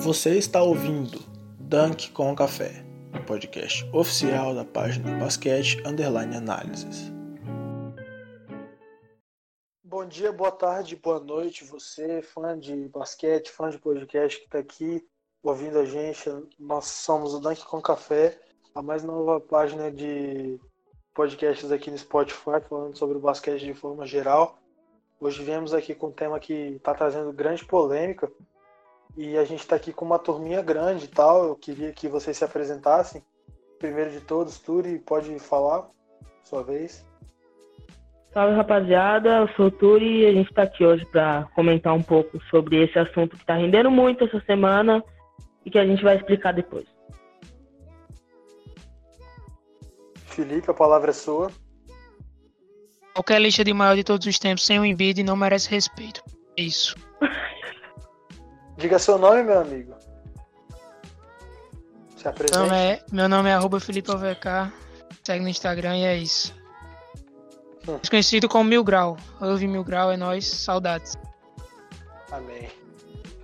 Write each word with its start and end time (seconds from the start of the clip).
Você 0.00 0.38
está 0.38 0.62
ouvindo 0.62 1.18
Dunk 1.58 2.12
com 2.12 2.32
Café, 2.34 2.84
um 3.12 3.24
podcast 3.26 3.84
oficial 3.92 4.54
da 4.54 4.64
página 4.64 5.18
Basquete 5.18 5.82
Underline 5.84 6.36
Análises. 6.36 7.12
Bom 9.82 10.06
dia, 10.06 10.30
boa 10.30 10.52
tarde, 10.52 10.94
boa 10.94 11.18
noite, 11.18 11.64
você, 11.64 12.22
fã 12.22 12.56
de 12.56 12.88
basquete, 12.88 13.50
fã 13.50 13.70
de 13.70 13.78
podcast 13.78 14.38
que 14.38 14.44
está 14.44 14.60
aqui 14.60 15.04
ouvindo 15.42 15.80
a 15.80 15.84
gente. 15.84 16.30
Nós 16.60 16.86
somos 16.86 17.34
o 17.34 17.40
Dunk 17.40 17.64
com 17.64 17.82
Café, 17.82 18.38
a 18.76 18.80
mais 18.80 19.02
nova 19.02 19.40
página 19.40 19.90
de 19.90 20.60
podcasts 21.12 21.72
aqui 21.72 21.90
no 21.90 21.98
Spotify, 21.98 22.60
falando 22.68 22.96
sobre 22.96 23.18
o 23.18 23.20
basquete 23.20 23.64
de 23.64 23.74
forma 23.74 24.06
geral. 24.06 24.60
Hoje 25.20 25.42
viemos 25.42 25.74
aqui 25.74 25.92
com 25.92 26.06
um 26.06 26.12
tema 26.12 26.38
que 26.38 26.52
está 26.52 26.94
trazendo 26.94 27.32
grande 27.32 27.64
polêmica 27.64 28.30
e 29.18 29.36
a 29.36 29.44
gente 29.44 29.58
está 29.58 29.74
aqui 29.74 29.92
com 29.92 30.04
uma 30.04 30.18
turminha 30.18 30.62
grande 30.62 31.06
e 31.06 31.08
tal. 31.08 31.44
Eu 31.44 31.56
queria 31.56 31.92
que 31.92 32.06
vocês 32.06 32.36
se 32.36 32.44
apresentassem. 32.44 33.20
Primeiro 33.76 34.12
de 34.12 34.20
todos, 34.20 34.60
Turi, 34.60 35.00
pode 35.00 35.36
falar, 35.40 35.88
sua 36.44 36.62
vez. 36.62 37.04
Salve 38.32 38.54
rapaziada, 38.54 39.38
eu 39.38 39.48
sou 39.56 39.66
o 39.66 39.70
Turi 39.72 40.20
e 40.20 40.26
a 40.26 40.32
gente 40.32 40.50
está 40.50 40.62
aqui 40.62 40.84
hoje 40.84 41.04
para 41.06 41.48
comentar 41.56 41.92
um 41.94 42.02
pouco 42.02 42.40
sobre 42.48 42.84
esse 42.84 42.96
assunto 42.96 43.34
que 43.36 43.42
está 43.42 43.56
rendendo 43.56 43.90
muito 43.90 44.24
essa 44.24 44.40
semana 44.42 45.02
e 45.66 45.70
que 45.70 45.78
a 45.78 45.86
gente 45.86 46.02
vai 46.04 46.16
explicar 46.16 46.52
depois. 46.52 46.86
Felipe, 50.26 50.70
a 50.70 50.74
palavra 50.74 51.10
é 51.10 51.14
sua. 51.14 51.50
Qualquer 53.14 53.40
lista 53.40 53.64
de 53.64 53.74
maior 53.74 53.96
de 53.96 54.04
todos 54.04 54.24
os 54.28 54.38
tempos 54.38 54.64
sem 54.64 54.78
o 54.78 54.84
Embiid 54.84 55.24
não 55.24 55.34
merece 55.34 55.68
respeito. 55.68 56.22
É 56.56 56.62
isso. 56.62 56.94
Diga 58.78 58.96
seu 58.96 59.18
nome, 59.18 59.42
meu 59.42 59.58
amigo. 59.58 59.92
Se 62.16 62.28
apresente. 62.28 62.56
Meu 62.56 62.68
nome 62.68 62.78
é, 62.78 63.04
meu 63.10 63.28
nome 63.28 63.50
é 63.50 63.52
arroba 63.52 63.80
Felipe 63.80 64.08
OVK. 64.08 64.72
Segue 65.24 65.42
no 65.42 65.48
Instagram 65.48 65.96
e 65.96 66.04
é 66.04 66.16
isso. 66.16 66.54
Hum. 67.88 67.98
Conhecido 68.08 68.48
como 68.48 68.70
Mil 68.70 68.84
Grau. 68.84 69.16
Ouve 69.40 69.66
Mil 69.66 69.82
Grau, 69.82 70.12
é 70.12 70.16
nós. 70.16 70.46
Saudades. 70.46 71.14
Amém. 72.30 72.70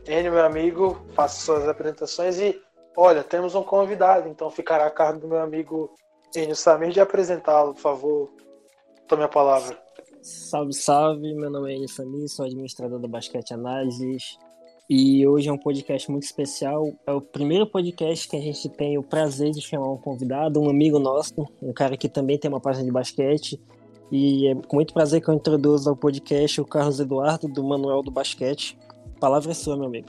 Enio, 0.06 0.30
meu 0.30 0.44
amigo, 0.44 1.04
faça 1.14 1.44
suas 1.44 1.68
apresentações 1.68 2.38
e 2.38 2.62
olha, 2.96 3.24
temos 3.24 3.56
um 3.56 3.62
convidado, 3.64 4.28
então 4.28 4.48
ficará 4.50 4.86
a 4.86 4.90
cargo 4.90 5.18
do 5.18 5.26
meu 5.26 5.40
amigo 5.40 5.96
Enio 6.36 6.54
Samir 6.54 6.90
de 6.90 7.00
apresentá-lo, 7.00 7.74
por 7.74 7.80
favor. 7.80 8.30
Tome 9.08 9.24
a 9.24 9.28
palavra. 9.28 9.76
Salve, 10.22 10.74
salve. 10.74 11.34
Meu 11.34 11.50
nome 11.50 11.72
é 11.72 11.76
Enio 11.76 11.88
Samir, 11.88 12.28
sou 12.28 12.44
administrador 12.44 13.00
da 13.00 13.08
Basquete 13.08 13.52
Análises. 13.52 14.38
E 14.88 15.26
hoje 15.26 15.48
é 15.48 15.52
um 15.52 15.56
podcast 15.56 16.10
muito 16.10 16.24
especial. 16.24 16.92
É 17.06 17.12
o 17.12 17.20
primeiro 17.20 17.66
podcast 17.66 18.28
que 18.28 18.36
a 18.36 18.40
gente 18.40 18.68
tem 18.68 18.98
o 18.98 19.02
prazer 19.02 19.50
de 19.50 19.62
chamar 19.62 19.90
um 19.90 19.96
convidado, 19.96 20.60
um 20.60 20.68
amigo 20.68 20.98
nosso, 20.98 21.32
um 21.62 21.72
cara 21.72 21.96
que 21.96 22.06
também 22.06 22.38
tem 22.38 22.50
uma 22.50 22.60
página 22.60 22.84
de 22.84 22.92
basquete. 22.92 23.58
E 24.12 24.48
é 24.48 24.54
com 24.54 24.76
muito 24.76 24.92
prazer 24.92 25.22
que 25.22 25.30
eu 25.30 25.34
introduzo 25.34 25.88
ao 25.88 25.96
podcast 25.96 26.60
o 26.60 26.66
Carlos 26.66 27.00
Eduardo, 27.00 27.48
do 27.48 27.64
Manual 27.64 28.02
do 28.02 28.10
Basquete. 28.10 28.78
A 29.16 29.20
palavra 29.20 29.52
é 29.52 29.54
sua, 29.54 29.74
meu 29.74 29.86
amigo. 29.86 30.08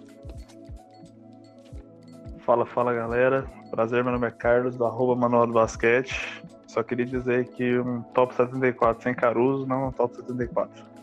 Fala, 2.40 2.66
fala 2.66 2.94
galera. 2.94 3.50
Prazer, 3.72 4.04
meu 4.04 4.12
nome 4.12 4.28
é 4.28 4.32
Carlos, 4.32 4.76
do 4.76 4.86
arroba 4.86 5.16
Manual 5.16 5.48
do 5.48 5.54
Basquete. 5.54 6.44
Só 6.68 6.84
queria 6.84 7.06
dizer 7.06 7.48
que 7.52 7.80
um 7.80 8.02
top 8.14 8.36
74 8.36 9.04
sem 9.04 9.16
Caruso 9.16 9.66
não 9.66 9.84
é 9.84 9.88
um 9.88 9.92
top 9.94 10.18
74 10.18 10.95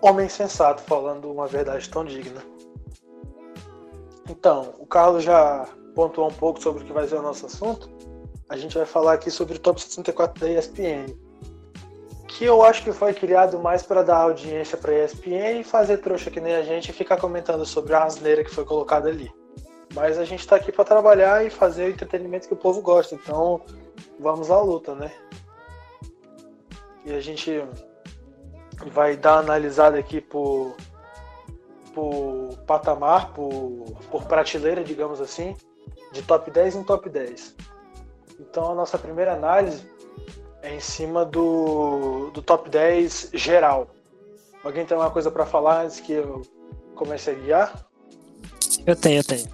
homem 0.00 0.28
sensato 0.28 0.82
falando 0.82 1.30
uma 1.30 1.46
verdade 1.46 1.88
tão 1.88 2.04
digna. 2.04 2.42
Então, 4.28 4.74
o 4.78 4.86
Carlos 4.86 5.24
já 5.24 5.66
pontuou 5.94 6.28
um 6.28 6.32
pouco 6.32 6.62
sobre 6.62 6.82
o 6.82 6.86
que 6.86 6.92
vai 6.92 7.06
ser 7.06 7.16
o 7.16 7.22
nosso 7.22 7.46
assunto. 7.46 7.90
A 8.48 8.56
gente 8.56 8.76
vai 8.76 8.86
falar 8.86 9.14
aqui 9.14 9.30
sobre 9.30 9.56
o 9.56 9.58
Top 9.58 9.80
64 9.80 10.40
da 10.40 10.50
ESPN, 10.50 11.06
que 12.26 12.44
eu 12.44 12.62
acho 12.62 12.82
que 12.82 12.92
foi 12.92 13.12
criado 13.12 13.58
mais 13.58 13.82
para 13.82 14.02
dar 14.02 14.18
audiência 14.18 14.78
para 14.78 14.92
a 14.92 15.04
ESPN 15.04 15.60
e 15.60 15.64
fazer 15.64 15.98
trouxa 15.98 16.30
que 16.30 16.40
nem 16.40 16.54
a 16.54 16.62
gente 16.62 16.90
e 16.90 16.92
ficar 16.92 17.16
comentando 17.16 17.66
sobre 17.66 17.94
a 17.94 18.04
asneira 18.04 18.42
que 18.42 18.50
foi 18.50 18.64
colocada 18.64 19.08
ali. 19.08 19.30
Mas 19.94 20.18
a 20.18 20.24
gente 20.24 20.40
está 20.40 20.56
aqui 20.56 20.70
para 20.70 20.84
trabalhar 20.84 21.44
e 21.44 21.50
fazer 21.50 21.84
o 21.84 21.90
entretenimento 21.90 22.46
que 22.46 22.54
o 22.54 22.56
povo 22.56 22.80
gosta, 22.80 23.14
então 23.14 23.60
vamos 24.18 24.50
à 24.50 24.60
luta, 24.60 24.94
né? 24.94 25.12
E 27.04 27.12
a 27.12 27.20
gente 27.20 27.62
vai 28.88 29.16
dar 29.16 29.34
uma 29.34 29.40
analisada 29.40 29.98
aqui 29.98 30.20
por, 30.20 30.74
por 31.94 32.56
patamar, 32.66 33.32
por, 33.32 33.84
por 34.10 34.24
prateleira, 34.24 34.82
digamos 34.82 35.20
assim, 35.20 35.54
de 36.12 36.22
top 36.22 36.50
10 36.50 36.76
em 36.76 36.84
top 36.84 37.08
10. 37.08 37.56
Então 38.40 38.70
a 38.70 38.74
nossa 38.74 38.96
primeira 38.98 39.34
análise 39.34 39.86
é 40.62 40.74
em 40.74 40.80
cima 40.80 41.24
do, 41.24 42.30
do 42.30 42.40
top 42.40 42.70
10 42.70 43.30
geral. 43.34 43.88
Alguém 44.64 44.84
tem 44.84 44.94
alguma 44.94 45.12
coisa 45.12 45.30
para 45.30 45.44
falar 45.44 45.84
antes 45.84 46.00
que 46.00 46.12
eu 46.12 46.42
comece 46.94 47.30
a 47.30 47.34
guiar? 47.34 47.86
Eu 48.86 48.96
tenho, 48.96 49.20
eu 49.20 49.24
tenho. 49.24 49.48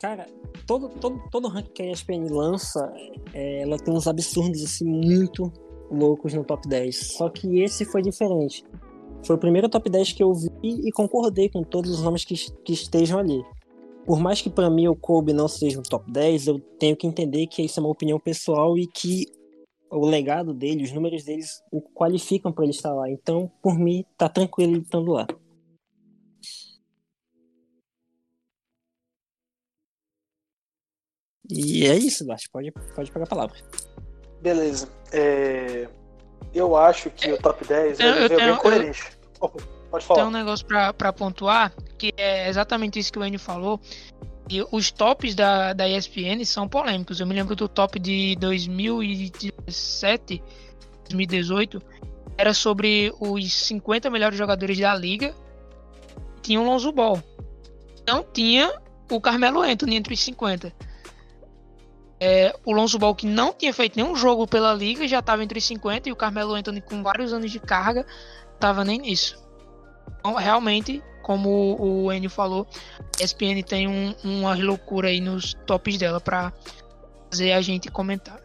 Cara, 0.00 0.26
todo, 0.66 0.88
todo, 0.88 1.22
todo 1.30 1.48
ranking 1.48 1.72
que 1.72 1.82
a 1.82 1.92
ESPN 1.92 2.28
lança, 2.28 2.92
é, 3.32 3.62
ela 3.62 3.76
tem 3.76 3.94
uns 3.94 4.06
absurdos 4.06 4.62
assim 4.64 4.84
muito 4.84 5.52
loucos 5.92 6.32
no 6.34 6.44
top 6.44 6.66
10. 6.68 7.12
Só 7.12 7.28
que 7.28 7.60
esse 7.60 7.84
foi 7.84 8.02
diferente. 8.02 8.64
Foi 9.24 9.36
o 9.36 9.38
primeiro 9.38 9.68
top 9.68 9.88
10 9.88 10.12
que 10.12 10.22
eu 10.22 10.32
vi 10.34 10.50
e 10.62 10.90
concordei 10.90 11.48
com 11.48 11.62
todos 11.62 11.90
os 11.90 12.02
nomes 12.02 12.24
que, 12.24 12.34
que 12.62 12.72
estejam 12.72 13.18
ali. 13.18 13.42
Por 14.04 14.18
mais 14.18 14.40
que 14.40 14.50
para 14.50 14.68
mim 14.68 14.88
o 14.88 14.96
Kobe 14.96 15.32
não 15.32 15.46
seja 15.46 15.78
um 15.78 15.82
top 15.82 16.10
10, 16.10 16.48
eu 16.48 16.58
tenho 16.78 16.96
que 16.96 17.06
entender 17.06 17.46
que 17.46 17.62
isso 17.62 17.78
é 17.78 17.82
uma 17.82 17.90
opinião 17.90 18.18
pessoal 18.18 18.76
e 18.76 18.86
que 18.86 19.26
o 19.90 20.06
legado 20.06 20.52
dele, 20.52 20.82
os 20.82 20.90
números 20.90 21.22
deles 21.22 21.62
o 21.70 21.80
qualificam 21.80 22.52
para 22.52 22.64
ele 22.64 22.72
estar 22.72 22.92
lá. 22.92 23.08
Então, 23.08 23.50
por 23.62 23.78
mim, 23.78 24.04
tá 24.16 24.28
tranquilo 24.28 24.72
ele 24.72 24.82
estando 24.82 25.12
lá. 25.12 25.26
E 31.48 31.86
é 31.86 31.96
isso, 31.96 32.24
Bart. 32.26 32.44
Pode, 32.50 32.72
pode 32.72 33.12
pegar 33.12 33.24
a 33.24 33.28
palavra. 33.28 33.58
Beleza. 34.42 34.88
É... 35.12 35.88
Eu 36.52 36.76
acho 36.76 37.08
que 37.10 37.32
o 37.32 37.38
top 37.38 37.64
10 37.64 38.00
eu, 38.00 38.06
eu 38.06 38.36
bem 38.36 38.56
coerente. 38.56 39.04
Eu... 39.40 39.48
pode 39.90 40.04
falar. 40.04 40.20
Tem 40.20 40.28
um 40.28 40.32
negócio 40.32 40.66
pra, 40.66 40.92
pra 40.92 41.12
pontuar, 41.12 41.72
que 41.96 42.12
é 42.16 42.48
exatamente 42.48 42.98
isso 42.98 43.12
que 43.12 43.18
o 43.18 43.24
Enio 43.24 43.38
falou. 43.38 43.80
E 44.50 44.62
os 44.70 44.90
tops 44.90 45.34
da, 45.34 45.72
da 45.72 45.88
ESPN 45.88 46.44
são 46.44 46.68
polêmicos. 46.68 47.20
Eu 47.20 47.26
me 47.26 47.34
lembro 47.34 47.56
do 47.56 47.68
top 47.68 47.98
de 47.98 48.36
2017, 48.36 50.42
2018, 51.08 51.80
era 52.36 52.52
sobre 52.52 53.12
os 53.20 53.52
50 53.52 54.10
melhores 54.10 54.36
jogadores 54.36 54.78
da 54.78 54.94
liga. 54.94 55.34
Tinha 56.42 56.60
o 56.60 56.64
Lonzo 56.64 56.92
Ball. 56.92 57.22
Não 58.06 58.22
tinha 58.22 58.74
o 59.10 59.20
Carmelo 59.20 59.62
Anthony 59.62 59.96
entre 59.96 60.12
os 60.12 60.20
50. 60.20 60.72
É, 62.24 62.54
o 62.64 62.70
Lonzo 62.70 63.00
Ball, 63.00 63.16
que 63.16 63.26
não 63.26 63.52
tinha 63.52 63.74
feito 63.74 63.96
nenhum 63.96 64.14
jogo 64.14 64.46
pela 64.46 64.72
liga, 64.72 65.08
já 65.08 65.18
estava 65.18 65.42
entre 65.42 65.58
os 65.58 65.64
50 65.64 66.08
e 66.08 66.12
o 66.12 66.16
Carmelo 66.16 66.54
Anthony, 66.54 66.80
com 66.80 67.02
vários 67.02 67.32
anos 67.32 67.50
de 67.50 67.58
carga, 67.58 68.06
estava 68.54 68.84
nem 68.84 69.00
nisso. 69.00 69.44
Então, 70.20 70.34
realmente, 70.34 71.02
como 71.20 71.76
o 71.80 72.12
Enio 72.12 72.30
falou, 72.30 72.64
a 73.20 73.24
ESPN 73.24 73.60
tem 73.66 73.88
um, 73.88 74.14
uma 74.22 74.54
loucura 74.54 75.08
aí 75.08 75.20
nos 75.20 75.54
tops 75.66 75.98
dela 75.98 76.20
para 76.20 76.52
fazer 77.28 77.50
a 77.54 77.60
gente 77.60 77.90
comentar. 77.90 78.40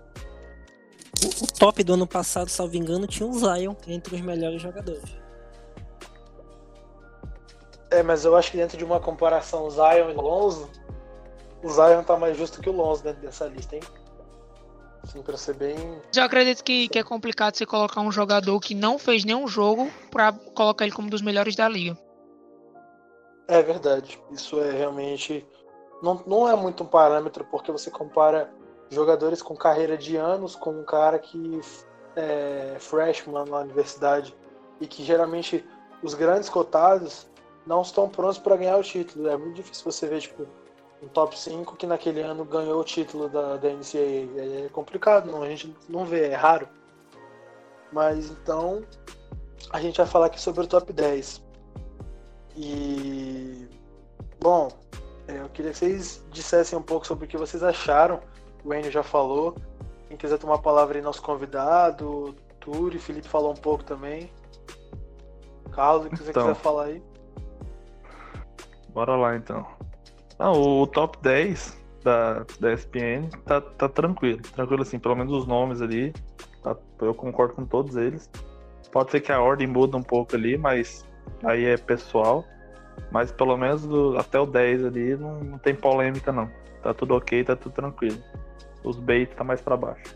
O, 1.23 1.43
o, 1.43 1.47
top 1.47 1.83
do 1.83 1.93
ano 1.93 2.07
passado, 2.07 2.49
salvo 2.49 2.75
engano, 2.77 3.05
tinha 3.05 3.29
o 3.29 3.33
Zion 3.33 3.75
entre 3.87 4.15
os 4.15 4.21
melhores 4.21 4.59
jogadores. 4.59 5.15
É, 7.91 8.01
mas 8.01 8.25
eu 8.25 8.35
acho 8.35 8.49
que 8.49 8.57
dentro 8.57 8.75
de 8.75 8.83
uma 8.83 8.99
comparação 8.99 9.69
Zion 9.69 10.09
e 10.09 10.13
Lonzo, 10.13 10.67
o 11.67 11.69
Zion 11.69 12.01
tá 12.03 12.17
mais 12.17 12.37
justo 12.37 12.61
que 12.61 12.69
o 12.69 12.73
Lonzo 12.73 13.03
dentro 13.03 13.21
dessa 13.21 13.45
lista, 13.45 13.75
hein? 13.75 13.81
Assim, 15.03 15.21
pra 15.21 15.37
ser 15.37 15.53
bem. 15.53 16.01
Eu 16.15 16.23
acredito 16.23 16.63
que, 16.63 16.87
que 16.87 16.97
é 16.97 17.03
complicado 17.03 17.55
você 17.55 17.65
colocar 17.65 18.01
um 18.01 18.11
jogador 18.11 18.59
que 18.59 18.73
não 18.73 18.97
fez 18.97 19.25
nenhum 19.25 19.47
jogo 19.47 19.91
pra 20.09 20.31
colocar 20.31 20.85
ele 20.85 20.93
como 20.93 21.07
um 21.07 21.11
dos 21.11 21.21
melhores 21.21 21.55
da 21.55 21.67
liga. 21.67 21.97
É 23.47 23.61
verdade. 23.61 24.19
Isso 24.31 24.59
é 24.61 24.71
realmente. 24.71 25.45
Não, 26.01 26.23
não 26.25 26.47
é 26.47 26.55
muito 26.55 26.83
um 26.83 26.87
parâmetro, 26.87 27.45
porque 27.45 27.71
você 27.71 27.91
compara 27.91 28.49
jogadores 28.89 29.41
com 29.41 29.55
carreira 29.55 29.97
de 29.97 30.15
anos 30.15 30.55
com 30.55 30.71
um 30.71 30.83
cara 30.83 31.19
que 31.19 31.59
é 32.15 32.77
freshman 32.79 33.45
na 33.45 33.59
universidade 33.59 34.35
e 34.79 34.87
que 34.87 35.03
geralmente 35.03 35.65
os 36.01 36.13
grandes 36.13 36.49
cotados 36.49 37.27
não 37.65 37.81
estão 37.81 38.07
prontos 38.09 38.37
para 38.37 38.55
ganhar 38.55 38.77
o 38.77 38.83
título. 38.83 39.27
É 39.27 39.37
muito 39.37 39.55
difícil 39.55 39.83
você 39.83 40.07
ver, 40.07 40.21
tipo, 40.21 40.47
um 41.01 41.07
top 41.07 41.37
5 41.37 41.75
que 41.75 41.85
naquele 41.85 42.21
ano 42.21 42.43
ganhou 42.43 42.79
o 42.81 42.83
título 42.83 43.29
da, 43.29 43.57
da 43.57 43.69
NCAA. 43.69 44.65
É 44.65 44.69
complicado, 44.71 45.31
não, 45.31 45.43
a 45.43 45.49
gente 45.49 45.75
não 45.87 46.05
vê, 46.05 46.29
é 46.29 46.35
raro. 46.35 46.67
Mas 47.91 48.29
então 48.29 48.83
a 49.71 49.79
gente 49.79 49.97
vai 49.97 50.05
falar 50.07 50.27
aqui 50.27 50.39
sobre 50.41 50.63
o 50.63 50.67
top 50.67 50.91
10. 50.91 51.43
E 52.55 53.67
Bom, 54.39 54.69
é, 55.27 55.39
eu 55.41 55.49
queria 55.49 55.71
que 55.71 55.77
vocês 55.77 56.23
dissessem 56.31 56.77
um 56.77 56.81
pouco 56.81 57.05
sobre 57.05 57.25
o 57.25 57.27
que 57.27 57.37
vocês 57.37 57.63
acharam. 57.63 58.19
O 58.63 58.73
Enio 58.73 58.91
já 58.91 59.03
falou. 59.03 59.55
Quem 60.07 60.15
quiser 60.17 60.37
tomar 60.37 60.55
a 60.55 60.59
palavra 60.59 60.97
aí, 60.97 61.01
nosso 61.01 61.21
convidado, 61.21 62.35
Turi, 62.59 62.97
Felipe 62.97 63.27
falou 63.27 63.51
um 63.51 63.55
pouco 63.55 63.83
também. 63.83 64.31
Carlos, 65.71 66.05
o 66.05 66.09
que 66.09 66.17
você 66.17 66.29
Então. 66.29 66.43
quiser 66.43 66.55
falar 66.55 66.85
aí. 66.85 67.03
Bora 68.89 69.15
lá 69.15 69.35
então. 69.35 69.65
Ah, 70.39 70.51
o 70.51 70.85
top 70.87 71.17
10 71.21 71.77
da, 72.03 72.45
da 72.59 72.73
ESPN 72.73 73.29
tá, 73.45 73.59
tá 73.61 73.89
tranquilo. 73.89 74.41
Tranquilo 74.41 74.81
assim, 74.83 74.99
pelo 74.99 75.15
menos 75.15 75.33
os 75.33 75.47
nomes 75.47 75.81
ali. 75.81 76.13
tá- 76.63 76.75
eu 77.01 77.13
concordo 77.13 77.53
com 77.53 77.65
todos 77.65 77.95
eles. 77.95 78.29
Pode 78.91 79.11
ser 79.11 79.21
que 79.21 79.31
a 79.31 79.41
ordem 79.41 79.67
muda 79.67 79.97
um 79.97 80.03
pouco 80.03 80.35
ali, 80.35 80.57
mas 80.57 81.05
aí 81.43 81.65
é 81.65 81.77
pessoal. 81.77 82.43
Mas 83.11 83.31
pelo 83.31 83.55
menos 83.57 83.85
do- 83.85 84.17
até 84.17 84.39
o 84.39 84.45
10 84.45 84.83
ali 84.83 85.15
não, 85.15 85.39
não 85.43 85.57
tem 85.57 85.75
polêmica 85.75 86.31
não. 86.31 86.49
Tá 86.81 86.93
tudo 86.93 87.15
ok, 87.15 87.43
tá 87.43 87.55
tudo 87.55 87.73
tranquilo. 87.73 88.17
Os 88.83 88.97
baits 88.99 89.35
tá 89.35 89.43
mais 89.43 89.61
pra 89.61 89.75
baixo. 89.77 90.15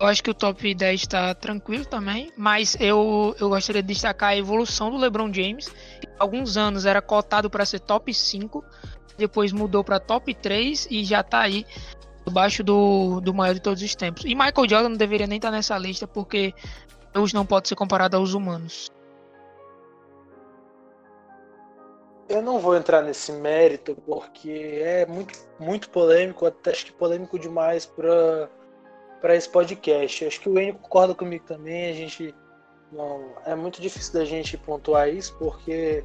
Eu 0.00 0.06
acho 0.06 0.22
que 0.22 0.30
o 0.30 0.34
top 0.34 0.74
10 0.74 1.00
está 1.00 1.34
tranquilo 1.34 1.84
também, 1.84 2.32
mas 2.36 2.76
eu, 2.78 3.34
eu 3.40 3.48
gostaria 3.48 3.82
de 3.82 3.88
destacar 3.88 4.30
a 4.30 4.36
evolução 4.36 4.90
do 4.90 4.96
LeBron 4.96 5.32
James. 5.32 5.74
Alguns 6.18 6.56
anos 6.56 6.86
era 6.86 7.02
cotado 7.02 7.50
para 7.50 7.64
ser 7.64 7.80
top 7.80 8.14
5, 8.14 8.64
depois 9.16 9.52
mudou 9.52 9.82
para 9.82 9.98
top 9.98 10.32
3 10.32 10.86
e 10.88 11.04
já 11.04 11.22
tá 11.24 11.40
aí 11.40 11.66
debaixo 12.24 12.62
do, 12.62 13.20
do 13.20 13.34
maior 13.34 13.54
de 13.54 13.60
todos 13.60 13.82
os 13.82 13.94
tempos. 13.96 14.24
E 14.24 14.36
Michael 14.36 14.68
Jordan 14.68 14.88
não 14.90 14.96
deveria 14.96 15.26
nem 15.26 15.38
estar 15.38 15.50
nessa 15.50 15.76
lista 15.76 16.06
porque 16.06 16.54
Deus 17.12 17.32
não 17.32 17.44
pode 17.44 17.66
ser 17.68 17.74
comparado 17.74 18.16
aos 18.16 18.34
humanos. 18.34 18.92
Eu 22.28 22.42
não 22.42 22.60
vou 22.60 22.76
entrar 22.76 23.02
nesse 23.02 23.32
mérito 23.32 23.96
porque 24.06 24.80
é 24.80 25.06
muito, 25.06 25.36
muito 25.58 25.88
polêmico, 25.90 26.46
até 26.46 26.70
acho 26.70 26.86
que 26.86 26.92
polêmico 26.92 27.38
demais 27.38 27.86
para 27.86 28.48
para 29.20 29.34
esse 29.36 29.48
podcast. 29.48 30.24
Acho 30.26 30.40
que 30.40 30.48
o 30.48 30.58
Enio 30.58 30.74
concorda 30.74 31.14
comigo 31.14 31.44
também. 31.46 31.90
A 31.90 31.94
gente 31.94 32.34
não 32.92 33.32
é 33.44 33.54
muito 33.54 33.80
difícil 33.80 34.14
da 34.14 34.24
gente 34.24 34.56
pontuar 34.56 35.08
isso 35.08 35.34
porque 35.38 36.02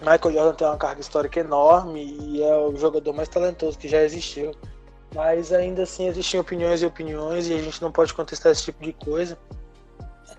Michael 0.00 0.32
Jordan 0.34 0.54
tem 0.54 0.66
uma 0.66 0.76
carga 0.76 1.00
histórica 1.00 1.40
enorme 1.40 2.04
e 2.20 2.42
é 2.42 2.56
o 2.56 2.76
jogador 2.76 3.12
mais 3.12 3.28
talentoso 3.28 3.78
que 3.78 3.88
já 3.88 4.02
existiu. 4.02 4.52
Mas 5.14 5.52
ainda 5.52 5.84
assim 5.84 6.06
existem 6.06 6.38
opiniões 6.38 6.82
e 6.82 6.86
opiniões 6.86 7.48
e 7.48 7.54
a 7.54 7.58
gente 7.62 7.80
não 7.80 7.90
pode 7.90 8.12
contestar 8.12 8.52
esse 8.52 8.64
tipo 8.64 8.82
de 8.84 8.92
coisa. 8.92 9.38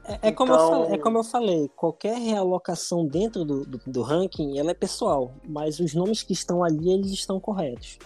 É, 0.05 0.29
é 0.29 0.31
como 0.31 0.53
eu 0.53 0.55
Então- 0.55 0.69
falei, 0.69 0.93
é 0.93 0.97
como 1.01 1.17
eu 1.17 1.23
falei, 1.23 1.69
qualquer 1.75 2.17
realocação 2.17 3.05
dentro 3.05 3.43
do, 3.43 3.65
do, 3.65 3.81
do 3.85 4.01
ranking, 4.01 4.57
ela 4.57 4.71
é 4.71 4.73
pessoal, 4.73 5.33
mas 5.45 5.79
os 5.79 5.93
nomes 5.93 6.23
que 6.23 6.31
estão 6.33 6.63
ali, 6.63 6.91
eles 6.93 7.11
estão 7.11 7.39
corretos. 7.39 7.97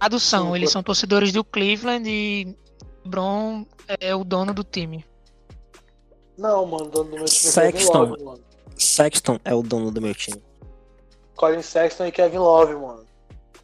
Tradução, 0.00 0.46
Sim, 0.46 0.56
eles 0.56 0.72
são 0.72 0.82
torcedores 0.82 1.30
do 1.30 1.44
Cleveland 1.44 2.08
e 2.08 2.56
LeBron 3.04 3.66
é 4.00 4.14
o 4.14 4.24
dono 4.24 4.54
do 4.54 4.64
time. 4.64 5.04
Não, 6.38 6.64
mano, 6.64 6.86
o 6.86 6.88
dono 6.88 7.10
do 7.10 7.16
meu 7.16 7.24
time 7.26 7.50
é 7.50 7.52
Kevin 7.52 7.78
Sexton. 7.78 7.98
Love, 7.98 8.24
mano. 8.24 8.40
Sexton 8.76 9.38
é 9.44 9.54
o 9.54 9.62
dono 9.62 9.90
do 9.90 10.00
meu 10.00 10.14
time. 10.14 10.42
Colin 11.36 11.62
Sexton 11.62 12.06
e 12.06 12.12
Kevin 12.12 12.38
Love, 12.38 12.74
mano. 12.74 13.04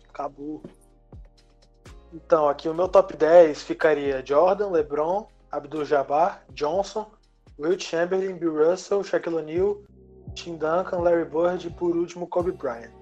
Acabou. 0.09 0.63
Então, 2.13 2.49
aqui 2.49 2.69
o 2.69 2.75
meu 2.75 2.89
top 2.89 3.17
10 3.17 3.63
ficaria 3.63 4.25
Jordan, 4.25 4.71
LeBron, 4.71 5.27
Abdul-Jabbar, 5.51 6.45
Johnson, 6.53 7.07
Will 7.59 7.79
Chamberlain, 7.79 8.35
Bill 8.35 8.71
Russell, 8.71 9.05
Shaquille 9.05 9.37
O'Neal, 9.37 9.79
Tim 10.35 10.57
Duncan, 10.57 10.99
Larry 10.99 11.25
Bird 11.25 11.67
e 11.67 11.71
por 11.71 11.97
último 11.97 12.27
Kobe 12.27 12.53
Bryant. 12.53 12.96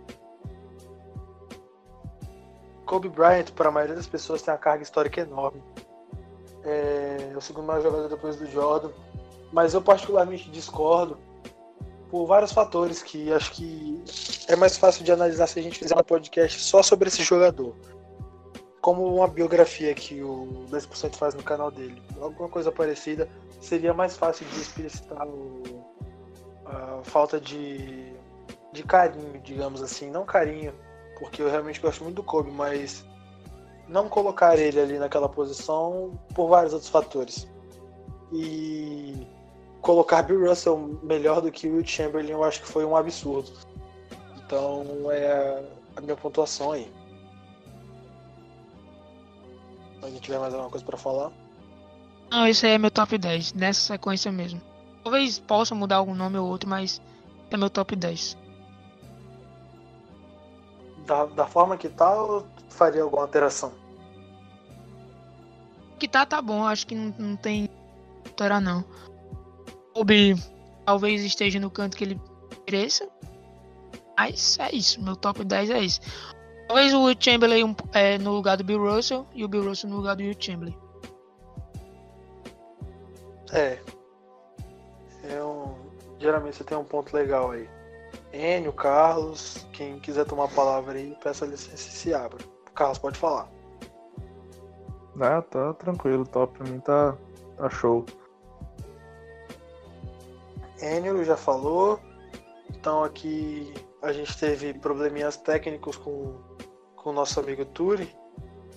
Kobe 2.95 3.09
Bryant, 3.09 3.51
para 3.57 3.71
a 3.71 3.73
maioria 3.73 3.97
das 3.97 4.07
pessoas, 4.07 4.41
tem 4.41 4.55
uma 4.55 4.59
carga 4.61 4.85
histórica 4.85 5.21
enorme. 5.21 5.61
É 6.63 7.33
o 7.37 7.41
segundo 7.41 7.67
maior 7.67 7.83
jogador 7.83 8.09
depois 8.09 8.37
do 8.37 8.47
Jordan. 8.49 8.91
Mas 9.53 9.75
eu 9.75 9.83
particularmente 9.83 10.49
discordo 10.49 11.19
por 12.09 12.25
vários 12.25 12.53
fatores 12.53 13.03
que 13.03 13.33
acho 13.33 13.51
que 13.51 14.01
é 14.47 14.55
mais 14.55 14.79
fácil 14.79 15.05
de 15.05 15.11
analisar 15.11 15.49
se 15.49 15.59
a 15.59 15.63
gente 15.63 15.77
fizer 15.77 15.99
um 15.99 16.05
podcast 16.05 16.61
só 16.61 16.85
sobre 16.85 17.09
esse 17.09 17.25
jogador. 17.25 17.75
Como 18.81 19.13
uma 19.13 19.27
biografia 19.27 19.93
que 19.93 20.23
o 20.23 20.65
10% 20.71 21.17
faz 21.17 21.35
no 21.35 21.43
canal 21.43 21.73
dele. 21.73 22.01
Alguma 22.21 22.49
coisa 22.49 22.71
parecida 22.71 23.29
seria 23.61 23.93
mais 23.93 24.17
fácil 24.17 24.47
de 24.47 24.61
explicitar 24.61 25.27
o- 25.27 25.85
a 26.65 27.01
falta 27.03 27.41
de, 27.41 28.13
de 28.73 28.85
carinho, 28.85 29.41
digamos 29.41 29.83
assim. 29.83 30.13
Não 30.13 30.25
carinho, 30.25 30.73
porque 31.19 31.43
eu 31.43 31.51
realmente 31.51 31.81
gosto 31.81 32.03
muito 32.05 32.17
do 32.17 32.23
Kobe, 32.23 32.51
mas 32.51 33.05
não 33.89 34.09
colocar 34.09 34.57
ele 34.57 34.81
ali 34.81 34.99
naquela 34.99 35.29
posição 35.29 36.19
por 36.35 36.49
vários 36.49 36.73
outros 36.73 36.91
fatores. 36.91 37.49
E 38.33 39.27
colocar 39.81 40.23
Bill 40.23 40.49
Russell 40.49 40.99
melhor 41.03 41.41
do 41.41 41.53
que 41.53 41.69
Will 41.69 41.87
Chamberlain 41.87 42.31
eu 42.31 42.43
acho 42.43 42.63
que 42.63 42.69
foi 42.69 42.85
um 42.85 42.97
absurdo. 42.97 43.53
Então 44.39 45.11
é 45.11 45.63
a 45.97 46.01
minha 46.01 46.17
pontuação 46.17 46.73
aí. 46.73 46.91
Alguém 50.03 50.21
tiver 50.21 50.39
mais 50.39 50.53
alguma 50.53 50.71
coisa 50.71 50.85
pra 50.85 50.99
falar. 50.99 51.33
Não, 52.31 52.47
esse 52.47 52.67
aí 52.67 52.73
é 52.73 52.79
meu 52.79 52.91
top 52.91 53.17
10, 53.17 53.53
nessa 53.55 53.81
sequência 53.93 54.33
mesmo. 54.33 54.61
Talvez 55.03 55.39
possa 55.39 55.75
mudar 55.75 55.97
algum 55.97 56.15
nome 56.15 56.39
ou 56.39 56.49
outro, 56.49 56.69
mas 56.69 57.01
é 57.51 57.57
meu 57.57 57.71
top 57.71 57.95
10. 57.95 58.37
Da, 61.07 61.27
da 61.27 61.47
forma 61.47 61.77
que 61.77 61.89
tá, 61.89 62.13
eu 62.15 62.47
faria 62.71 63.03
alguma 63.03 63.23
alteração. 63.23 63.73
Que 65.99 66.09
tá, 66.09 66.25
tá 66.27 66.41
bom, 66.41 66.67
acho 66.67 66.87
que 66.87 66.95
não, 66.95 67.15
não 67.19 67.37
tem 67.37 67.69
alterar 68.27 68.61
não. 68.61 68.85
Kobe 69.95 70.35
talvez 70.85 71.23
esteja 71.23 71.61
no 71.61 71.71
canto 71.71 71.97
que 71.97 72.05
ele 72.05 72.21
mereça. 72.67 73.09
Mas 74.17 74.59
é 74.59 74.75
isso, 74.75 75.03
meu 75.03 75.17
top 75.17 75.45
10 75.45 75.71
é 75.71 75.81
isso. 75.81 76.01
Talvez 76.69 76.95
o 76.95 77.05
Will 77.05 77.17
Chamberlain 77.19 77.77
é, 77.93 78.17
no 78.19 78.33
lugar 78.33 78.57
do 78.57 78.65
Bill 78.65 78.79
Russell 78.79 79.27
e 79.35 79.45
o 79.45 79.49
Bill 79.49 79.65
Russell 79.69 79.91
no 79.91 79.97
lugar 79.97 80.17
do 80.17 80.23
Will 80.23 80.37
Chamberlain. 80.39 80.77
É. 83.53 83.79
É 85.25 85.43
um... 85.43 85.75
Geralmente 86.19 86.57
você 86.57 86.65
tem 86.65 86.77
um 86.77 86.85
ponto 86.85 87.15
legal 87.15 87.51
aí. 87.51 87.69
Enio, 88.35 88.73
Carlos, 88.73 89.65
quem 89.73 90.01
quiser 90.01 90.25
tomar 90.25 90.47
a 90.47 90.49
palavra 90.49 90.99
aí, 90.99 91.17
peça 91.23 91.47
licença 91.47 91.75
e 91.75 91.93
se 91.93 92.13
abra. 92.13 92.45
Carlos, 92.75 92.99
pode 92.99 93.17
falar. 93.17 93.49
Ah, 95.21 95.41
tá 95.41 95.73
tranquilo, 95.75 96.27
top 96.27 96.59
pra 96.59 96.69
mim 96.69 96.81
tá, 96.81 97.17
tá 97.57 97.71
show. 97.71 98.05
Enio 100.83 101.25
já 101.25 101.37
falou. 101.37 102.01
Então 102.69 103.05
aqui 103.05 103.73
a 104.03 104.13
gente 104.13 104.37
teve 104.37 104.75
probleminhas 104.75 105.37
técnicos 105.37 105.97
com, 105.97 106.35
o 107.05 107.13
nosso 107.13 107.39
amigo 107.39 107.65
Turi. 107.67 108.13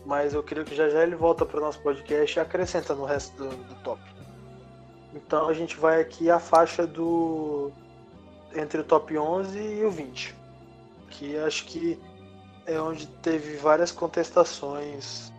Mas 0.05 0.35
eu 0.35 0.43
creio 0.43 0.65
que 0.65 0.75
já 0.75 0.87
já 0.87 1.01
ele 1.01 1.15
volta 1.15 1.45
para 1.45 1.57
o 1.57 1.61
nosso 1.61 1.81
podcast 1.81 2.37
e 2.37 2.39
acrescenta 2.39 2.93
no 2.93 3.05
resto 3.05 3.35
do, 3.35 3.49
do 3.49 3.75
top. 3.83 4.01
Então 5.13 5.49
a 5.49 5.53
gente 5.53 5.75
vai 5.75 5.99
aqui 5.99 6.29
a 6.29 6.39
faixa 6.39 6.85
do. 6.85 7.71
Entre 8.55 8.81
o 8.81 8.83
top 8.83 9.17
11 9.17 9.57
e 9.59 9.85
o 9.85 9.91
20. 9.91 10.35
Que 11.09 11.37
acho 11.37 11.65
que 11.65 11.99
é 12.65 12.79
onde 12.79 13.07
teve 13.07 13.55
várias 13.57 13.91
contestações. 13.91 15.31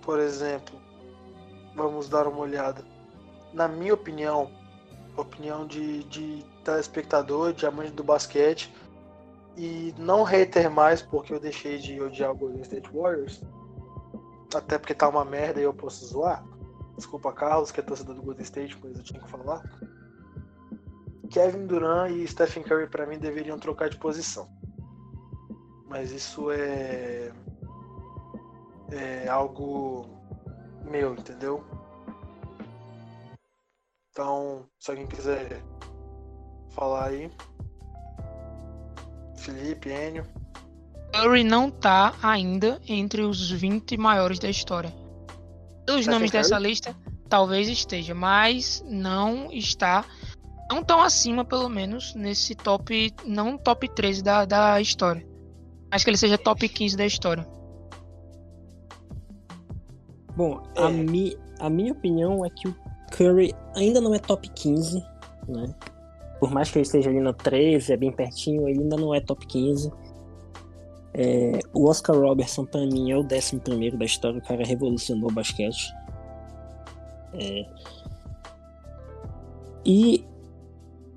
Por 0.00 0.18
exemplo, 0.18 0.80
vamos 1.74 2.08
dar 2.08 2.26
uma 2.26 2.40
olhada. 2.40 2.84
Na 3.52 3.68
minha 3.68 3.94
opinião, 3.94 4.50
opinião 5.16 5.66
de, 5.66 6.04
de 6.04 6.44
telespectador, 6.64 7.52
de 7.52 7.66
amante 7.66 7.92
do 7.92 8.02
basquete, 8.02 8.72
e 9.56 9.94
não 9.98 10.22
hater 10.22 10.70
mais 10.70 11.02
porque 11.02 11.34
eu 11.34 11.40
deixei 11.40 11.78
de 11.78 12.00
odiar 12.00 12.30
o 12.32 12.34
Golden 12.34 12.62
State 12.62 12.90
Warriors, 12.90 13.42
até 14.54 14.78
porque 14.78 14.94
tá 14.94 15.08
uma 15.08 15.24
merda 15.24 15.60
e 15.60 15.64
eu 15.64 15.74
posso 15.74 16.06
zoar. 16.06 16.42
Desculpa, 16.96 17.32
Carlos, 17.32 17.70
que 17.70 17.80
é 17.80 17.82
torcedor 17.82 18.14
do 18.14 18.22
Golden 18.22 18.42
State, 18.42 18.78
mas 18.82 18.96
eu 18.96 19.02
tinha 19.02 19.20
que 19.20 19.30
falar. 19.30 19.62
Kevin 21.32 21.66
Durant 21.66 22.12
e 22.12 22.28
Stephen 22.28 22.62
Curry, 22.62 22.86
para 22.88 23.06
mim, 23.06 23.18
deveriam 23.18 23.58
trocar 23.58 23.88
de 23.88 23.96
posição. 23.96 24.48
Mas 25.88 26.10
isso 26.12 26.50
é. 26.50 27.32
É 28.90 29.26
algo 29.28 30.06
meu, 30.84 31.14
entendeu? 31.14 31.64
Então, 34.10 34.66
se 34.78 34.90
alguém 34.90 35.06
quiser 35.06 35.62
falar 36.70 37.06
aí. 37.06 37.30
Felipe, 39.38 39.88
Enio. 39.88 40.26
Curry 41.14 41.44
não 41.44 41.70
tá 41.70 42.14
ainda 42.22 42.80
entre 42.86 43.22
os 43.22 43.50
20 43.50 43.96
maiores 43.96 44.38
da 44.38 44.50
história. 44.50 44.92
Os 45.88 46.02
Stephen 46.02 46.10
nomes 46.10 46.30
dessa 46.30 46.56
Curry? 46.56 46.68
lista 46.68 46.96
talvez 47.32 47.66
esteja, 47.66 48.14
mas 48.14 48.84
não 48.86 49.50
está 49.50 50.04
não 50.70 50.82
tão 50.82 51.00
acima, 51.02 51.44
pelo 51.44 51.68
menos, 51.68 52.14
nesse 52.14 52.54
top, 52.54 53.12
não 53.26 53.58
top 53.58 53.88
13 53.88 54.22
da, 54.22 54.44
da 54.44 54.80
história. 54.80 55.26
Acho 55.90 56.04
que 56.04 56.10
ele 56.10 56.16
seja 56.16 56.38
top 56.38 56.68
15 56.68 56.96
da 56.96 57.04
história. 57.06 57.46
Bom, 60.36 60.62
a, 60.76 60.88
É. 60.88 60.90
mi, 60.90 61.36
a 61.60 61.68
minha 61.68 61.92
opinião 61.92 62.44
é 62.44 62.50
que 62.50 62.68
o 62.68 62.74
Curry 63.10 63.54
ainda 63.76 64.00
não 64.00 64.14
é 64.14 64.18
top 64.18 64.48
15, 64.48 65.04
né? 65.46 65.74
Por 66.40 66.50
mais 66.50 66.70
que 66.70 66.78
ele 66.78 66.86
esteja 66.86 67.10
ali 67.10 67.20
no 67.20 67.32
13, 67.32 67.92
é 67.92 67.96
bem 67.96 68.10
pertinho, 68.10 68.66
ele 68.68 68.80
ainda 68.80 68.96
não 68.96 69.14
é 69.14 69.20
top 69.20 69.46
15. 69.46 69.92
É, 71.14 71.58
o 71.74 71.86
Oscar 71.86 72.16
Robertson, 72.16 72.64
pra 72.64 72.80
mim, 72.80 73.12
é 73.12 73.16
o 73.16 73.20
11 73.20 73.90
da 73.96 74.04
história, 74.04 74.38
o 74.38 74.42
cara 74.42 74.64
revolucionou 74.64 75.30
o 75.30 75.32
basquete. 75.32 75.92
É, 77.34 77.66
e 79.84 80.24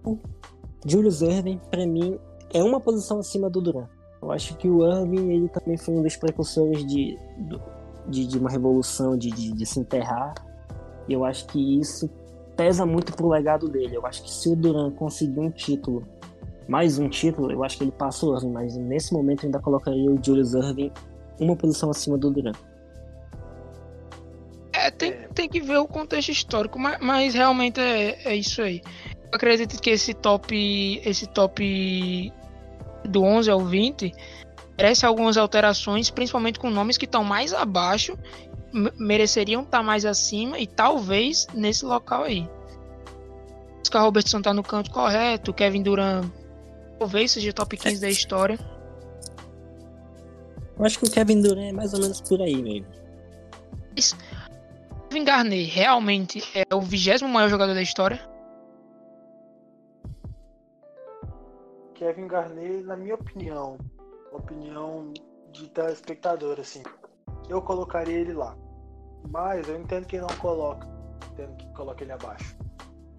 o 0.06 0.20
Julius 0.86 1.22
Irving, 1.22 1.60
pra 1.70 1.86
mim, 1.86 2.20
é 2.54 2.64
uma 2.64 2.80
posição 2.80 3.20
acima 3.20 3.50
do 3.50 3.62
Durant. 3.62 3.90
Eu 4.22 4.32
acho 4.32 4.56
que 4.58 4.68
o 4.70 4.86
Irving, 4.86 5.32
ele 5.32 5.50
também 5.50 5.78
foi 5.78 5.96
um 5.96 6.02
dos 6.02 6.16
precursores 6.16 6.86
de, 6.86 7.18
de, 8.08 8.28
de 8.28 8.38
uma 8.38 8.50
revolução, 8.50 9.18
de, 9.18 9.30
de, 9.30 9.52
de 9.52 9.66
se 9.66 9.80
enterrar. 9.80 10.34
E 11.08 11.14
eu 11.14 11.24
acho 11.24 11.46
que 11.48 11.80
isso 11.80 12.10
pesa 12.56 12.86
muito 12.86 13.14
pro 13.14 13.28
legado 13.28 13.68
dele. 13.68 13.96
Eu 13.96 14.06
acho 14.06 14.24
que 14.24 14.32
se 14.32 14.50
o 14.50 14.56
Durant 14.56 14.96
conseguir 14.96 15.40
um 15.40 15.52
título, 15.52 16.04
mais 16.68 16.98
um 16.98 17.10
título, 17.10 17.52
eu 17.52 17.64
acho 17.64 17.78
que 17.78 17.84
ele 17.84 17.92
passa 17.92 18.26
o 18.26 18.36
Irving, 18.36 18.52
mas 18.52 18.76
nesse 18.78 19.14
momento 19.14 19.44
eu 19.44 19.48
ainda 19.48 19.60
colocaria 19.60 20.10
o 20.10 20.20
Julius 20.24 20.54
Irving 20.54 20.92
uma 21.40 21.56
posição 21.56 21.90
acima 21.90 22.18
do 22.18 22.32
Durant. 22.32 22.58
É, 24.74 24.92
tem, 24.92 25.12
É. 25.12 25.28
tem 25.34 25.48
que 25.50 25.62
ver 25.62 25.78
o 25.78 25.88
contexto 25.88 26.30
histórico, 26.30 26.78
mas, 26.80 26.98
mas 27.00 27.34
realmente 27.34 27.80
é, 27.80 28.28
é 28.28 28.36
isso 28.36 28.62
aí. 28.62 28.82
Eu 29.36 29.38
acredito 29.38 29.82
que 29.82 29.90
esse 29.90 30.14
top, 30.14 31.02
esse 31.04 31.28
top 31.28 32.32
do 33.04 33.22
11 33.22 33.52
ao 33.52 33.60
20 33.60 34.14
merece 34.78 35.06
algumas 35.06 35.36
alterações, 35.36 36.10
principalmente 36.10 36.58
com 36.58 36.70
nomes 36.70 36.98
que 36.98 37.04
estão 37.04 37.22
mais 37.22 37.54
abaixo, 37.54 38.18
me- 38.72 38.94
mereceriam 38.98 39.64
estar 39.64 39.84
mais 39.84 40.06
acima 40.06 40.58
e 40.58 40.66
talvez 40.66 41.48
nesse 41.54 41.84
local 41.84 42.24
aí. 42.24 42.50
Oscar 43.82 44.04
Robertson 44.04 44.42
tá 44.42 44.54
no 44.54 44.64
canto 44.64 44.90
correto, 44.90 45.54
Kevin 45.54 45.84
Durant 45.84 46.32
talvez 46.98 47.32
seja 47.32 47.52
top 47.52 47.76
15 47.76 48.00
da 48.00 48.10
história. 48.10 48.58
Eu 50.80 50.86
acho 50.86 50.98
que 50.98 51.08
o 51.08 51.12
Kevin 51.12 51.42
Durant 51.42 51.66
é 51.66 51.74
mais 51.74 51.94
ou 51.94 52.00
menos 52.00 52.22
por 52.22 52.42
aí 52.42 52.56
mesmo. 52.56 52.88
Kevin 55.10 55.26
Garnett 55.26 55.70
realmente 55.72 56.42
é 56.56 56.74
o 56.74 56.80
vigésimo 56.80 57.30
maior 57.30 57.50
jogador 57.50 57.74
da 57.74 57.82
história. 57.82 58.34
Kevin 61.96 62.28
Garnett, 62.28 62.84
na 62.84 62.96
minha 62.96 63.16
opinião, 63.16 63.78
opinião 64.32 65.12
de 65.52 65.70
telespectador, 65.70 66.60
assim, 66.60 66.84
eu 67.50 67.62
colocaria 67.62 68.18
ele 68.18 68.34
lá. 68.34 68.56
Mas 69.30 69.68
eu 69.68 69.80
entendo 69.80 70.06
quem 70.06 70.20
não 70.20 70.28
coloca, 70.40 70.88
entendo 71.32 71.56
que 71.56 71.74
coloca 71.74 72.04
ele 72.04 72.12
abaixo. 72.12 72.56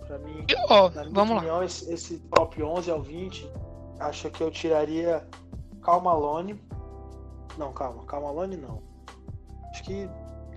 Pra 0.07 0.19
mim, 0.19 0.47
ó, 0.69 0.89
na 0.91 1.05
minha 1.05 1.23
opinião, 1.23 1.63
esse, 1.65 1.93
esse 1.93 2.19
top 2.31 2.63
11 2.63 2.91
ao 2.91 3.03
20, 3.03 3.51
acho 3.99 4.31
que 4.31 4.43
eu 4.43 4.51
tiraria 4.51 5.27
Cal 5.83 6.01
Malone. 6.01 6.63
Não, 7.59 7.73
calma, 7.73 8.05
Cal 8.05 8.23
Malone 8.23 8.57
não. 8.57 8.83
Acho 9.71 9.83
que, 9.83 10.09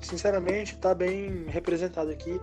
sinceramente, 0.01 0.77
tá 0.77 0.93
bem 0.93 1.45
representado 1.47 2.11
aqui. 2.11 2.39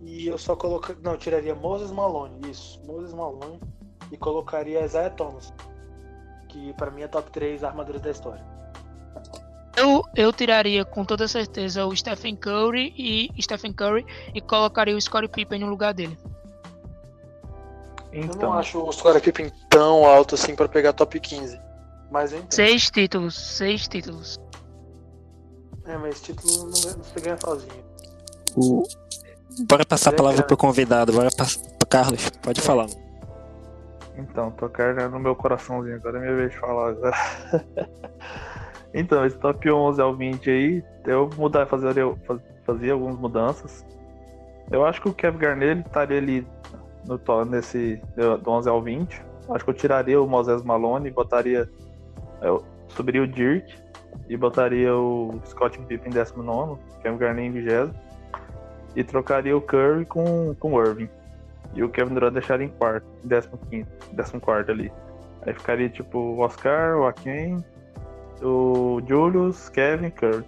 E 0.00 0.26
eu 0.26 0.38
só 0.38 0.56
colocaria. 0.56 1.02
Não, 1.02 1.12
eu 1.12 1.18
tiraria 1.18 1.54
Moses 1.54 1.90
Malone, 1.90 2.50
isso, 2.50 2.80
Moses 2.86 3.12
Malone. 3.12 3.60
E 4.12 4.16
colocaria 4.16 4.84
Isaiah 4.84 5.10
Thomas, 5.10 5.52
que 6.48 6.72
pra 6.74 6.90
mim 6.90 7.02
é 7.02 7.08
top 7.08 7.30
3 7.32 7.64
armaduras 7.64 8.00
da 8.02 8.10
história. 8.10 8.44
Eu, 9.74 10.04
eu 10.14 10.30
tiraria 10.32 10.84
com 10.84 11.02
toda 11.04 11.26
certeza 11.26 11.86
o 11.86 11.96
Stephen 11.96 12.36
Curry 12.36 12.92
e 12.96 13.42
Stephen 13.42 13.72
Curry 13.72 14.04
e 14.34 14.40
colocaria 14.40 14.94
o 14.94 15.00
Scottie 15.00 15.28
Pippen 15.28 15.60
no 15.60 15.66
lugar 15.70 15.94
dele. 15.94 16.16
Eu 18.12 18.26
não 18.26 18.34
Então, 18.34 18.52
acho 18.52 18.78
o 18.86 18.92
Scottie 18.92 19.20
Pippen 19.22 19.50
tão 19.70 20.04
alto 20.04 20.34
assim 20.34 20.54
pra 20.54 20.68
pegar 20.68 20.92
top 20.92 21.18
15. 21.18 21.58
Mas. 22.10 22.34
Seis 22.50 22.90
títulos, 22.90 23.34
seis 23.34 23.88
títulos. 23.88 24.38
É, 25.86 25.96
mas 25.96 26.16
esse 26.16 26.24
título 26.34 26.64
não, 26.66 26.72
se 26.72 27.20
ganha 27.22 27.38
sozinho. 27.38 27.84
O... 28.54 28.82
Bora 29.66 29.84
passar 29.86 30.10
a 30.10 30.12
É, 30.12 30.16
palavra 30.16 30.42
pro 30.42 30.56
convidado, 30.56 31.12
bora 31.14 31.30
passar 31.34 31.60
pro 31.78 31.88
Carlos, 31.88 32.28
pode 32.42 32.60
falar. 32.60 32.86
Então, 34.16 34.50
tocar 34.52 34.94
no 35.10 35.18
meu 35.18 35.34
coraçãozinho, 35.34 35.96
agora 35.96 36.18
é 36.18 36.20
minha 36.20 36.36
vez 36.36 36.50
de 36.52 36.58
falar 36.58 36.90
agora. 36.90 37.16
então, 38.94 39.24
esse 39.24 39.38
top 39.38 39.70
11 39.70 40.00
ao 40.00 40.14
20 40.14 40.50
aí, 40.50 40.84
eu 41.06 41.30
mudar, 41.36 41.66
fazer, 41.66 41.94
faz- 42.26 42.40
fazia 42.64 42.92
algumas 42.92 43.16
mudanças. 43.16 43.84
Eu 44.70 44.84
acho 44.84 45.00
que 45.02 45.08
o 45.08 45.14
Kevin 45.14 45.38
Garnett 45.38 45.80
estaria 45.86 46.18
ali 46.18 46.46
no, 47.06 47.44
nesse 47.44 48.00
do 48.42 48.50
11 48.50 48.68
ao 48.68 48.82
20. 48.82 49.22
Acho 49.50 49.64
que 49.64 49.70
eu 49.70 49.74
tiraria 49.74 50.20
o 50.20 50.26
Moses 50.26 50.62
Malone 50.62 51.08
e 51.08 51.10
botaria. 51.10 51.68
Eu 52.40 52.64
subiria 52.88 53.22
o 53.22 53.26
Dirk 53.26 53.74
e 54.28 54.36
botaria 54.36 54.94
o 54.94 55.40
Scott 55.44 55.78
Pippen 55.80 56.08
em 56.08 56.10
19, 56.10 56.80
Kevin 57.02 57.18
Garnett 57.18 57.48
em 57.48 57.52
20 57.52 57.92
e 58.94 59.02
trocaria 59.02 59.56
o 59.56 59.60
Curry 59.60 60.04
com, 60.04 60.54
com 60.54 60.74
o 60.74 60.82
Irving. 60.82 61.08
E 61.74 61.82
o 61.82 61.88
Kevin 61.88 62.14
Durant 62.14 62.32
deixaria 62.34 62.66
em 62.66 62.70
quarto, 62.70 63.06
em 63.24 63.84
15, 63.84 63.86
14 64.40 64.70
ali. 64.70 64.92
Aí 65.46 65.54
ficaria 65.54 65.88
tipo 65.88 66.18
o 66.18 66.38
Oscar, 66.40 66.98
o 66.98 67.06
Aken, 67.06 67.64
o 68.42 69.00
Julius, 69.06 69.68
Kevin, 69.70 70.10
Curry. 70.10 70.44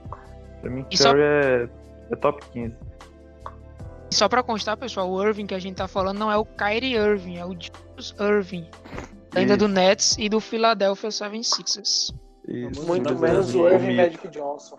Pra 0.61 0.71
mim, 0.71 0.85
E 0.90 0.97
só- 0.97 1.11
Curry 1.11 1.23
é, 1.23 1.69
é 2.11 2.16
top 2.16 2.45
15. 2.50 2.75
E 4.11 4.14
só 4.14 4.28
pra 4.28 4.43
constar, 4.43 4.76
pessoal, 4.76 5.11
o 5.11 5.23
Irving 5.26 5.47
que 5.47 5.54
a 5.54 5.59
gente 5.59 5.76
tá 5.76 5.88
falando 5.88 6.19
não 6.19 6.31
é 6.31 6.37
o 6.37 6.45
Kyrie 6.45 6.95
Irving, 6.97 7.38
é 7.38 7.45
o 7.45 7.50
Julius 7.50 8.14
Irving. 8.21 8.69
Ainda 9.35 9.57
do 9.57 9.66
Nets 9.66 10.16
e 10.19 10.28
do 10.28 10.38
Philadelphia 10.38 11.11
76ers. 11.11 12.14
isso, 12.47 12.87
Muito 12.87 13.12
isso, 13.12 13.21
menos 13.21 13.54
o 13.54 13.66
Irving. 13.69 13.97
Magic 13.97 14.28
Johnson. 14.28 14.78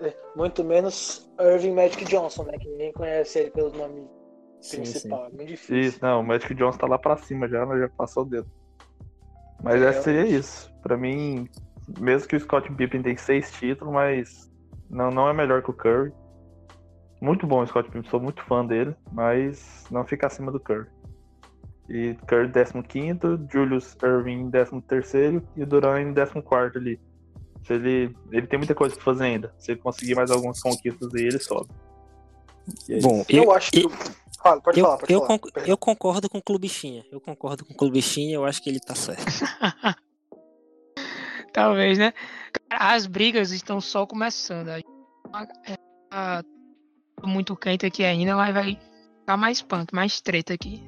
É, 0.00 0.12
muito 0.34 0.64
menos 0.64 1.30
Irving 1.38 1.72
Magic 1.74 2.04
Johnson, 2.06 2.44
né? 2.44 2.58
Que 2.58 2.68
ninguém 2.68 2.92
conhece 2.92 3.38
ele 3.38 3.50
pelo 3.50 3.70
nome 3.70 4.08
Sim, 4.60 4.84
sim. 4.84 4.92
principal. 4.92 5.26
É 5.26 5.30
muito 5.30 5.48
difícil. 5.48 5.80
Isso, 5.80 5.98
não, 6.02 6.20
o 6.20 6.24
Magic 6.24 6.54
Johnson 6.54 6.78
tá 6.78 6.86
lá 6.86 6.98
pra 6.98 7.16
cima 7.16 7.48
já, 7.48 7.64
mas 7.64 7.80
já 7.80 7.88
passou 7.88 8.24
o 8.24 8.26
dedo. 8.26 8.50
Mas 9.62 9.82
É, 9.82 9.86
essa 9.86 10.02
seria 10.02 10.26
isso. 10.26 10.72
Pra 10.82 10.96
mim, 10.96 11.48
mesmo 11.98 12.28
que 12.28 12.36
o 12.36 12.40
Scott 12.40 12.70
Pippen 12.72 13.02
tem 13.02 13.16
seis 13.16 13.50
títulos, 13.52 13.92
mas 13.92 14.50
não, 14.88 15.10
não 15.10 15.28
é 15.28 15.32
melhor 15.32 15.62
que 15.62 15.70
o 15.70 15.74
Curry. 15.74 16.12
Muito 17.20 17.46
bom 17.46 17.62
o 17.62 17.66
Scott 17.66 17.88
Pippen, 17.88 18.08
sou 18.10 18.20
muito 18.20 18.42
fã 18.44 18.64
dele, 18.64 18.94
mas 19.12 19.84
não 19.90 20.04
fica 20.04 20.26
acima 20.26 20.50
do 20.50 20.60
Curry. 20.60 20.88
E 21.88 22.16
Curry 22.26 22.50
15, 22.88 23.20
Julius 23.52 23.96
Irving 24.02 24.50
13 24.50 25.42
e 25.56 25.62
em 25.62 26.14
14 26.14 26.78
ali. 26.78 27.00
Se 27.64 27.74
ele, 27.74 28.16
ele 28.30 28.46
tem 28.46 28.58
muita 28.58 28.74
coisa 28.74 28.94
pra 28.94 29.04
fazer 29.04 29.24
ainda. 29.24 29.52
Se 29.58 29.72
ele 29.72 29.80
conseguir 29.80 30.14
mais 30.14 30.30
algumas 30.30 30.62
conquistas 30.62 31.12
aí, 31.14 31.24
ele 31.24 31.38
sobe. 31.38 31.68
E 32.88 32.94
é. 32.94 33.00
Bom, 33.00 33.24
Eu, 33.28 33.44
eu, 33.44 33.52
acho 33.52 33.70
que. 33.72 33.84
eu, 33.84 33.90
Fala, 34.42 34.60
pode 34.60 34.78
eu, 34.80 34.84
falar, 34.86 34.98
pode 34.98 35.12
eu, 35.12 35.18
falar. 35.20 35.38
conc- 35.38 35.52
eu 35.68 35.76
concordo 35.76 36.28
com 36.30 36.38
o 36.38 36.42
Clubichinha. 36.42 37.04
Eu 37.12 37.20
concordo 37.20 37.64
com 37.64 37.72
o 37.72 37.76
Clubichinha, 37.76 38.34
eu 38.36 38.44
acho 38.44 38.62
que 38.62 38.70
ele 38.70 38.80
tá 38.80 38.94
certo. 38.94 39.24
Talvez, 41.52 41.98
né? 41.98 42.12
As 42.70 43.06
brigas 43.06 43.50
estão 43.50 43.80
só 43.80 44.06
começando. 44.06 44.68
A- 44.68 44.78
é, 45.66 45.76
tá 46.10 46.42
muito 47.24 47.54
quente 47.56 47.84
aqui 47.84 48.04
ainda, 48.04 48.34
mas 48.36 48.54
vai 48.54 48.78
ficar 49.20 49.36
mais 49.36 49.60
punk, 49.60 49.92
mais 49.94 50.20
treta 50.20 50.54
aqui. 50.54 50.82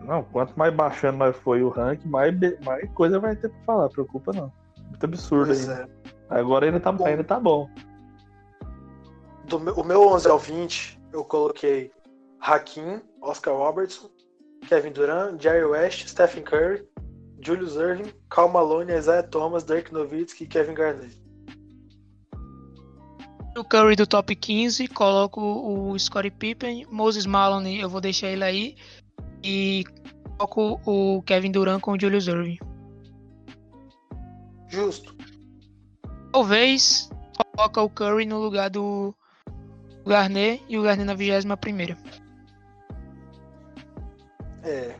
Não, 0.00 0.22
quanto 0.24 0.58
mais 0.58 0.74
baixando 0.74 1.16
mais 1.18 1.36
foi 1.36 1.62
o 1.62 1.68
ranking, 1.68 2.08
mais, 2.08 2.34
mais 2.64 2.90
coisa 2.92 3.20
vai 3.20 3.36
ter 3.36 3.48
pra 3.48 3.58
falar, 3.64 3.88
preocupa 3.88 4.32
não. 4.32 4.52
Muito 4.88 5.04
absurdo 5.04 5.46
Pois 5.46 5.68
aí. 5.68 5.80
é. 5.82 5.86
Agora 6.28 6.66
ainda 6.66 6.80
tá, 6.80 6.90
Bom. 6.90 7.06
ainda 7.06 7.22
tá 7.24 7.38
bom. 7.38 7.70
Do 9.46 9.60
meu, 9.60 9.74
o 9.74 9.84
meu 9.84 10.02
11 10.08 10.28
ao 10.28 10.38
20, 10.38 11.00
eu 11.12 11.24
coloquei 11.24 11.92
Hakim, 12.42 13.00
Oscar 13.22 13.54
Robertson, 13.54 14.10
Kevin 14.68 14.92
Durant, 14.92 15.40
Jerry 15.40 15.64
West, 15.64 16.08
Stephen 16.08 16.42
Curry, 16.42 16.82
Julius 17.40 17.76
Irving, 17.76 18.12
Cal 18.30 18.48
Malone, 18.48 18.92
Isaiah 18.92 19.22
Thomas, 19.22 19.62
Dirk 19.62 19.92
Nowitzki 19.92 20.42
e 20.42 20.46
Kevin 20.48 20.74
Garnett. 20.74 21.16
O 23.56 23.62
Curry 23.62 23.94
do 23.94 24.06
top 24.06 24.34
15, 24.34 24.88
coloco 24.88 25.40
o 25.40 25.96
Scottie 25.96 26.30
Pippen, 26.32 26.84
Moses 26.90 27.26
Malone, 27.26 27.80
eu 27.80 27.88
vou 27.88 28.00
deixar 28.00 28.28
ele 28.28 28.42
aí. 28.42 28.76
E 29.44 29.84
coloco 30.36 30.80
o 30.84 31.22
Kevin 31.22 31.52
Durant 31.52 31.80
com 31.80 31.92
o 31.92 32.00
Julius 32.00 32.26
Irving. 32.26 32.58
Justo. 34.68 35.14
Talvez 36.32 37.08
coloca 37.54 37.82
o 37.82 37.90
Curry 37.90 38.26
no 38.26 38.38
lugar 38.38 38.68
do 38.68 39.14
Garnett 40.04 40.64
e 40.68 40.76
o 40.76 40.82
Garnett 40.82 41.06
na 41.06 41.14
21 41.14 41.56
primeira. 41.56 41.96
É. 44.62 44.94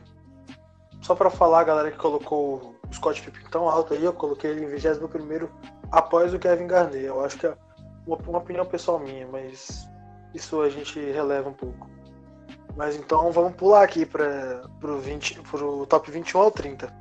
Só 1.01 1.15
pra 1.15 1.29
falar, 1.29 1.61
a 1.61 1.63
galera 1.65 1.91
que 1.91 1.97
colocou 1.97 2.75
o 2.89 2.93
Scott 2.93 3.21
Pippen 3.21 3.43
tão 3.49 3.67
alto 3.67 3.93
aí, 3.93 4.03
eu 4.03 4.13
coloquei 4.13 4.51
ele 4.51 4.65
em 4.65 4.69
21 4.69 5.49
após 5.91 6.33
o 6.33 6.39
Kevin 6.39 6.67
Garnett. 6.67 7.03
Eu 7.03 7.23
acho 7.23 7.37
que 7.37 7.47
é 7.47 7.57
uma, 8.07 8.17
uma 8.17 8.39
opinião 8.39 8.65
pessoal 8.65 8.99
minha, 8.99 9.27
mas 9.27 9.87
isso 10.33 10.61
a 10.61 10.69
gente 10.69 10.99
releva 10.99 11.49
um 11.49 11.53
pouco. 11.53 11.89
Mas 12.75 12.95
então 12.95 13.31
vamos 13.31 13.55
pular 13.55 13.83
aqui 13.83 14.05
para 14.05 14.67
pro, 14.79 14.99
20, 14.99 15.41
pro 15.41 15.85
top 15.85 16.09
21 16.09 16.41
ao 16.41 16.51
30. 16.51 16.93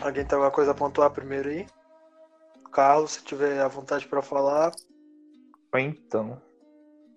Alguém 0.00 0.24
tem 0.24 0.36
alguma 0.36 0.50
coisa 0.50 0.70
a 0.70 0.74
pontuar 0.74 1.10
primeiro 1.10 1.48
aí? 1.48 1.66
Carlos, 2.72 3.12
se 3.12 3.24
tiver 3.24 3.60
a 3.60 3.68
vontade 3.68 4.06
para 4.06 4.22
falar. 4.22 4.72
Então, 5.74 6.40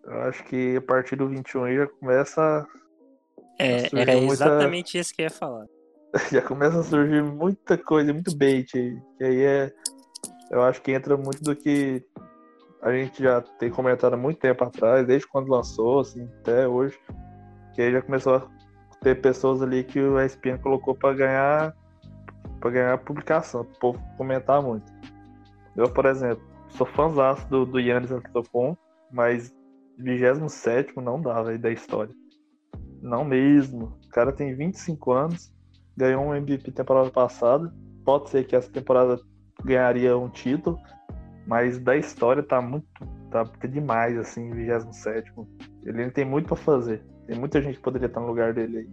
eu 0.03 0.21
acho 0.23 0.43
que 0.45 0.77
a 0.77 0.81
partir 0.81 1.15
do 1.15 1.27
21 1.27 1.75
já 1.75 1.87
começa. 1.87 2.67
É, 3.59 3.89
era 3.93 4.13
muita... 4.13 4.33
exatamente 4.33 4.97
isso 4.97 5.13
que 5.13 5.21
eu 5.21 5.25
ia 5.25 5.29
falar. 5.29 5.65
já 6.31 6.41
começa 6.41 6.79
a 6.79 6.83
surgir 6.83 7.21
muita 7.21 7.77
coisa, 7.77 8.13
muito 8.13 8.35
bait 8.35 8.67
aí. 8.75 8.97
E 9.19 9.23
aí 9.23 9.43
é. 9.43 9.71
Eu 10.49 10.63
acho 10.63 10.81
que 10.81 10.91
entra 10.91 11.15
muito 11.15 11.43
do 11.43 11.55
que 11.55 12.03
a 12.81 12.91
gente 12.91 13.21
já 13.21 13.41
tem 13.41 13.69
comentado 13.69 14.13
há 14.13 14.17
muito 14.17 14.39
tempo 14.39 14.63
atrás, 14.63 15.05
desde 15.05 15.27
quando 15.27 15.49
lançou, 15.49 15.99
assim, 15.99 16.27
até 16.39 16.67
hoje, 16.67 16.97
que 17.75 17.81
aí 17.81 17.91
já 17.91 18.01
começou 18.01 18.35
a 18.37 18.47
ter 19.01 19.21
pessoas 19.21 19.61
ali 19.61 19.83
que 19.83 19.99
o 19.99 20.19
ESPN 20.19 20.57
colocou 20.57 20.95
para 20.95 21.13
ganhar 21.13 21.75
para 22.59 22.71
ganhar 22.71 22.97
publicação, 22.97 23.61
o 23.61 23.79
povo 23.79 24.01
comentar 24.17 24.61
muito. 24.61 24.91
Eu, 25.75 25.89
por 25.89 26.05
exemplo, 26.05 26.43
sou 26.69 26.85
fãzão 26.85 27.37
do, 27.49 27.65
do 27.65 27.79
Yannis 27.79 28.11
Antetokounmpo, 28.11 28.77
mas 29.11 29.53
27 29.97 30.93
não 30.97 31.21
dá, 31.21 31.41
velho, 31.41 31.59
da 31.59 31.71
história. 31.71 32.13
Não 33.01 33.23
mesmo. 33.23 33.97
O 34.05 34.09
cara 34.09 34.31
tem 34.31 34.53
25 34.53 35.11
anos, 35.11 35.51
ganhou 35.95 36.23
um 36.23 36.35
MVP 36.35 36.71
temporada 36.71 37.09
passada. 37.09 37.73
Pode 38.03 38.29
ser 38.29 38.45
que 38.45 38.55
essa 38.55 38.71
temporada 38.71 39.19
ganharia 39.63 40.17
um 40.17 40.29
título, 40.29 40.77
mas 41.45 41.79
da 41.79 41.95
história 41.95 42.43
tá 42.43 42.61
muito. 42.61 42.85
tá 43.29 43.43
demais, 43.67 44.17
assim, 44.17 44.49
27. 44.51 45.31
Ele 45.83 46.09
tem 46.11 46.25
muito 46.25 46.47
para 46.47 46.55
fazer. 46.55 47.03
Tem 47.27 47.37
muita 47.37 47.61
gente 47.61 47.77
que 47.77 47.83
poderia 47.83 48.07
estar 48.07 48.19
no 48.19 48.27
lugar 48.27 48.53
dele 48.53 48.79
aí. 48.79 48.89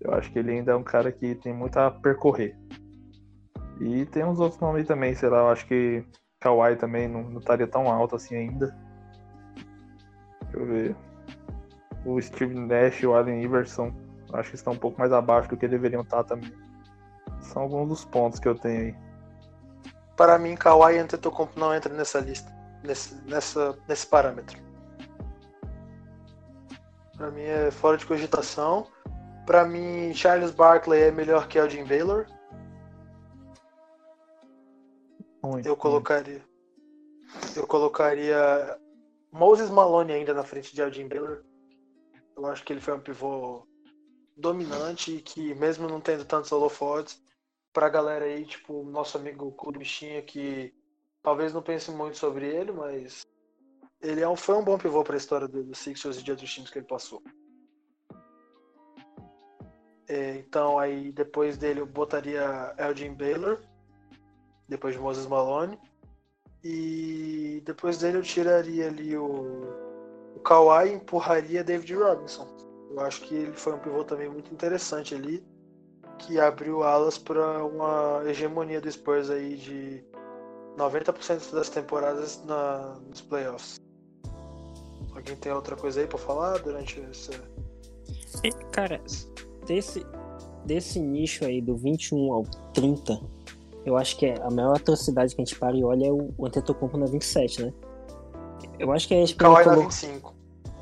Eu 0.00 0.12
acho 0.14 0.30
que 0.32 0.38
ele 0.38 0.52
ainda 0.52 0.72
é 0.72 0.76
um 0.76 0.82
cara 0.82 1.10
que 1.12 1.34
tem 1.36 1.54
muito 1.54 1.78
a 1.78 1.90
percorrer. 1.90 2.56
E 3.80 4.04
tem 4.06 4.24
uns 4.24 4.38
outros 4.38 4.60
nomes 4.60 4.86
também, 4.86 5.14
sei 5.14 5.28
lá, 5.28 5.38
eu 5.38 5.48
acho 5.48 5.66
que 5.66 6.04
Kawhi 6.40 6.76
também 6.76 7.08
não, 7.08 7.22
não 7.22 7.38
estaria 7.38 7.66
tão 7.66 7.88
alto 7.88 8.16
assim 8.16 8.36
ainda. 8.36 8.76
Deixa 10.42 10.56
eu 10.58 10.66
ver. 10.66 10.96
O 12.04 12.20
Steve 12.20 12.54
Nash 12.54 13.02
e 13.02 13.06
o 13.06 13.14
Allen 13.14 13.42
Iverson 13.42 13.92
acho 14.32 14.50
que 14.50 14.56
estão 14.56 14.72
um 14.72 14.78
pouco 14.78 14.98
mais 14.98 15.12
abaixo 15.12 15.48
do 15.48 15.56
que 15.56 15.68
deveriam 15.68 16.02
estar 16.02 16.24
também. 16.24 16.52
São 17.40 17.62
alguns 17.62 17.88
dos 17.88 18.04
pontos 18.04 18.38
que 18.38 18.48
eu 18.48 18.54
tenho 18.54 18.80
aí. 18.80 18.96
Para 20.16 20.38
mim, 20.38 20.54
Kawhi 20.54 20.98
Antetokounmpo 20.98 21.58
não 21.58 21.74
entra 21.74 21.92
nessa 21.92 22.20
lista, 22.20 22.52
nesse, 22.82 23.14
nessa, 23.24 23.76
nesse 23.88 24.06
parâmetro. 24.06 24.58
Para 27.16 27.30
mim 27.30 27.42
é 27.42 27.70
fora 27.70 27.96
de 27.96 28.06
cogitação. 28.06 28.86
Para 29.46 29.64
mim, 29.64 30.12
Charles 30.14 30.50
Barkley 30.50 31.02
é 31.02 31.10
melhor 31.10 31.46
que 31.48 31.58
Elgin 31.58 31.84
Baylor. 31.84 32.26
Muito, 35.42 35.66
eu 35.66 35.76
colocaria. 35.76 36.42
Eu 37.54 37.66
colocaria 37.66 38.78
Moses 39.30 39.68
Malone 39.68 40.12
ainda 40.12 40.32
na 40.32 40.42
frente 40.42 40.74
de 40.74 40.80
Elgin 40.80 41.08
Baylor. 41.08 41.42
Eu 42.36 42.46
acho 42.46 42.64
que 42.64 42.72
ele 42.72 42.80
foi 42.80 42.94
um 42.94 43.00
pivô 43.00 43.66
dominante 44.36 45.16
e 45.16 45.22
que, 45.22 45.54
mesmo 45.54 45.88
não 45.88 46.00
tendo 46.00 46.24
tantos 46.24 46.50
holofotes, 46.50 47.22
pra 47.72 47.88
galera 47.88 48.24
aí, 48.24 48.44
tipo, 48.44 48.82
nosso 48.84 49.16
amigo 49.18 49.52
Clubichinha, 49.52 50.22
que 50.22 50.72
talvez 51.22 51.52
não 51.52 51.62
pense 51.62 51.90
muito 51.90 52.16
sobre 52.16 52.46
ele, 52.46 52.72
mas 52.72 53.26
ele 54.00 54.20
é 54.20 54.28
um, 54.28 54.36
foi 54.36 54.56
um 54.56 54.64
bom 54.64 54.78
pivô 54.78 55.02
para 55.02 55.14
a 55.14 55.16
história 55.16 55.48
do, 55.48 55.64
do 55.64 55.74
Sixers 55.74 56.18
e 56.18 56.22
de 56.22 56.30
outros 56.30 56.52
times 56.52 56.70
que 56.70 56.78
ele 56.78 56.86
passou. 56.86 57.22
É, 60.06 60.36
então, 60.36 60.78
aí 60.78 61.10
depois 61.12 61.56
dele 61.56 61.80
eu 61.80 61.86
botaria 61.86 62.74
Elgin 62.78 63.14
Baylor, 63.14 63.60
depois 64.68 64.94
de 64.94 65.00
Moses 65.00 65.26
Malone. 65.26 65.78
E 66.62 67.62
depois 67.64 67.98
dele 67.98 68.18
eu 68.18 68.22
tiraria 68.22 68.88
ali 68.88 69.16
o, 69.16 69.83
o 70.34 70.40
Kawhi 70.40 70.92
empurraria 70.92 71.64
David 71.64 71.94
Robinson. 71.94 72.46
Eu 72.90 73.00
acho 73.00 73.22
que 73.22 73.34
ele 73.34 73.52
foi 73.52 73.74
um 73.74 73.78
pivô 73.78 74.04
também 74.04 74.28
muito 74.28 74.52
interessante 74.52 75.14
ali 75.14 75.44
que 76.18 76.38
abriu 76.38 76.82
alas 76.82 77.18
para 77.18 77.64
uma 77.64 78.22
hegemonia 78.26 78.80
do 78.80 78.90
Spurs 78.90 79.30
aí 79.30 79.56
de 79.56 80.04
90% 80.76 81.52
das 81.52 81.68
temporadas 81.68 82.42
na, 82.44 82.96
nos 83.08 83.20
playoffs. 83.20 83.76
Alguém 85.14 85.36
tem 85.36 85.52
outra 85.52 85.76
coisa 85.76 86.00
aí 86.00 86.06
para 86.06 86.18
falar 86.18 86.58
durante 86.58 87.00
essa. 87.00 87.32
Cara, 88.72 89.00
desse, 89.66 90.04
desse 90.64 90.98
nicho 90.98 91.44
aí 91.44 91.60
do 91.60 91.76
21 91.76 92.32
ao 92.32 92.42
30, 92.72 93.20
eu 93.84 93.96
acho 93.96 94.16
que 94.16 94.26
é 94.26 94.40
a 94.42 94.50
maior 94.50 94.76
atrocidade 94.76 95.34
que 95.34 95.42
a 95.42 95.44
gente 95.44 95.58
para 95.58 95.76
e 95.76 95.84
olha 95.84 96.06
é 96.06 96.12
o 96.12 96.32
Antetokounmpo 96.44 96.96
na 96.96 97.06
27, 97.06 97.62
né? 97.62 97.72
Eu 98.78 98.92
acho 98.92 99.08
que 99.08 99.14
a 99.14 99.22
ESPN 99.22 99.38
Kawhi 99.38 99.64
colocou... 99.64 99.82
na 99.82 99.88
25. 99.88 100.34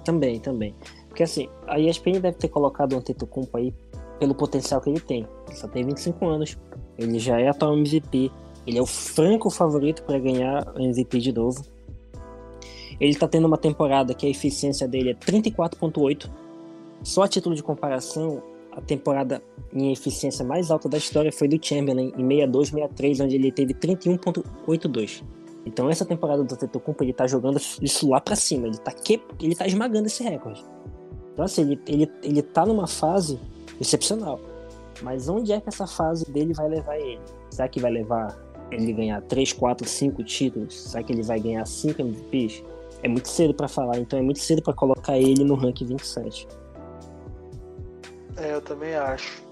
Também, 0.04 0.40
também. 0.40 0.74
Porque 1.08 1.22
assim, 1.22 1.48
a 1.66 1.78
ESPN 1.78 2.20
deve 2.20 2.32
ter 2.32 2.48
colocado 2.48 2.94
o 2.94 2.96
Antetokounmpo 2.96 3.56
aí 3.56 3.74
pelo 4.18 4.34
potencial 4.34 4.80
que 4.80 4.90
ele 4.90 5.00
tem. 5.00 5.26
Ele 5.46 5.56
só 5.56 5.68
tem 5.68 5.84
25 5.84 6.26
anos, 6.26 6.58
ele 6.96 7.18
já 7.18 7.40
é 7.40 7.48
atual 7.48 7.76
MVP, 7.76 8.30
ele 8.66 8.78
é 8.78 8.82
o 8.82 8.86
franco 8.86 9.50
favorito 9.50 10.02
para 10.04 10.18
ganhar 10.18 10.66
o 10.74 10.80
MVP 10.80 11.18
de 11.18 11.32
novo. 11.32 11.64
Ele 13.00 13.14
tá 13.14 13.26
tendo 13.26 13.46
uma 13.46 13.58
temporada 13.58 14.14
que 14.14 14.26
a 14.26 14.30
eficiência 14.30 14.86
dele 14.86 15.10
é 15.10 15.14
34.8. 15.14 16.30
Só 17.02 17.22
a 17.24 17.28
título 17.28 17.54
de 17.54 17.62
comparação, 17.62 18.42
a 18.70 18.80
temporada 18.80 19.42
em 19.72 19.92
eficiência 19.92 20.44
mais 20.44 20.70
alta 20.70 20.88
da 20.88 20.98
história 20.98 21.32
foi 21.32 21.48
do 21.48 21.58
Chamberlain 21.60 22.12
em 22.16 22.28
62-63, 22.28 23.24
onde 23.24 23.34
ele 23.34 23.50
teve 23.50 23.74
31.82. 23.74 25.22
Então 25.64 25.88
essa 25.88 26.04
temporada 26.04 26.42
do 26.42 26.54
Antetokounmpo 26.54 27.04
ele 27.04 27.12
tá 27.12 27.26
jogando 27.26 27.60
isso 27.80 28.08
lá 28.08 28.20
para 28.20 28.34
cima, 28.34 28.66
ele 28.66 28.78
tá 28.78 28.92
que... 28.92 29.22
ele 29.40 29.54
tá 29.54 29.66
esmagando 29.66 30.06
esse 30.06 30.22
recorde. 30.22 30.64
Então 31.32 31.44
assim, 31.44 31.62
ele, 31.62 31.80
ele, 31.86 32.12
ele 32.22 32.42
tá 32.42 32.66
numa 32.66 32.86
fase 32.86 33.38
excepcional. 33.80 34.40
Mas 35.02 35.28
onde 35.28 35.52
é 35.52 35.60
que 35.60 35.68
essa 35.68 35.86
fase 35.86 36.30
dele 36.30 36.52
vai 36.52 36.68
levar 36.68 36.96
ele? 36.98 37.20
Será 37.50 37.68
que 37.68 37.80
vai 37.80 37.90
levar 37.90 38.38
ele 38.70 38.92
ganhar 38.92 39.20
3, 39.22 39.52
4, 39.52 39.88
5 39.88 40.24
títulos? 40.24 40.90
Será 40.90 41.02
que 41.02 41.12
ele 41.12 41.22
vai 41.22 41.40
ganhar 41.40 41.66
5 41.66 42.00
MVPs? 42.00 42.62
É 43.02 43.08
muito 43.08 43.28
cedo 43.28 43.52
para 43.52 43.66
falar, 43.66 43.98
então 43.98 44.18
é 44.18 44.22
muito 44.22 44.38
cedo 44.38 44.62
para 44.62 44.72
colocar 44.72 45.18
ele 45.18 45.42
no 45.42 45.54
ranking 45.54 45.86
27. 45.86 46.46
É, 48.36 48.54
eu 48.54 48.60
também 48.60 48.94
acho. 48.94 49.42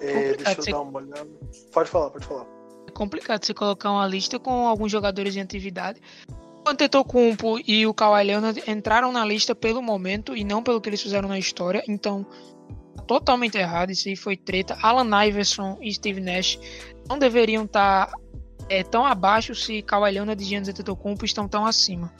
É, 0.00 0.34
deixa 0.34 0.60
eu 0.60 0.64
dar 0.66 0.80
uma 0.82 0.98
olhada. 0.98 1.28
Pode 1.72 1.88
falar, 1.88 2.10
pode 2.10 2.26
falar. 2.26 2.46
É 2.86 2.90
complicado 2.90 3.44
você 3.44 3.54
colocar 3.54 3.90
uma 3.90 4.06
lista 4.06 4.38
com 4.38 4.66
alguns 4.66 4.90
jogadores 4.90 5.36
em 5.36 5.40
atividade. 5.40 6.00
O 6.66 6.70
Antetokounmpo 6.70 7.60
e 7.66 7.86
o 7.86 7.92
Kawhi 7.92 8.24
Leonard 8.24 8.62
entraram 8.66 9.12
na 9.12 9.24
lista 9.24 9.54
pelo 9.54 9.82
momento 9.82 10.36
e 10.36 10.44
não 10.44 10.62
pelo 10.62 10.80
que 10.80 10.88
eles 10.88 11.02
fizeram 11.02 11.28
na 11.28 11.38
história, 11.38 11.82
então 11.86 12.26
totalmente 13.06 13.58
errado, 13.58 13.90
isso 13.90 14.08
aí 14.08 14.16
foi 14.16 14.36
treta. 14.36 14.78
Alan 14.80 15.26
Iverson 15.26 15.78
e 15.82 15.92
Steve 15.92 16.20
Nash 16.20 16.58
não 17.08 17.18
deveriam 17.18 17.64
estar 17.64 18.06
tá, 18.06 18.18
é, 18.68 18.82
tão 18.82 19.04
abaixo 19.04 19.54
se 19.54 19.82
Kawhi 19.82 20.12
Leonard 20.12 20.42
e 20.42 20.46
Giannis 20.46 20.68
Antetokounmpo 20.68 21.24
estão 21.24 21.46
tão 21.46 21.66
acima. 21.66 22.10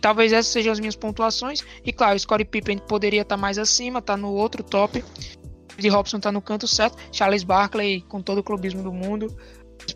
Talvez 0.00 0.32
essas 0.32 0.52
sejam 0.52 0.72
as 0.72 0.78
minhas 0.78 0.94
pontuações. 0.94 1.64
E 1.84 1.92
claro, 1.92 2.16
Scottie 2.16 2.44
Pippen 2.44 2.78
poderia 2.78 3.22
estar 3.22 3.34
tá 3.34 3.40
mais 3.40 3.58
acima, 3.58 4.00
tá 4.00 4.16
no 4.16 4.32
outro 4.32 4.62
top. 4.62 5.04
De 5.76 5.88
Robson 5.88 6.18
tá 6.18 6.32
no 6.32 6.40
canto 6.40 6.66
certo. 6.66 6.96
Charles 7.12 7.42
Barkley, 7.42 8.02
com 8.02 8.22
todo 8.22 8.38
o 8.38 8.42
clubismo 8.42 8.82
do 8.82 8.92
mundo, 8.92 9.34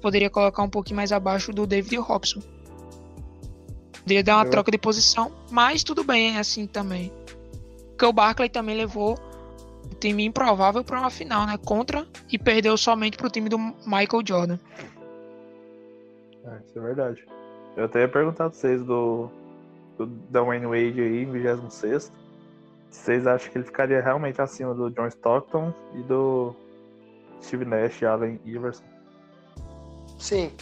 poderia 0.00 0.30
colocar 0.30 0.62
um 0.62 0.68
pouquinho 0.68 0.96
mais 0.96 1.12
abaixo 1.12 1.52
do 1.52 1.66
David 1.66 1.96
Robson. 1.96 2.40
Poderia 4.02 4.22
dar 4.22 4.36
uma 4.36 4.44
Eu... 4.44 4.50
troca 4.50 4.70
de 4.70 4.78
posição, 4.78 5.32
mas 5.50 5.82
tudo 5.82 6.04
bem, 6.04 6.36
é 6.36 6.40
assim 6.40 6.66
também. 6.66 7.12
Porque 7.90 8.04
o 8.04 8.12
Barkley 8.12 8.48
também 8.48 8.76
levou 8.76 9.18
um 9.84 9.94
time 9.98 10.24
improvável 10.24 10.82
para 10.82 10.98
uma 10.98 11.10
final, 11.10 11.46
né? 11.46 11.58
Contra 11.64 12.06
e 12.30 12.38
perdeu 12.38 12.76
somente 12.76 13.16
para 13.16 13.26
o 13.26 13.30
time 13.30 13.48
do 13.48 13.58
Michael 13.58 14.22
Jordan. 14.26 14.58
É, 16.44 16.58
isso 16.66 16.78
é 16.78 16.80
verdade. 16.80 17.24
Eu 17.76 17.84
até 17.84 18.00
ia 18.00 18.08
perguntar 18.08 18.48
pra 18.48 18.58
vocês 18.58 18.82
do, 18.84 19.30
do 19.96 20.06
da 20.06 20.42
Wayne 20.42 20.66
Wade 20.66 21.00
aí, 21.00 21.22
em 21.22 21.30
26. 21.30 22.12
Vocês 22.90 23.26
acham 23.26 23.50
que 23.50 23.58
ele 23.58 23.64
ficaria 23.64 24.02
realmente 24.02 24.40
acima 24.42 24.74
do 24.74 24.90
John 24.90 25.06
Stockton 25.06 25.72
e 25.94 26.02
do 26.02 26.54
Steve 27.42 27.64
Nash, 27.64 28.02
Allen 28.02 28.40
Iverson? 28.44 28.84
Sim. 30.18 30.52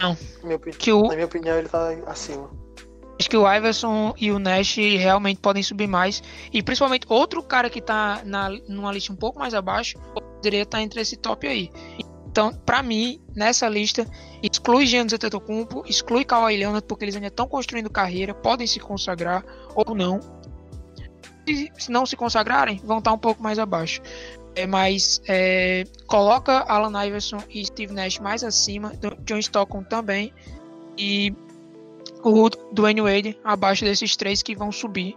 Não. 0.00 0.16
Minha, 0.42 0.58
que 0.58 0.92
o... 0.92 1.02
Na 1.02 1.14
minha 1.14 1.26
opinião, 1.26 1.56
ele 1.56 1.68
tá 1.68 1.90
acima. 2.06 2.50
Acho 3.18 3.30
que 3.30 3.36
o 3.36 3.52
Iverson 3.52 4.14
e 4.16 4.30
o 4.30 4.38
Nash 4.38 4.76
realmente 4.76 5.40
podem 5.40 5.62
subir 5.62 5.88
mais. 5.88 6.22
E 6.52 6.62
principalmente 6.62 7.06
outro 7.08 7.42
cara 7.42 7.68
que 7.68 7.80
tá 7.80 8.22
na, 8.24 8.50
numa 8.68 8.92
lista 8.92 9.12
um 9.12 9.16
pouco 9.16 9.40
mais 9.40 9.54
abaixo 9.54 9.98
poderia 10.14 10.62
estar 10.62 10.80
entre 10.80 11.00
esse 11.00 11.16
top 11.16 11.46
aí. 11.46 11.70
Então, 12.30 12.52
para 12.64 12.80
mim, 12.82 13.20
nessa 13.34 13.68
lista, 13.68 14.06
exclui 14.40 14.86
Giannis 14.86 15.12
Antetokounmpo, 15.12 15.82
exclui 15.88 16.24
Kawhi 16.24 16.56
Leonard, 16.56 16.86
porque 16.86 17.04
eles 17.04 17.16
ainda 17.16 17.26
estão 17.26 17.48
construindo 17.48 17.90
carreira, 17.90 18.32
podem 18.32 18.66
se 18.66 18.78
consagrar 18.78 19.44
ou 19.74 19.94
não. 19.96 20.20
Se 21.78 21.90
não 21.90 22.06
se 22.06 22.16
consagrarem, 22.16 22.80
vão 22.84 22.98
estar 22.98 23.12
um 23.12 23.18
pouco 23.18 23.42
mais 23.42 23.58
abaixo. 23.58 24.00
É, 24.54 24.66
mas 24.66 25.20
é, 25.28 25.84
coloca 26.06 26.60
Alan 26.60 27.06
Iverson 27.06 27.38
e 27.48 27.64
Steve 27.64 27.92
Nash 27.92 28.18
mais 28.18 28.42
acima, 28.42 28.92
John 29.24 29.38
Stockton 29.38 29.84
também, 29.84 30.32
e 30.96 31.32
o 32.24 32.48
Dwayne 32.72 33.00
Wade 33.00 33.38
abaixo 33.44 33.84
desses 33.84 34.16
três 34.16 34.42
que 34.42 34.56
vão 34.56 34.72
subir. 34.72 35.16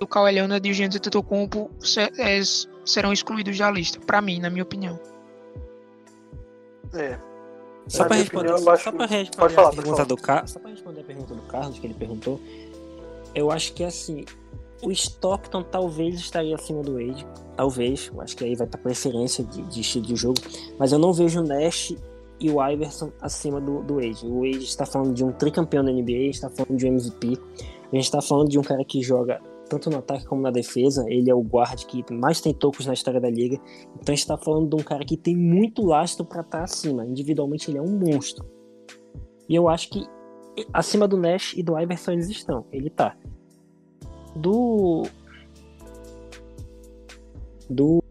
O 0.00 0.06
Kawhi 0.06 0.32
Leonard 0.32 0.66
e 0.66 0.72
o 0.72 0.74
Giannis 0.74 0.96
Antetokounmpo 0.96 1.70
é, 2.18 2.40
serão 2.84 3.12
excluídos 3.12 3.56
da 3.58 3.70
lista, 3.70 4.00
para 4.00 4.20
mim, 4.20 4.40
na 4.40 4.50
minha 4.50 4.62
opinião. 4.62 4.98
É. 6.94 7.18
Só 7.86 8.04
para 8.04 8.16
responder, 8.16 8.52
opinião, 8.52 8.76
só, 8.76 8.92
para 8.92 9.06
responder 9.06 9.54
falar, 9.54 9.68
a 9.68 9.72
pergunta 9.72 10.04
do 10.04 10.16
Carlos, 10.16 10.50
só 10.50 10.58
para 10.58 10.70
responder 10.70 11.00
a 11.00 11.04
pergunta 11.04 11.34
do 11.34 11.42
Carlos 11.42 11.78
que 11.78 11.86
ele 11.86 11.94
perguntou, 11.94 12.40
eu 13.34 13.50
acho 13.50 13.72
que 13.72 13.84
assim, 13.84 14.24
o 14.82 14.90
Stockton 14.90 15.62
talvez 15.62 16.14
estaria 16.16 16.54
acima 16.54 16.82
do 16.82 16.94
Wade, 16.94 17.26
talvez, 17.56 18.10
acho 18.18 18.36
que 18.36 18.44
aí 18.44 18.54
vai 18.54 18.66
para 18.66 18.80
preferência 18.80 19.44
de, 19.44 19.62
de, 19.62 19.80
estilo 19.80 20.06
de 20.06 20.16
jogo, 20.16 20.40
mas 20.78 20.92
eu 20.92 20.98
não 20.98 21.12
vejo 21.12 21.40
o 21.40 21.44
Nash 21.44 21.94
e 22.38 22.50
o 22.50 22.66
Iverson 22.66 23.12
acima 23.20 23.60
do, 23.60 23.82
do 23.82 23.96
Wade. 23.96 24.26
O 24.26 24.40
Wade 24.40 24.64
está 24.64 24.86
falando 24.86 25.14
de 25.14 25.24
um 25.24 25.32
tricampeão 25.32 25.84
da 25.84 25.92
NBA, 25.92 26.30
está 26.30 26.48
falando 26.48 26.76
de 26.76 26.86
um 26.86 26.88
MVP, 26.88 27.38
a 27.92 27.96
gente 27.96 28.04
está 28.04 28.22
falando 28.22 28.48
de 28.48 28.58
um 28.58 28.62
cara 28.62 28.84
que 28.84 29.02
joga 29.02 29.40
tanto 29.68 29.88
no 29.88 29.98
ataque 29.98 30.24
como 30.24 30.42
na 30.42 30.50
defesa. 30.50 31.04
Ele 31.08 31.30
é 31.30 31.34
o 31.34 31.40
guard 31.40 31.84
que 31.84 32.04
mais 32.12 32.40
tem 32.40 32.52
tocos 32.52 32.86
na 32.86 32.92
história 32.92 33.20
da 33.20 33.30
liga. 33.30 33.58
Então 33.94 34.12
a 34.12 34.16
gente 34.16 34.26
tá 34.26 34.36
falando 34.36 34.68
de 34.68 34.82
um 34.82 34.84
cara 34.84 35.04
que 35.04 35.16
tem 35.16 35.36
muito 35.36 35.82
lastro 35.82 36.24
para 36.24 36.40
estar 36.40 36.58
tá 36.58 36.64
acima. 36.64 37.06
Individualmente 37.06 37.70
ele 37.70 37.78
é 37.78 37.82
um 37.82 37.98
monstro. 37.98 38.44
E 39.48 39.54
eu 39.54 39.68
acho 39.68 39.90
que 39.90 40.04
acima 40.72 41.06
do 41.06 41.16
Nash 41.16 41.54
e 41.56 41.62
do 41.62 41.78
Iverson 41.78 42.12
eles 42.12 42.28
estão. 42.28 42.66
Ele 42.72 42.90
tá. 42.90 43.16
Do. 44.36 45.06
Do. 47.68 48.02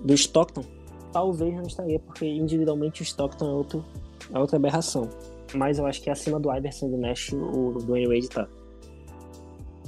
Do 0.00 0.14
Stockton, 0.14 0.64
talvez 1.12 1.54
não 1.54 1.62
estaria, 1.62 1.98
porque 1.98 2.26
individualmente 2.26 3.02
o 3.02 3.04
Stockton 3.04 3.46
é, 3.46 3.52
outro, 3.52 3.84
é 4.32 4.38
outra 4.38 4.56
aberração. 4.56 5.08
Mas 5.54 5.78
eu 5.78 5.86
acho 5.86 6.02
que 6.02 6.10
acima 6.10 6.38
do 6.38 6.54
Iverson 6.54 6.90
do 6.90 6.96
Nash 6.96 7.32
o 7.32 7.72
Dwayne 7.82 8.06
Wade 8.06 8.28
tá. 8.28 8.48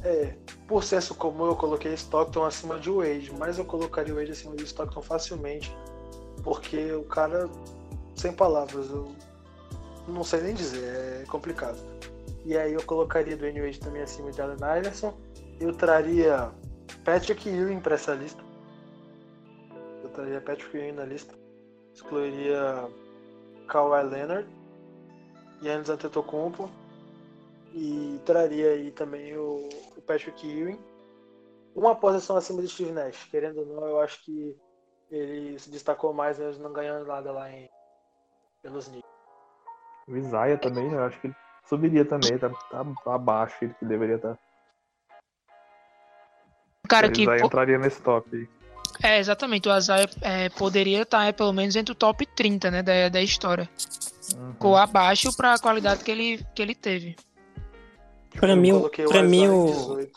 É, 0.02 0.34
por 0.66 0.84
senso 0.84 1.14
comum 1.14 1.46
eu 1.46 1.56
coloquei 1.56 1.92
Stockton 1.94 2.44
acima 2.44 2.78
de 2.78 2.90
Wade, 2.90 3.32
mas 3.38 3.58
eu 3.58 3.64
colocaria 3.64 4.12
o 4.12 4.16
Wade 4.16 4.32
acima 4.32 4.56
de 4.56 4.64
Stockton 4.64 5.02
facilmente, 5.02 5.74
porque 6.42 6.92
o 6.92 7.02
cara, 7.04 7.48
sem 8.14 8.32
palavras, 8.32 8.88
eu 8.90 9.08
não 10.06 10.24
sei 10.24 10.40
nem 10.42 10.54
dizer, 10.54 11.22
é 11.22 11.24
complicado. 11.28 11.78
E 12.44 12.56
aí 12.56 12.72
eu 12.72 12.82
colocaria 12.84 13.36
do 13.36 13.42
Wade 13.42 13.80
também 13.80 14.02
acima 14.02 14.30
de 14.30 14.40
Allen 14.40 14.56
Iverson, 14.78 15.12
eu 15.60 15.72
traria 15.72 16.50
Patrick 17.04 17.48
Ewing 17.48 17.80
para 17.80 17.94
essa 17.94 18.14
lista. 18.14 18.42
Eu 20.02 20.08
traria 20.10 20.40
Patrick 20.40 20.76
Ewing 20.76 20.92
na 20.92 21.04
lista. 21.04 21.34
Excluiria 21.92 22.88
Kawhi 23.66 24.04
Leonard, 24.04 24.48
Yannis 25.62 25.90
Antetokounmpo 25.90 26.70
e 27.74 28.20
traria 28.24 28.70
aí 28.70 28.90
também 28.92 29.36
o, 29.36 29.68
o 29.96 30.02
Patrick 30.02 30.46
Ewing. 30.46 30.78
Uma 31.74 31.94
posição 31.94 32.36
acima 32.36 32.62
de 32.62 32.68
Steve 32.68 32.92
Nash, 32.92 33.24
querendo 33.30 33.60
ou 33.60 33.66
não, 33.66 33.86
eu 33.86 34.00
acho 34.00 34.24
que 34.24 34.56
ele 35.10 35.58
se 35.58 35.70
destacou 35.70 36.12
mais 36.12 36.38
mesmo 36.38 36.62
não 36.62 36.72
ganhando 36.72 37.06
nada 37.06 37.30
lá 37.30 37.50
em, 37.50 37.68
pelos 38.62 38.88
Knicks. 38.88 39.08
O 40.08 40.16
Isaiah 40.16 40.58
também, 40.58 40.90
eu 40.92 41.04
acho 41.04 41.20
que 41.20 41.28
ele 41.28 41.36
subiria 41.64 42.04
também, 42.04 42.38
tá, 42.38 42.50
tá 43.04 43.14
abaixo 43.14 43.56
ele 43.62 43.74
que 43.74 43.84
deveria 43.84 44.16
estar. 44.16 44.34
Tá. 44.34 44.47
Cara 46.88 47.10
que 47.10 47.22
entraria 47.22 47.78
nesse 47.78 48.00
top. 48.00 48.48
É, 49.02 49.18
exatamente. 49.18 49.68
O 49.68 49.76
Isaiah 49.76 50.08
é, 50.22 50.48
poderia 50.48 51.02
estar 51.02 51.18
tá, 51.18 51.24
é, 51.26 51.32
pelo 51.32 51.52
menos 51.52 51.76
entre 51.76 51.92
o 51.92 51.94
top 51.94 52.26
30 52.26 52.70
né, 52.70 52.82
da, 52.82 53.08
da 53.08 53.22
história. 53.22 53.68
Uhum. 54.34 54.52
Ficou 54.52 54.76
abaixo 54.76 55.34
para 55.36 55.54
a 55.54 55.58
qualidade 55.58 56.02
que 56.02 56.10
ele, 56.10 56.44
que 56.54 56.62
ele 56.62 56.74
teve. 56.74 57.16
Pra 58.38 58.54
mim, 58.54 58.72
pra 59.08 59.22
mim, 59.22 59.48
o, 59.48 60.08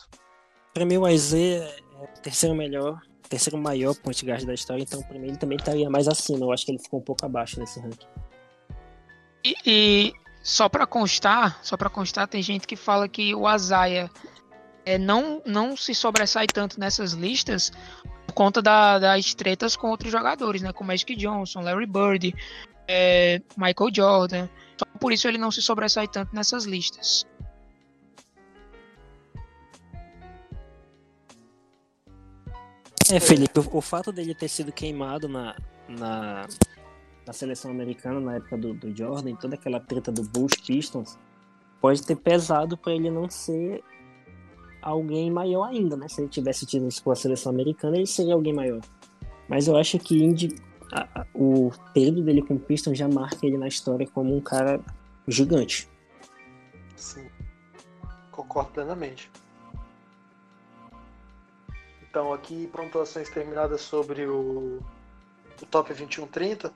pra 0.74 0.86
mim, 0.86 0.98
o 0.98 1.06
AZ 1.06 1.34
é 1.34 1.74
o 2.00 2.22
terceiro 2.22 2.56
melhor, 2.56 3.02
terceiro 3.28 3.58
maior 3.58 3.96
point 3.96 4.26
guard 4.26 4.44
da 4.44 4.54
história, 4.54 4.84
então 4.84 5.02
pra 5.02 5.18
mim 5.18 5.30
ele 5.30 5.38
também 5.38 5.58
estaria 5.58 5.90
mais 5.90 6.08
acima. 6.08 6.46
Eu 6.46 6.52
acho 6.52 6.66
que 6.66 6.72
ele 6.72 6.80
ficou 6.80 7.00
um 7.00 7.04
pouco 7.04 7.26
abaixo 7.26 7.60
nesse 7.60 7.80
ranking. 7.80 8.06
E, 9.44 9.56
e 9.66 10.14
só 10.44 10.68
para 10.68 10.86
constar, 10.86 11.60
só 11.64 11.78
para 11.78 11.90
constar, 11.90 12.28
tem 12.28 12.42
gente 12.42 12.68
que 12.68 12.76
fala 12.76 13.08
que 13.08 13.34
o 13.34 13.48
Azaia 13.48 14.10
é, 14.86 14.98
não, 14.98 15.42
não 15.46 15.76
se 15.78 15.94
sobressai 15.94 16.48
tanto 16.48 16.80
nessas 16.80 17.14
listas 17.14 17.72
por 18.26 18.34
conta 18.34 18.62
da, 18.62 19.00
das 19.00 19.34
tretas 19.34 19.76
com 19.76 19.90
outros 19.90 20.12
jogadores, 20.12 20.62
né? 20.62 20.72
Como 20.74 20.88
Magic 20.88 21.16
Johnson, 21.16 21.62
Larry 21.62 21.86
Bird, 21.86 22.34
é, 22.88 23.42
Michael 23.58 23.90
Jordan. 23.94 24.50
Então, 24.76 24.88
por 25.00 25.12
isso 25.12 25.28
ele 25.28 25.38
não 25.38 25.52
se 25.52 25.62
sobressai 25.62 26.08
tanto 26.08 26.34
nessas 26.36 26.66
listas. 26.66 27.26
É, 33.12 33.20
Felipe, 33.20 33.60
o, 33.60 33.78
o, 33.78 33.82
fato 33.82 34.12
dele 34.12 34.34
ter 34.34 34.48
sido 34.48 34.72
queimado 34.72 35.28
na, 35.28 35.54
na, 35.90 36.48
na 37.28 37.34
seleção 37.34 37.70
americana 37.70 38.22
na 38.22 38.36
época 38.36 38.58
do, 38.58 38.74
do, 38.74 38.96
Jordan, 38.96 39.36
toda 39.36 39.56
aquela 39.56 39.82
treta 39.82 40.14
do 40.14 40.24
Bulls 40.24 40.56
Pistons, 40.66 41.20
pode 41.82 42.02
ter 42.04 42.16
pesado 42.16 42.78
para 42.78 42.94
ele 42.94 43.12
não 43.12 43.30
ser 43.30 43.84
alguém 44.82 45.30
maior 45.32 45.66
ainda, 45.66 45.96
né? 45.96 46.08
Se 46.08 46.22
ele 46.22 46.30
tivesse 46.30 46.66
tido 46.66 46.88
isso 46.88 47.04
com 47.04 47.12
a 47.12 47.16
seleção 47.16 47.52
americana, 47.52 47.98
ele 47.98 48.08
seria 48.08 48.34
alguém 48.34 48.54
maior. 48.54 48.82
Mas 49.48 49.68
eu 49.68 49.76
acho 49.78 50.00
que 50.00 50.24
Indy, 50.24 50.56
a, 50.92 51.22
a, 51.22 51.26
o 51.34 51.72
período 51.94 52.24
dele 52.24 52.42
com 52.42 52.56
o 52.56 52.60
Pistons 52.60 52.98
já 52.98 53.08
marca 53.08 53.46
ele 53.46 53.58
na 53.58 53.68
história 53.68 54.08
como 54.08 54.36
um 54.36 54.42
cara 54.42 54.80
gigante. 55.28 55.90
Sim, 56.96 57.30
concordo 58.32 58.72
plenamente. 58.72 59.30
Então, 62.10 62.34
aqui 62.34 62.68
pontuações 62.68 63.30
terminadas 63.30 63.82
sobre 63.82 64.26
o, 64.26 64.80
o 65.62 65.66
top 65.70 65.94
21-30. 65.94 66.72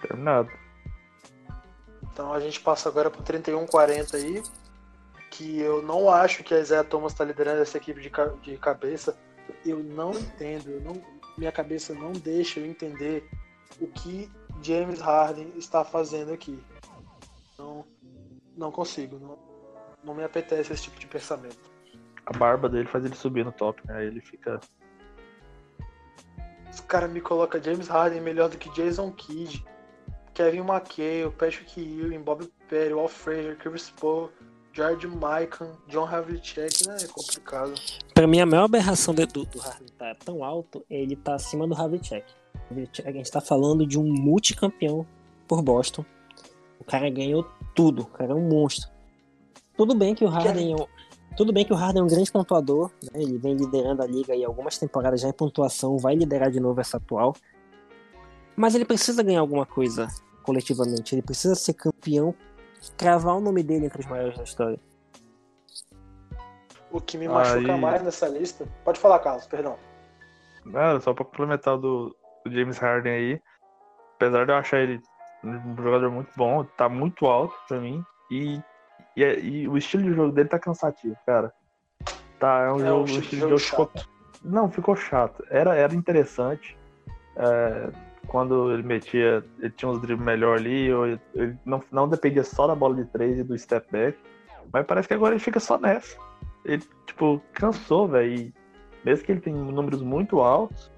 Terminado. 0.00 0.50
Então 2.12 2.32
a 2.32 2.40
gente 2.40 2.60
passa 2.60 2.88
agora 2.88 3.10
para 3.10 3.22
31-40 3.22 4.14
aí. 4.14 4.42
Que 5.30 5.60
eu 5.60 5.80
não 5.82 6.10
acho 6.10 6.42
que 6.42 6.52
a 6.52 6.58
Isaiah 6.58 6.84
Thomas 6.84 7.12
está 7.12 7.24
liderando 7.24 7.62
essa 7.62 7.78
equipe 7.78 8.00
de, 8.00 8.10
de 8.42 8.58
cabeça. 8.58 9.16
Eu 9.64 9.78
não 9.78 10.12
entendo. 10.12 10.70
Eu 10.70 10.80
não, 10.80 11.00
minha 11.38 11.52
cabeça 11.52 11.94
não 11.94 12.12
deixa 12.12 12.60
eu 12.60 12.66
entender 12.66 13.28
o 13.80 13.86
que 13.86 14.30
James 14.62 15.00
Harden 15.00 15.52
está 15.56 15.84
fazendo 15.84 16.32
aqui. 16.32 16.58
Não, 17.58 17.84
não 18.56 18.70
consigo. 18.70 19.18
Não, 19.18 19.38
não 20.02 20.14
me 20.14 20.24
apetece 20.24 20.72
esse 20.72 20.82
tipo 20.84 20.98
de 20.98 21.06
pensamento 21.06 21.70
a 22.30 22.38
barba 22.38 22.68
dele 22.68 22.86
faz 22.86 23.04
ele 23.04 23.14
subir 23.16 23.44
no 23.44 23.50
top, 23.50 23.84
né? 23.86 23.98
Aí 23.98 24.06
ele 24.06 24.20
fica. 24.20 24.60
Os 26.72 26.80
caras 26.80 27.10
me 27.10 27.20
colocam 27.20 27.60
James 27.60 27.88
Harden 27.88 28.20
melhor 28.20 28.48
do 28.48 28.56
que 28.56 28.70
Jason 28.70 29.10
Kidd, 29.10 29.64
Kevin 30.32 30.60
McHale, 30.60 31.32
Patrick 31.36 31.80
Ewing, 31.80 32.22
Bob 32.22 32.46
Perry, 32.68 32.94
Walt 32.94 33.10
Frazier, 33.10 33.56
Chris 33.56 33.90
Paul, 33.90 34.30
George 34.72 35.06
Mikan, 35.06 35.72
John 35.88 36.06
Havlicek, 36.06 36.86
né? 36.86 36.96
É 37.02 37.06
complicado. 37.06 37.74
Pra 38.14 38.26
mim, 38.26 38.40
a 38.40 38.46
maior 38.46 38.64
aberração 38.64 39.14
do, 39.14 39.26
do 39.26 39.58
Harden 39.58 39.88
tá 39.98 40.14
tão 40.24 40.44
alto, 40.44 40.84
ele 40.88 41.16
tá 41.16 41.34
acima 41.34 41.66
do 41.66 41.74
Havlicek. 41.74 42.24
A 43.04 43.10
gente 43.10 43.30
tá 43.30 43.40
falando 43.40 43.86
de 43.86 43.98
um 43.98 44.04
multicampeão 44.04 45.06
por 45.48 45.62
Boston. 45.62 46.04
O 46.78 46.84
cara 46.84 47.10
ganhou 47.10 47.46
tudo, 47.74 48.02
o 48.02 48.06
cara 48.06 48.32
é 48.32 48.34
um 48.34 48.48
monstro. 48.48 48.88
Tudo 49.76 49.94
bem 49.94 50.14
que 50.14 50.24
o 50.24 50.28
Harden 50.28 50.74
é, 50.74 50.86
tudo 51.36 51.52
bem 51.52 51.64
que 51.64 51.72
o 51.72 51.76
Harden 51.76 52.02
é 52.02 52.04
um 52.04 52.08
grande 52.08 52.30
pontuador, 52.30 52.90
né? 53.02 53.22
ele 53.22 53.38
vem 53.38 53.54
liderando 53.54 54.02
a 54.02 54.06
liga 54.06 54.34
e 54.34 54.44
algumas 54.44 54.76
temporadas 54.78 55.20
já 55.20 55.28
em 55.28 55.32
pontuação, 55.32 55.96
vai 55.96 56.14
liderar 56.14 56.50
de 56.50 56.60
novo 56.60 56.80
essa 56.80 56.96
atual. 56.96 57.34
Mas 58.56 58.74
ele 58.74 58.84
precisa 58.84 59.22
ganhar 59.22 59.40
alguma 59.40 59.64
coisa 59.64 60.08
coletivamente, 60.42 61.14
ele 61.14 61.22
precisa 61.22 61.54
ser 61.54 61.74
campeão, 61.74 62.34
cravar 62.96 63.36
o 63.36 63.40
nome 63.40 63.62
dele 63.62 63.86
entre 63.86 64.00
os 64.00 64.06
maiores 64.06 64.36
da 64.36 64.44
história. 64.44 64.78
O 66.90 67.00
que 67.00 67.16
me 67.16 67.28
machuca 67.28 67.74
Aí... 67.74 67.80
mais 67.80 68.02
nessa 68.02 68.28
lista. 68.28 68.66
Pode 68.84 68.98
falar, 68.98 69.18
Carlos, 69.20 69.46
perdão. 69.46 69.78
Não, 70.64 71.00
só 71.00 71.14
pra 71.14 71.24
complementar 71.24 71.78
do, 71.78 72.14
do 72.44 72.52
James 72.52 72.78
Harden 72.78 73.12
aí. 73.12 73.42
Apesar 74.16 74.44
de 74.44 74.52
eu 74.52 74.56
achar 74.56 74.80
ele 74.80 75.00
um 75.42 75.76
jogador 75.76 76.10
muito 76.10 76.30
bom, 76.36 76.64
tá 76.64 76.88
muito 76.88 77.26
alto 77.26 77.54
pra 77.68 77.80
mim. 77.80 78.04
E 78.30 78.60
E, 79.16 79.22
e 79.22 79.68
o 79.68 79.76
estilo 79.76 80.04
de 80.04 80.14
jogo 80.14 80.32
dele 80.32 80.48
tá 80.48 80.58
cansativo, 80.58 81.16
cara. 81.26 81.52
Tá, 82.38 82.60
é 82.60 82.72
um 82.72 82.80
É 82.80 82.86
jogo, 82.86 83.00
um 83.00 83.02
o 83.02 83.04
estilo 83.04 83.20
de 83.20 83.24
estilo 83.24 83.30
de 83.30 83.40
jogo 83.40 83.58
jogo 83.58 83.90
ficou 83.90 84.02
Não, 84.44 84.70
ficou 84.70 84.96
chato. 84.96 85.44
Era, 85.50 85.74
era 85.74 85.94
interessante. 85.94 86.76
É, 87.36 87.90
quando 88.30 88.72
ele 88.72 88.84
metia, 88.84 89.44
ele 89.58 89.70
tinha 89.70 89.90
uns 89.90 90.00
dribles 90.00 90.24
melhor 90.24 90.56
ali, 90.58 90.92
ou 90.92 91.04
ele, 91.06 91.20
não, 91.64 91.82
não 91.90 92.08
dependia 92.08 92.44
só 92.44 92.66
da 92.68 92.74
bola 92.76 92.94
de 92.94 93.04
três 93.06 93.38
e 93.38 93.42
do 93.42 93.58
step 93.58 93.90
back. 93.90 94.16
Mas 94.72 94.86
parece 94.86 95.08
que 95.08 95.14
agora 95.14 95.34
ele 95.34 95.42
fica 95.42 95.58
só 95.58 95.76
nessa. 95.76 96.16
Ele, 96.64 96.82
tipo, 97.06 97.42
cansou, 97.52 98.06
velho. 98.06 98.32
e 98.32 98.54
Mesmo 99.04 99.24
que 99.26 99.32
ele 99.32 99.40
tenha 99.40 99.56
números 99.56 100.00
muito 100.00 100.40
altos, 100.40 100.90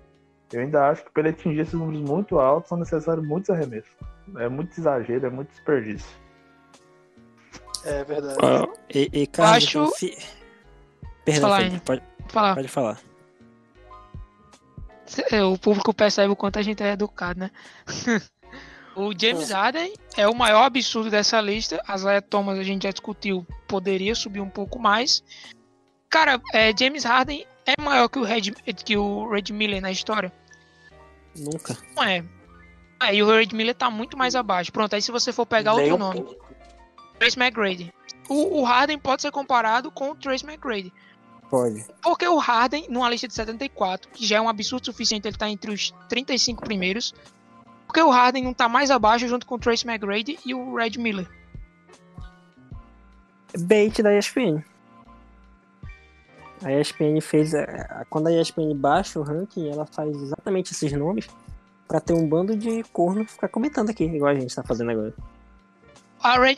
eu 0.52 0.60
ainda 0.60 0.90
acho 0.90 1.04
que 1.04 1.10
para 1.10 1.22
ele 1.22 1.30
atingir 1.30 1.60
esses 1.60 1.72
números 1.72 2.02
muito 2.02 2.38
altos 2.38 2.68
são 2.68 2.76
necessários 2.78 3.26
muitos 3.26 3.48
arremessos. 3.48 3.90
É 4.36 4.48
muito 4.48 4.78
exagero, 4.78 5.26
é 5.26 5.30
muito 5.30 5.48
desperdício. 5.48 6.20
É 7.84 8.04
verdade. 8.04 8.38
Ó, 8.42 8.68
e, 8.94 9.08
e 9.22 9.26
Carlos, 9.26 9.64
acho- 9.64 9.90
Perdão, 11.24 11.42
Falar, 11.42 11.56
Felipe, 11.58 11.74
hein? 11.76 11.82
pode, 11.84 12.02
Vou 12.20 12.28
falar. 12.28 12.54
pode 12.56 12.68
falar. 12.68 12.98
É, 15.30 15.42
O 15.42 15.58
público 15.58 15.92
percebe 15.92 16.32
o 16.32 16.36
quanto 16.36 16.58
a 16.58 16.62
gente 16.62 16.82
é 16.82 16.92
educado, 16.92 17.40
né? 17.40 17.50
o 18.96 19.12
James 19.18 19.50
Harden 19.50 19.92
é 20.16 20.28
o 20.28 20.34
maior 20.34 20.64
absurdo 20.64 21.10
dessa 21.10 21.40
lista. 21.40 21.82
A 21.86 21.96
Zaya 21.96 22.22
Thomas 22.22 22.58
a 22.58 22.62
gente 22.62 22.84
já 22.84 22.90
discutiu, 22.90 23.46
poderia 23.66 24.14
subir 24.14 24.40
um 24.40 24.50
pouco 24.50 24.78
mais. 24.78 25.22
Cara, 26.08 26.40
é, 26.52 26.72
James 26.76 27.04
Harden 27.04 27.46
é 27.66 27.80
maior 27.80 28.08
que 28.08 28.18
o 28.18 28.24
Red, 28.24 28.52
que 28.84 28.96
o 28.96 29.30
Red 29.30 29.52
Miller 29.52 29.80
na 29.80 29.90
história? 29.90 30.32
Nunca. 31.36 31.76
Não 31.96 32.02
é. 32.02 32.24
É, 33.02 33.14
e 33.14 33.22
o 33.22 33.26
Red 33.26 33.48
Miller 33.52 33.74
tá 33.74 33.90
muito 33.90 34.16
mais 34.16 34.36
abaixo. 34.36 34.72
Pronto, 34.72 34.94
aí 34.94 35.02
se 35.02 35.10
você 35.10 35.32
for 35.32 35.46
pegar 35.46 35.74
outro 35.74 35.96
nome. 35.96 36.24
Trace 37.18 37.38
McGrady. 37.38 37.92
O, 38.28 38.60
o 38.60 38.64
Harden 38.64 38.98
pode 38.98 39.22
ser 39.22 39.30
comparado 39.30 39.90
com 39.90 40.10
o 40.10 40.14
Trace 40.14 40.44
McGrady. 40.44 40.92
Pode. 41.52 41.84
Porque 42.02 42.26
o 42.26 42.38
Harden, 42.38 42.86
numa 42.88 43.10
lista 43.10 43.28
de 43.28 43.34
74, 43.34 44.08
que 44.08 44.24
já 44.24 44.38
é 44.38 44.40
um 44.40 44.48
absurdo 44.48 44.86
suficiente 44.86 45.28
ele 45.28 45.34
estar 45.34 45.50
entre 45.50 45.70
os 45.70 45.92
35 46.08 46.64
primeiros, 46.64 47.12
porque 47.86 48.00
o 48.00 48.08
Harden 48.08 48.44
não 48.44 48.54
tá 48.54 48.70
mais 48.70 48.90
abaixo 48.90 49.28
junto 49.28 49.44
com 49.44 49.56
o 49.56 49.58
Trace 49.58 49.86
McGrady 49.86 50.38
e 50.46 50.54
o 50.54 50.74
Red 50.74 50.92
Miller. 50.96 51.28
Bait 53.58 54.00
da 54.00 54.16
ESPN. 54.16 54.64
A 56.64 56.72
ESPN 56.72 57.20
fez. 57.20 57.52
é, 57.52 58.06
Quando 58.08 58.28
a 58.28 58.32
ESPN 58.32 58.74
baixa 58.74 59.20
o 59.20 59.22
ranking, 59.22 59.68
ela 59.68 59.84
faz 59.84 60.08
exatamente 60.16 60.72
esses 60.72 60.90
nomes 60.94 61.28
pra 61.86 62.00
ter 62.00 62.14
um 62.14 62.26
bando 62.26 62.56
de 62.56 62.82
corno 62.84 63.26
ficar 63.26 63.48
comentando 63.48 63.90
aqui, 63.90 64.04
igual 64.04 64.30
a 64.30 64.40
gente 64.40 64.54
tá 64.54 64.62
fazendo 64.62 64.90
agora. 64.90 65.12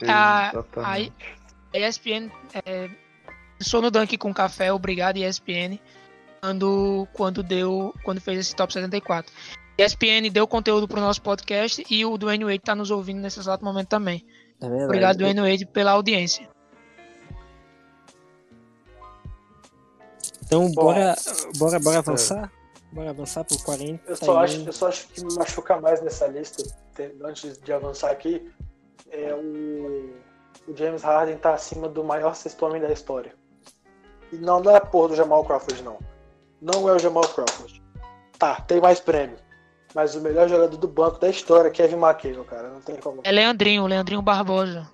A, 0.07 0.51
a, 0.51 0.95
a. 1.73 1.79
ESPN 1.81 2.31
é, 2.65 2.89
sou 3.61 3.81
no 3.83 3.91
Dunk 3.91 4.17
com 4.19 4.33
café, 4.33 4.73
obrigado 4.73 5.17
ESPN, 5.17 5.79
quando, 6.41 7.09
quando 7.13 7.43
deu, 7.43 7.95
quando 8.05 8.21
fez 8.21 8.39
esse 8.39 8.55
top 8.57 8.73
74. 8.73 9.33
ESPN 9.79 10.31
deu 10.31 10.47
conteúdo 10.47 10.87
pro 10.87 11.01
nosso 11.01 11.21
podcast 11.21 11.85
e 11.91 12.05
o 12.07 12.17
Dwayne 12.17 12.45
Wade 12.45 12.61
tá 12.61 12.75
nos 12.75 12.91
ouvindo 12.91 13.21
nesse 13.21 13.41
exato 13.41 13.65
momento 13.65 13.89
também. 13.89 14.25
É 14.61 14.69
verdade. 14.69 14.85
Obrigado, 14.85 15.17
Dwayne 15.19 15.41
Wade, 15.41 15.67
pela 15.67 15.93
audiência. 15.93 16.49
Então, 20.47 20.67
Bom, 20.71 20.85
bora, 20.85 21.15
bora, 21.57 21.79
bora 21.81 21.99
avançar? 21.99 22.53
Bora 22.93 23.11
avançar 23.11 23.45
pro 23.45 23.59
40. 23.59 24.03
Eu 24.09 24.17
só, 24.17 24.39
acho, 24.39 24.61
eu 24.61 24.73
só 24.73 24.89
acho 24.89 25.09
que 25.09 25.25
me 25.25 25.35
machuca 25.35 25.81
mais 25.81 26.01
nessa 26.01 26.27
lista, 26.29 26.63
te- 26.95 27.15
antes 27.25 27.59
de 27.59 27.73
avançar 27.73 28.11
aqui, 28.11 28.49
é 29.11 29.35
o, 29.35 30.15
o 30.69 30.77
James 30.77 31.03
Harden 31.03 31.37
tá 31.39 31.55
acima 31.55 31.89
do 31.89 32.05
maior 32.05 32.35
sexto 32.37 32.65
homem 32.65 32.81
da 32.81 32.93
história. 32.93 33.35
E 34.35 34.39
não, 34.39 34.61
não 34.61 34.73
é 34.73 34.77
a 34.77 34.81
porra 34.81 35.11
do 35.11 35.17
Jamal 35.17 35.45
Crawford, 35.45 35.83
não. 35.83 35.99
Não 36.61 36.89
é 36.89 36.93
o 36.93 36.99
Jamal 36.99 37.23
Crawford. 37.29 37.81
Tá, 38.39 38.61
tem 38.63 38.81
mais 38.81 39.01
prêmio. 39.01 39.37
Mas 39.95 40.17
o 40.17 40.21
melhor 40.21 40.49
jogador 40.49 40.77
do 40.77 40.89
banco 40.89 41.21
da 41.21 41.29
história, 41.29 41.71
Kevin 41.71 41.97
McHale, 41.97 42.45
cara. 42.45 42.69
Não 42.69 42.81
tem 42.81 42.97
como. 42.97 43.21
É 43.23 43.31
Leandrinho, 43.31 43.87
Leandrinho 43.87 44.21
Barbosa. 44.21 44.91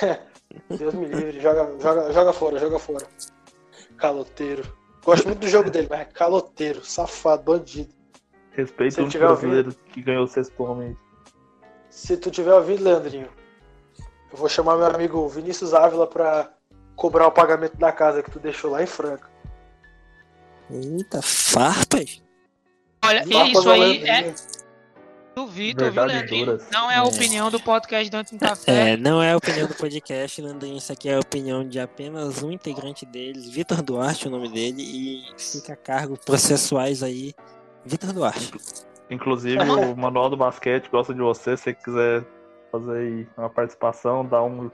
Deus 0.70 0.94
me 0.94 1.06
livre. 1.06 1.38
Joga, 1.38 1.70
joga, 1.78 2.12
joga 2.12 2.32
fora, 2.32 2.58
joga 2.58 2.78
fora. 2.78 3.06
Caloteiro. 3.98 4.62
Gosto 5.04 5.26
muito 5.26 5.40
do 5.40 5.48
jogo 5.48 5.70
dele, 5.70 5.86
mas 5.90 6.00
é 6.00 6.04
caloteiro, 6.06 6.84
safado, 6.84 7.42
bandido. 7.42 7.94
Respeito 8.52 8.94
Se 8.94 9.00
o 9.02 9.20
brasileiro 9.20 9.74
que 9.92 10.00
ganhou 10.00 10.24
o 10.24 10.26
sexto 10.26 10.62
homem. 10.62 10.96
Se 11.90 12.16
tu 12.16 12.30
tiver 12.30 12.54
ouvido, 12.54 12.82
Leandrinho, 12.82 13.28
eu 14.32 14.36
vou 14.36 14.48
chamar 14.48 14.76
meu 14.76 14.86
amigo 14.86 15.28
Vinícius 15.28 15.74
Ávila 15.74 16.06
pra 16.06 16.55
cobrar 16.96 17.26
o 17.26 17.32
pagamento 17.32 17.76
da 17.76 17.92
casa 17.92 18.22
que 18.22 18.30
tu 18.30 18.38
deixou 18.40 18.70
lá 18.72 18.82
em 18.82 18.86
Franca. 18.86 19.28
Eita, 20.70 21.22
farpas? 21.22 22.22
Olha, 23.04 23.22
e 23.24 23.52
isso 23.52 23.70
aí 23.70 23.98
Leandrinho. 23.98 24.34
é 24.34 24.34
duvido, 25.36 25.84
viu, 25.84 25.92
Verdades 25.92 26.16
Leandrinho? 26.16 26.46
duras. 26.46 26.66
Não 26.72 26.90
é 26.90 26.94
a 26.96 26.98
É. 26.98 27.02
opinião 27.02 27.50
do 27.50 27.60
podcast 27.60 28.10
Dante 28.10 28.30
com 28.30 28.38
Café. 28.38 28.92
É, 28.92 28.96
não 28.96 29.22
é 29.22 29.32
a 29.32 29.36
opinião 29.36 29.68
do 29.68 29.74
podcast, 29.74 30.40
Landrinho. 30.42 30.76
Isso 30.78 30.90
aqui 30.92 31.08
é 31.08 31.14
a 31.14 31.20
opinião 31.20 31.62
de 31.68 31.78
apenas 31.78 32.42
um 32.42 32.50
integrante 32.50 33.06
deles, 33.06 33.48
Vitor 33.48 33.80
Duarte, 33.82 34.26
o 34.26 34.30
nome 34.30 34.48
dele, 34.48 34.82
e 34.82 35.24
fica 35.38 35.74
a 35.74 35.76
cargo 35.76 36.18
processuais 36.18 37.02
aí, 37.02 37.32
Vitor 37.84 38.12
Duarte. 38.12 38.50
Inclusive, 39.08 39.62
o 39.62 39.94
Manual 39.96 40.30
do 40.30 40.36
Basquete 40.36 40.88
gosta 40.90 41.14
de 41.14 41.20
você. 41.20 41.56
Se 41.56 41.62
você 41.64 41.74
quiser 41.74 42.24
fazer 42.72 42.96
aí 42.96 43.28
uma 43.38 43.48
participação, 43.48 44.24
dar 44.26 44.42
um, 44.42 44.68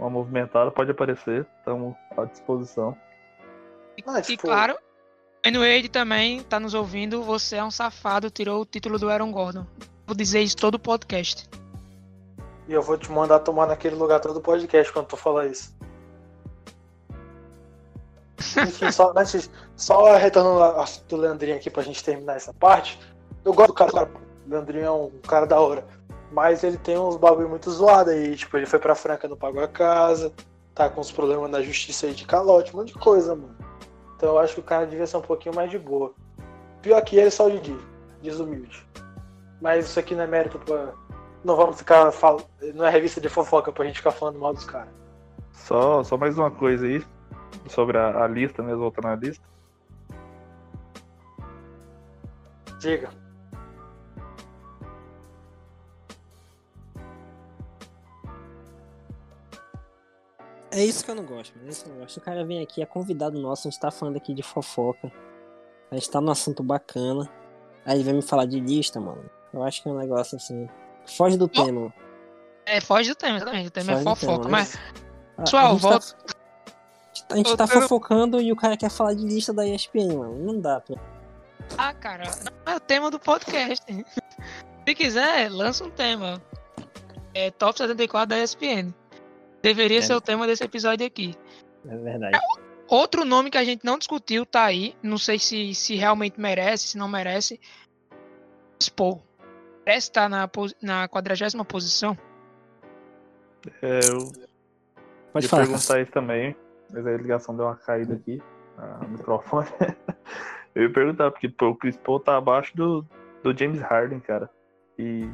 uma 0.00 0.10
movimentada, 0.10 0.70
pode 0.70 0.90
aparecer. 0.90 1.46
Estamos 1.58 1.94
à 2.16 2.24
disposição. 2.24 2.96
Ah, 4.06 4.18
E 4.18 4.22
tipo, 4.22 4.44
claro, 4.44 4.78
Dwayne 5.42 5.58
Wade 5.58 5.88
também 5.88 6.42
tá 6.42 6.58
nos 6.58 6.74
ouvindo. 6.74 7.22
Você 7.22 7.56
é 7.56 7.64
um 7.64 7.70
safado, 7.70 8.30
tirou 8.30 8.62
o 8.62 8.66
título 8.66 8.98
do 8.98 9.10
Aaron 9.10 9.30
Gordon. 9.30 9.66
Vou 10.06 10.16
dizer 10.16 10.40
isso 10.40 10.56
todo 10.56 10.74
o 10.74 10.78
podcast. 10.78 11.48
E 12.66 12.72
eu 12.72 12.82
vou 12.82 12.96
te 12.96 13.10
mandar 13.10 13.40
tomar 13.40 13.66
naquele 13.66 13.96
lugar 13.96 14.20
todo 14.20 14.38
o 14.38 14.40
podcast 14.40 14.92
quando 14.92 15.06
tu 15.06 15.16
falar 15.16 15.46
isso. 15.46 15.74
Enfim, 18.66 18.90
só, 18.90 19.12
antes, 19.16 19.50
só 19.76 20.16
retornando 20.16 20.62
ao 20.62 20.80
assunto 20.80 21.08
do 21.08 21.16
Leandrinho 21.16 21.56
aqui 21.56 21.68
pra 21.68 21.82
gente 21.82 22.02
terminar 22.02 22.36
essa 22.36 22.54
parte. 22.54 22.98
Eu 23.44 23.52
gosto 23.52 23.68
do 23.68 23.74
cara, 23.74 23.92
cara. 23.92 24.10
O 24.46 24.50
Leandrinho 24.50 24.84
é 24.84 24.90
um 24.90 25.10
cara 25.26 25.46
da 25.46 25.60
hora. 25.60 25.84
Mas 26.30 26.62
ele 26.62 26.76
tem 26.76 26.96
uns 26.96 27.16
bagulho 27.16 27.48
muito 27.48 27.70
zoado 27.70 28.10
aí. 28.10 28.36
Tipo, 28.36 28.56
ele 28.56 28.66
foi 28.66 28.78
pra 28.78 28.94
Franca, 28.94 29.28
não 29.28 29.36
pagou 29.36 29.62
a 29.62 29.68
casa. 29.68 30.32
Tá 30.74 30.88
com 30.88 31.00
uns 31.00 31.10
problemas 31.10 31.50
na 31.50 31.60
justiça 31.60 32.06
aí 32.06 32.14
de 32.14 32.24
calote, 32.24 32.74
um 32.74 32.78
monte 32.78 32.92
de 32.92 32.98
coisa, 32.98 33.34
mano. 33.34 33.56
Então 34.16 34.30
eu 34.30 34.38
acho 34.38 34.54
que 34.54 34.60
o 34.60 34.64
cara 34.64 34.86
devia 34.86 35.06
ser 35.06 35.16
um 35.16 35.22
pouquinho 35.22 35.54
mais 35.54 35.70
de 35.70 35.78
boa. 35.78 36.14
Pior 36.82 37.00
que 37.02 37.16
ele, 37.16 37.30
só 37.30 37.46
o 37.46 37.50
Didi. 37.50 37.76
Desumilde. 38.22 38.86
Mas 39.60 39.86
isso 39.86 39.98
aqui 39.98 40.14
não 40.14 40.24
é 40.24 40.26
mérito 40.26 40.58
pra. 40.58 40.92
Não 41.44 41.56
vamos 41.56 41.78
ficar 41.78 42.12
falando. 42.12 42.46
Não 42.74 42.84
é 42.84 42.90
revista 42.90 43.20
de 43.20 43.28
fofoca 43.28 43.72
pra 43.72 43.84
gente 43.84 43.96
ficar 43.96 44.10
falando 44.10 44.38
mal 44.38 44.54
dos 44.54 44.64
caras. 44.64 44.92
Só, 45.52 46.02
só 46.04 46.16
mais 46.16 46.38
uma 46.38 46.50
coisa 46.50 46.86
aí 46.86 47.04
sobre 47.68 47.98
a, 47.98 48.24
a 48.24 48.28
lista, 48.28 48.62
mesmo 48.62 48.80
voltando 48.80 49.08
à 49.08 49.16
lista. 49.16 49.44
Diga. 52.78 53.10
É 60.72 60.84
isso 60.84 61.04
que 61.04 61.10
eu 61.10 61.14
não 61.14 61.24
gosto, 61.24 61.54
mano. 61.56 61.66
É 61.68 61.70
isso 61.70 61.84
que 61.84 61.90
eu 61.90 61.94
não 61.94 62.00
gosto. 62.02 62.16
O 62.16 62.20
cara 62.20 62.44
vem 62.44 62.62
aqui, 62.62 62.80
é 62.82 62.86
convidado 62.86 63.38
nosso, 63.40 63.66
a 63.66 63.70
gente 63.70 63.80
tá 63.80 63.90
falando 63.90 64.16
aqui 64.16 64.32
de 64.34 64.42
fofoca. 64.42 65.10
A 65.90 65.94
gente 65.96 66.08
tá 66.10 66.20
num 66.20 66.30
assunto 66.30 66.62
bacana. 66.62 67.28
Aí 67.84 67.96
ele 67.96 68.04
vem 68.04 68.14
me 68.14 68.22
falar 68.22 68.44
de 68.46 68.60
lista, 68.60 69.00
mano. 69.00 69.28
Eu 69.52 69.62
acho 69.64 69.82
que 69.82 69.88
é 69.88 69.92
um 69.92 69.98
negócio 69.98 70.36
assim. 70.36 70.68
Foge 71.06 71.36
do 71.36 71.48
tema. 71.48 71.92
É, 72.64 72.80
foge 72.80 73.08
do 73.08 73.16
tema, 73.16 73.36
exatamente. 73.38 73.68
O 73.68 73.70
tema 73.70 73.92
é 73.92 73.94
Foge 73.94 74.04
do 74.04 74.16
fofoca. 74.16 74.38
tema, 74.44 74.50
Mas, 74.50 74.78
A- 75.36 75.42
pessoal, 75.42 75.72
gente 75.72 75.82
volta. 75.82 76.06
Tá, 76.06 77.34
a 77.34 77.36
gente 77.36 77.56
tá 77.56 77.64
Voltando- 77.66 77.82
fofocando 77.82 78.40
e 78.40 78.52
o 78.52 78.56
cara 78.56 78.76
quer 78.76 78.90
falar 78.90 79.14
de 79.14 79.24
lista 79.24 79.52
da 79.52 79.66
ESPN, 79.66 80.16
mano. 80.16 80.36
Não 80.38 80.60
dá 80.60 80.80
pra. 80.80 80.96
ah, 81.78 81.94
cara, 81.94 82.24
não 82.66 82.72
é 82.72 82.76
o 82.76 82.80
tema 82.80 83.10
do 83.10 83.18
podcast. 83.18 83.84
Se 84.86 84.94
quiser, 84.94 85.50
lança 85.50 85.84
um 85.84 85.90
tema. 85.90 86.40
É 87.34 87.50
Top 87.50 87.76
74 87.76 88.28
da 88.28 88.38
ESPN. 88.42 88.92
Deveria 89.62 89.98
É. 89.98 90.02
ser 90.02 90.14
o 90.14 90.20
tema 90.20 90.46
desse 90.46 90.64
episódio 90.64 91.06
aqui. 91.06 91.34
É 91.88 91.96
verdade. 91.96 92.38
Outro 92.88 93.24
nome 93.24 93.50
que 93.50 93.58
a 93.58 93.64
gente 93.64 93.84
não 93.84 93.98
discutiu 93.98 94.44
tá 94.44 94.64
aí. 94.64 94.96
Não 95.02 95.16
sei 95.18 95.38
se, 95.38 95.74
se 95.74 95.94
realmente 95.94 96.40
merece, 96.40 96.88
se 96.88 96.98
não 96.98 97.08
merece. 97.08 97.60
Expo. 98.80 99.22
Merece 99.86 100.08
estar 100.08 100.28
na, 100.28 100.48
pos- 100.48 100.74
na 100.82 101.06
40 101.08 101.64
posição. 101.64 102.16
É, 103.82 104.00
eu 104.08 104.32
Pode 105.32 105.44
ia 105.44 105.48
falar. 105.48 105.66
perguntar 105.66 106.00
isso 106.00 106.10
também, 106.12 106.56
mas 106.92 107.06
a 107.06 107.10
ligação 107.12 107.56
deu 107.56 107.66
uma 107.66 107.76
caída 107.76 108.14
aqui 108.14 108.42
ah, 108.78 108.98
no 109.02 109.08
microfone. 109.10 109.68
eu 110.74 110.84
ia 110.84 110.92
perguntar, 110.92 111.30
porque 111.30 111.48
pô, 111.48 111.68
o 111.68 111.76
Chris 111.76 111.96
Paul 111.96 112.20
tá 112.20 112.36
abaixo 112.36 112.74
do, 112.76 113.04
do 113.42 113.56
James 113.56 113.80
Harden, 113.80 114.20
cara. 114.20 114.50
E, 114.98 115.28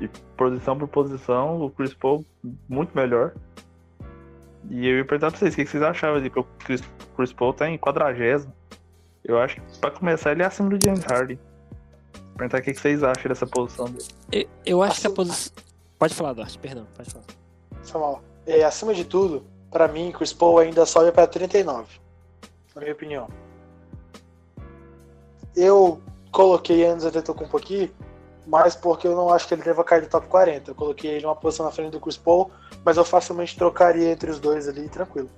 e 0.00 0.08
posição 0.36 0.78
por 0.78 0.88
posição, 0.88 1.60
o 1.60 1.70
Chris 1.70 1.94
Paul 1.94 2.24
muito 2.68 2.94
melhor. 2.94 3.34
E 4.70 4.86
eu 4.86 4.98
ia 4.98 5.04
perguntar 5.04 5.30
pra 5.30 5.38
vocês, 5.38 5.54
o 5.54 5.56
que 5.56 5.66
vocês 5.66 5.82
achavam 5.82 6.20
de 6.20 6.30
que 6.30 6.38
o 6.38 6.44
Chris, 6.58 6.82
Chris 7.16 7.32
Paul 7.32 7.52
tá 7.52 7.68
em 7.68 7.78
40 7.78 8.52
Eu 9.24 9.38
acho 9.38 9.56
que 9.56 9.78
pra 9.78 9.90
começar 9.90 10.32
ele 10.32 10.42
é 10.42 10.46
acima 10.46 10.68
do 10.68 10.82
James 10.82 11.04
Harden. 11.04 11.38
Perguntar 12.36 12.58
o 12.58 12.62
que 12.62 12.74
vocês 12.74 13.02
acham 13.02 13.28
dessa 13.28 13.46
posição 13.46 13.86
dele. 13.86 14.04
Eu, 14.30 14.48
eu 14.64 14.82
acho 14.82 15.00
que 15.00 15.06
a 15.06 15.10
posição. 15.10 15.52
Pode 15.98 16.14
falar, 16.14 16.32
Duarte, 16.32 16.58
perdão, 16.58 16.86
pode 16.94 17.10
falar. 17.10 17.24
Mal. 17.94 18.22
É, 18.46 18.62
acima 18.64 18.94
de 18.94 19.04
tudo, 19.04 19.44
pra 19.70 19.88
mim, 19.88 20.12
Chris 20.12 20.32
Paul 20.32 20.58
ainda 20.58 20.84
sobe 20.86 21.10
pra 21.10 21.26
39. 21.26 21.86
Na 22.74 22.82
minha 22.82 22.92
opinião. 22.92 23.28
Eu 25.56 26.00
coloquei 26.30 26.86
antes 26.86 27.04
Antetokounmpo 27.04 27.56
aqui, 27.56 27.92
mas 28.48 28.74
porque 28.74 29.06
eu 29.06 29.14
não 29.14 29.28
acho 29.28 29.46
que 29.46 29.52
ele 29.52 29.62
deva 29.62 29.84
cair 29.84 30.00
do 30.00 30.08
top 30.08 30.26
40. 30.26 30.70
Eu 30.70 30.74
coloquei 30.74 31.10
ele 31.10 31.26
uma 31.26 31.36
posição 31.36 31.66
na 31.66 31.72
frente 31.72 31.92
do 31.92 32.00
Chris 32.00 32.16
Paul, 32.16 32.50
mas 32.82 32.96
eu 32.96 33.04
facilmente 33.04 33.56
trocaria 33.56 34.10
entre 34.10 34.30
os 34.30 34.40
dois 34.40 34.66
ali, 34.66 34.88
tranquilo. 34.88 35.28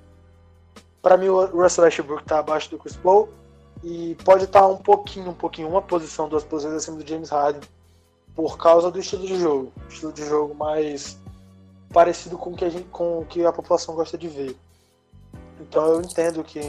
Para 1.03 1.17
mim, 1.17 1.29
o 1.29 1.45
Russell 1.47 1.85
Westbrook 1.85 2.25
tá 2.25 2.39
abaixo 2.39 2.71
do 2.71 2.79
Chris 2.79 2.95
Paul 2.95 3.29
e 3.83 4.17
pode 4.25 4.45
estar 4.45 4.61
tá 4.61 4.67
um 4.69 4.77
pouquinho, 4.77 5.31
um 5.31 5.35
pouquinho, 5.35 5.69
uma 5.69 5.83
posição, 5.83 6.29
duas 6.29 6.45
posições 6.45 6.77
acima 6.77 6.99
do 6.99 7.09
James 7.09 7.31
Harden, 7.31 7.63
por 8.35 8.57
causa 8.57 8.93
do 8.93 9.01
estilo 9.01 9.27
de 9.27 9.41
jogo. 9.41 9.73
Estilo 9.89 10.13
de 10.13 10.25
jogo 10.25 10.55
mais 10.55 11.19
parecido 11.93 12.39
com 12.39 12.51
o 12.51 12.57
que 12.57 12.65
a, 12.65 12.71
gente, 12.71 12.89
com 12.91 13.25
que 13.29 13.45
a 13.45 13.53
população 13.53 13.97
gosta 13.97 14.17
de 14.17 14.29
ver. 14.29 14.57
Então 15.61 15.85
eu 15.87 16.01
entendo 16.01 16.45
que 16.45 16.61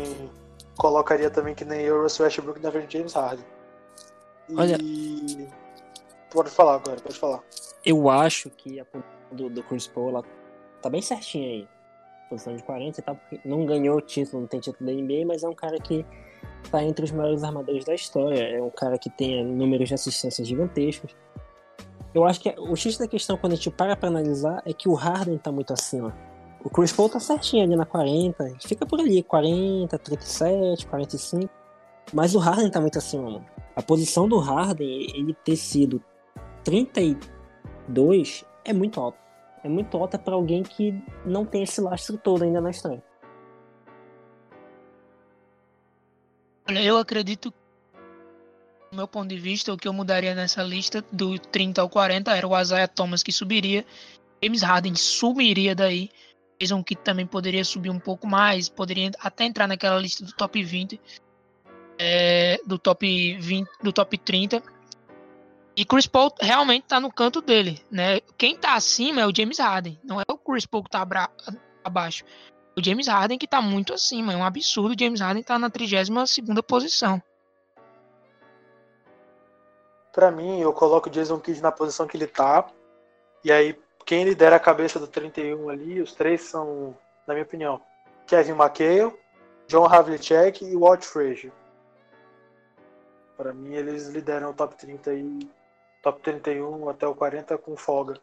colocaria 0.76 1.30
também 1.30 1.54
que 1.54 1.64
nem 1.64 1.82
eu, 1.82 2.02
Russell 2.02 2.26
Westbrook 2.26 2.60
na 2.60 2.72
frente 2.72 2.88
de 2.88 2.98
James 2.98 3.14
Harden. 3.14 3.46
E... 4.50 4.56
Olha. 4.58 5.61
Pode 6.32 6.50
falar 6.50 6.76
agora, 6.76 7.00
pode 7.00 7.20
falar. 7.20 7.44
Eu 7.86 8.10
acho 8.10 8.50
que 8.50 8.80
a 8.80 8.86
do, 9.32 9.50
do 9.50 9.64
Chris 9.64 9.88
Paul 9.88 10.10
ela 10.10 10.24
tá 10.82 10.90
bem 10.90 11.02
certinha 11.02 11.48
aí. 11.48 11.68
Posição 12.30 12.56
de 12.56 12.64
40 12.64 13.00
e 13.00 13.04
tal, 13.04 13.16
porque 13.16 13.42
não 13.44 13.66
ganhou 13.66 14.00
título, 14.00 14.42
não 14.42 14.48
tem 14.48 14.60
título 14.60 14.90
da 14.90 14.94
NBA, 14.94 15.26
mas 15.26 15.44
é 15.44 15.50
um 15.50 15.54
cara 15.54 15.78
que 15.80 16.06
tá 16.72 16.82
entre 16.82 17.04
os 17.04 17.12
maiores 17.12 17.44
armadores 17.44 17.84
da 17.84 17.94
história. 17.94 18.42
É 18.42 18.62
um 18.62 18.70
cara 18.70 18.98
que 18.98 19.10
tem 19.10 19.44
números 19.44 19.90
de 19.90 19.96
assistências 19.96 20.48
gigantescos. 20.48 21.14
Eu 22.14 22.26
acho 22.26 22.40
que 22.40 22.50
o 22.58 22.76
X 22.76 22.98
da 22.98 23.08
questão, 23.08 23.38
quando 23.38 23.54
a 23.54 23.56
gente 23.56 23.70
para 23.70 23.96
pra 23.96 24.08
analisar, 24.08 24.62
é 24.66 24.74
que 24.74 24.88
o 24.88 24.94
Harden 24.94 25.38
tá 25.38 25.52
muito 25.52 25.74
acima. 25.74 26.16
O 26.64 26.70
Chris 26.70 26.94
Paul 26.94 27.10
tá 27.10 27.20
certinho 27.20 27.64
ali 27.64 27.76
na 27.76 27.86
40, 27.86 28.56
fica 28.60 28.86
por 28.86 29.00
ali, 29.00 29.24
40, 29.24 29.98
37, 29.98 30.86
45. 30.88 31.50
Mas 32.14 32.36
o 32.36 32.40
Harden 32.40 32.70
tá 32.70 32.80
muito 32.80 32.98
acima, 32.98 33.24
mano. 33.24 33.46
A 33.76 33.82
posição 33.82 34.28
do 34.28 34.38
Harden, 34.38 35.08
ele 35.16 35.34
ter 35.34 35.56
sido 35.56 36.04
32 36.64 38.46
é 38.66 38.74
muito 38.74 39.00
alta. 39.00 39.20
É 39.64 39.70
muito 39.70 39.96
alta 39.98 40.18
para 40.18 40.34
alguém 40.34 40.64
que 40.64 40.94
não 41.26 41.46
tem 41.46 41.64
esse 41.64 41.80
lastro 41.82 42.18
todo 42.18 42.44
ainda 42.44 42.60
na. 42.60 42.72
Olha, 46.68 46.84
eu 46.84 46.98
acredito, 46.98 47.54
do 48.92 48.96
meu 48.96 49.08
ponto 49.08 49.30
de 49.30 49.38
vista, 49.38 49.72
o 49.74 49.78
que 49.78 49.88
eu 49.88 49.94
mudaria 49.94 50.34
nessa 50.34 50.64
lista 50.64 51.04
do 51.12 51.38
30 51.38 51.82
ao 51.82 51.90
40 51.90 52.36
era 52.36 52.48
o 52.48 52.60
Isaiah 52.60 52.88
Thomas 52.88 53.22
que 53.22 53.32
subiria, 53.32 53.86
James 54.42 54.64
Harden 54.64 54.96
sumiria 54.96 55.76
daí, 55.76 56.10
Jason 56.60 56.84
Kidd 56.84 57.02
também 57.04 57.28
poderia 57.28 57.64
subir 57.66 57.90
um 57.90 58.00
pouco 58.00 58.28
mais, 58.28 58.70
poderia 58.70 59.12
até 59.20 59.46
entrar 59.46 59.68
naquela 59.68 60.00
lista 60.00 60.24
do 60.24 60.32
top 60.34 60.64
20, 60.64 61.00
é, 62.00 62.60
do 62.66 62.80
top 62.80 63.38
20, 63.38 63.68
do 63.84 63.92
top 63.92 64.18
30 64.18 64.64
e 65.82 65.86
Chris 65.86 66.06
Paul 66.06 66.32
realmente 66.40 66.86
tá 66.86 67.00
no 67.00 67.12
canto 67.12 67.42
dele, 67.42 67.84
né? 67.90 68.20
Quem 68.38 68.56
tá 68.56 68.76
acima 68.76 69.22
é 69.22 69.26
o 69.26 69.36
James 69.36 69.58
Harden, 69.58 70.00
não 70.04 70.22
é 70.22 70.24
o 70.32 70.38
Chris 70.38 70.64
Paul 70.64 70.84
que 70.84 70.92
tá 70.92 71.04
abaixo. 71.84 72.24
O 72.78 72.84
James 72.84 73.08
Harden 73.08 73.40
que 73.40 73.48
tá 73.48 73.60
muito 73.64 73.92
acima, 73.92 74.32
é 74.32 74.38
um 74.38 74.44
absurdo 74.44 74.94
o 74.94 75.00
James 75.00 75.22
Harden 75.22 75.42
tá 75.42 75.58
na 75.58 75.72
32 75.72 76.30
segunda 76.30 76.62
posição. 76.62 77.20
Para 80.14 80.30
mim, 80.30 80.60
eu 80.60 80.72
coloco 80.72 81.10
o 81.10 81.12
Jason 81.12 81.40
Kidd 81.40 81.60
na 81.64 81.72
posição 81.72 82.06
que 82.06 82.16
ele 82.16 82.28
tá. 82.28 82.70
E 83.44 83.52
aí, 83.52 83.76
quem 84.06 84.24
lidera 84.24 84.58
a 84.58 84.60
cabeça 84.60 85.00
do 85.00 85.08
31 85.08 85.68
ali, 85.68 86.00
os 86.00 86.14
três 86.14 86.42
são, 86.42 86.96
na 87.26 87.34
minha 87.34 87.44
opinião, 87.44 87.82
Kevin 88.28 88.52
McHale, 88.52 89.18
John 89.68 89.88
Havlicek 89.88 90.64
e 90.64 90.78
Walt 90.78 91.04
Frazier. 91.04 91.52
Para 93.36 93.52
mim, 93.52 93.74
eles 93.74 94.10
lideram 94.10 94.52
o 94.52 94.54
top 94.54 94.76
30 94.76 95.10
aí 95.10 95.40
top 96.02 96.22
31 96.22 96.90
até 96.90 97.08
o 97.08 97.16
40 97.16 97.58
com 97.58 97.76
folga. 97.78 98.20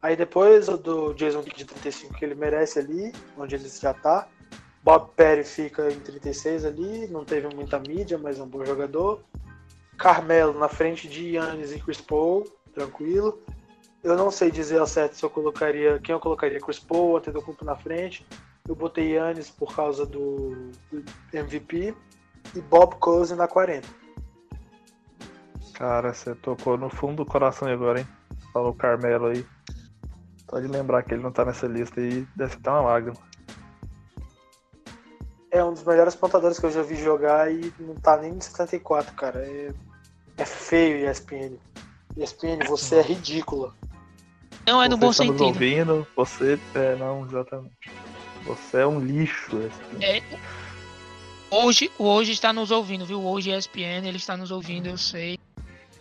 Aí 0.00 0.16
depois 0.16 0.68
o 0.68 0.76
do 0.76 1.14
Jason 1.14 1.42
Kidd 1.42 1.56
de 1.56 1.64
35 1.64 2.14
que 2.14 2.24
ele 2.24 2.34
merece 2.34 2.78
ali, 2.78 3.12
onde 3.38 3.54
ele 3.54 3.68
já 3.68 3.94
tá. 3.94 4.28
Bob 4.82 5.08
Perry 5.16 5.44
fica 5.44 5.90
em 5.90 5.98
36 5.98 6.66
ali, 6.66 7.08
não 7.08 7.24
teve 7.24 7.48
muita 7.54 7.78
mídia, 7.78 8.18
mas 8.18 8.38
é 8.38 8.42
um 8.42 8.46
bom 8.46 8.62
jogador. 8.66 9.22
Carmelo 9.96 10.58
na 10.58 10.68
frente 10.68 11.08
de 11.08 11.36
Yannis 11.36 11.72
e 11.72 11.80
Chris 11.80 12.02
Paul, 12.02 12.44
tranquilo. 12.74 13.42
Eu 14.02 14.14
não 14.14 14.30
sei 14.30 14.50
dizer 14.50 14.78
ao 14.78 14.86
certo 14.86 15.16
se 15.16 15.24
eu 15.24 15.30
colocaria 15.30 15.98
quem 16.00 16.12
eu 16.12 16.20
colocaria 16.20 16.60
Chris 16.60 16.78
Paul, 16.78 17.16
Antetokounmpo 17.16 17.64
na 17.64 17.74
frente. 17.74 18.26
Eu 18.68 18.74
botei 18.74 19.12
Yannis 19.12 19.48
por 19.48 19.74
causa 19.74 20.04
do, 20.04 20.70
do 20.92 21.02
MVP 21.32 21.94
e 22.54 22.60
Bob 22.60 22.96
Cousy 22.96 23.34
na 23.34 23.48
40. 23.48 24.03
Cara, 25.74 26.14
você 26.14 26.34
tocou 26.36 26.78
no 26.78 26.88
fundo 26.88 27.24
do 27.24 27.26
coração 27.26 27.68
agora, 27.68 28.00
hein? 28.00 28.08
Falou 28.52 28.70
o 28.70 28.74
Carmelo 28.74 29.26
aí. 29.26 29.44
Pode 30.46 30.68
lembrar 30.68 31.02
que 31.02 31.12
ele 31.14 31.22
não 31.22 31.32
tá 31.32 31.44
nessa 31.44 31.66
lista 31.66 32.00
aí, 32.00 32.26
deve 32.36 32.54
estar 32.54 32.72
uma 32.72 32.82
lágrima. 32.82 33.16
É 35.50 35.62
um 35.64 35.72
dos 35.72 35.84
melhores 35.84 36.14
pontadores 36.14 36.58
que 36.58 36.66
eu 36.66 36.70
já 36.70 36.82
vi 36.82 36.96
jogar 36.96 37.52
e 37.52 37.72
não 37.80 37.94
tá 37.96 38.16
nem 38.16 38.32
em 38.32 38.40
74, 38.40 39.12
cara. 39.14 39.40
É, 39.40 39.72
é 40.38 40.44
feio, 40.44 41.10
ESPN. 41.10 41.58
ESPN, 42.16 42.64
você 42.68 42.96
é 42.96 43.02
ridícula. 43.02 43.74
Não 44.66 44.80
é 44.80 44.88
no 44.88 44.96
você 44.96 45.00
bom 45.00 45.10
está 45.10 45.24
sentido. 45.24 45.44
ouvindo, 45.44 46.06
você. 46.16 46.58
É, 46.74 46.96
não, 46.96 47.24
exatamente. 47.26 47.74
Você 48.44 48.78
é 48.78 48.86
um 48.86 49.00
lixo, 49.00 49.56
ESPN. 49.58 50.04
É, 50.04 50.22
hoje, 51.50 51.90
o 51.98 52.04
hoje 52.04 52.32
está 52.32 52.52
nos 52.52 52.70
ouvindo, 52.70 53.04
viu? 53.04 53.24
Hoje 53.24 53.50
ESPN, 53.50 54.06
ele 54.06 54.18
está 54.18 54.36
nos 54.36 54.52
ouvindo, 54.52 54.88
eu 54.88 54.96
sei 54.96 55.38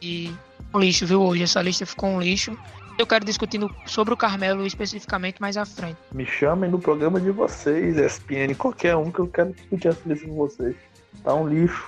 e 0.04 0.36
um 0.74 0.80
lixo, 0.80 1.06
viu? 1.06 1.22
Hoje 1.22 1.44
essa 1.44 1.62
lista 1.62 1.86
ficou 1.86 2.10
um 2.10 2.22
lixo. 2.22 2.58
Eu 2.98 3.08
quero 3.08 3.26
discutir 3.26 3.60
sobre 3.88 4.14
o 4.14 4.18
Carmelo 4.18 4.66
especificamente 4.66 5.42
mais 5.42 5.58
à 5.58 5.66
frente. 5.66 5.98
Me 6.12 6.26
chamem 6.26 6.70
no 6.70 6.78
programa 6.78 7.20
de 7.20 7.32
vocês, 7.32 7.98
ESPN, 7.98 8.54
qualquer 8.56 8.96
um 8.96 9.12
que 9.12 9.20
eu 9.20 9.28
quero 9.28 9.54
discutir 9.54 9.88
essa 9.88 10.02
lista 10.06 10.28
com 10.28 10.36
vocês. 10.36 10.76
Tá 11.24 11.34
um 11.34 11.48
lixo. 11.48 11.84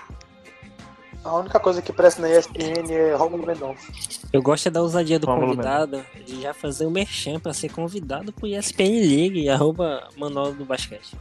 A 1.24 1.38
única 1.38 1.60
coisa 1.60 1.82
que 1.82 1.92
presta 1.92 2.22
na 2.22 2.30
ESPN 2.30 2.92
é 2.92 3.16
Romulo 3.16 3.46
Mendonça. 3.46 3.92
Eu 4.32 4.42
gosto 4.42 4.68
é 4.68 4.72
da 4.72 4.82
ousadia 4.82 5.20
do 5.20 5.28
Romulo 5.28 5.56
convidado 5.56 6.04
de 6.24 6.42
já 6.42 6.54
fazer 6.54 6.86
o 6.86 6.92
merchan 6.92 7.40
pra 7.40 7.54
ser 7.54 7.70
convidado 7.70 8.32
pro 8.32 8.48
ESPN 8.48 9.00
League, 9.02 9.50
arroba 9.50 10.08
Manual 10.18 10.54
do 10.54 10.66
Basquete. 10.66 11.16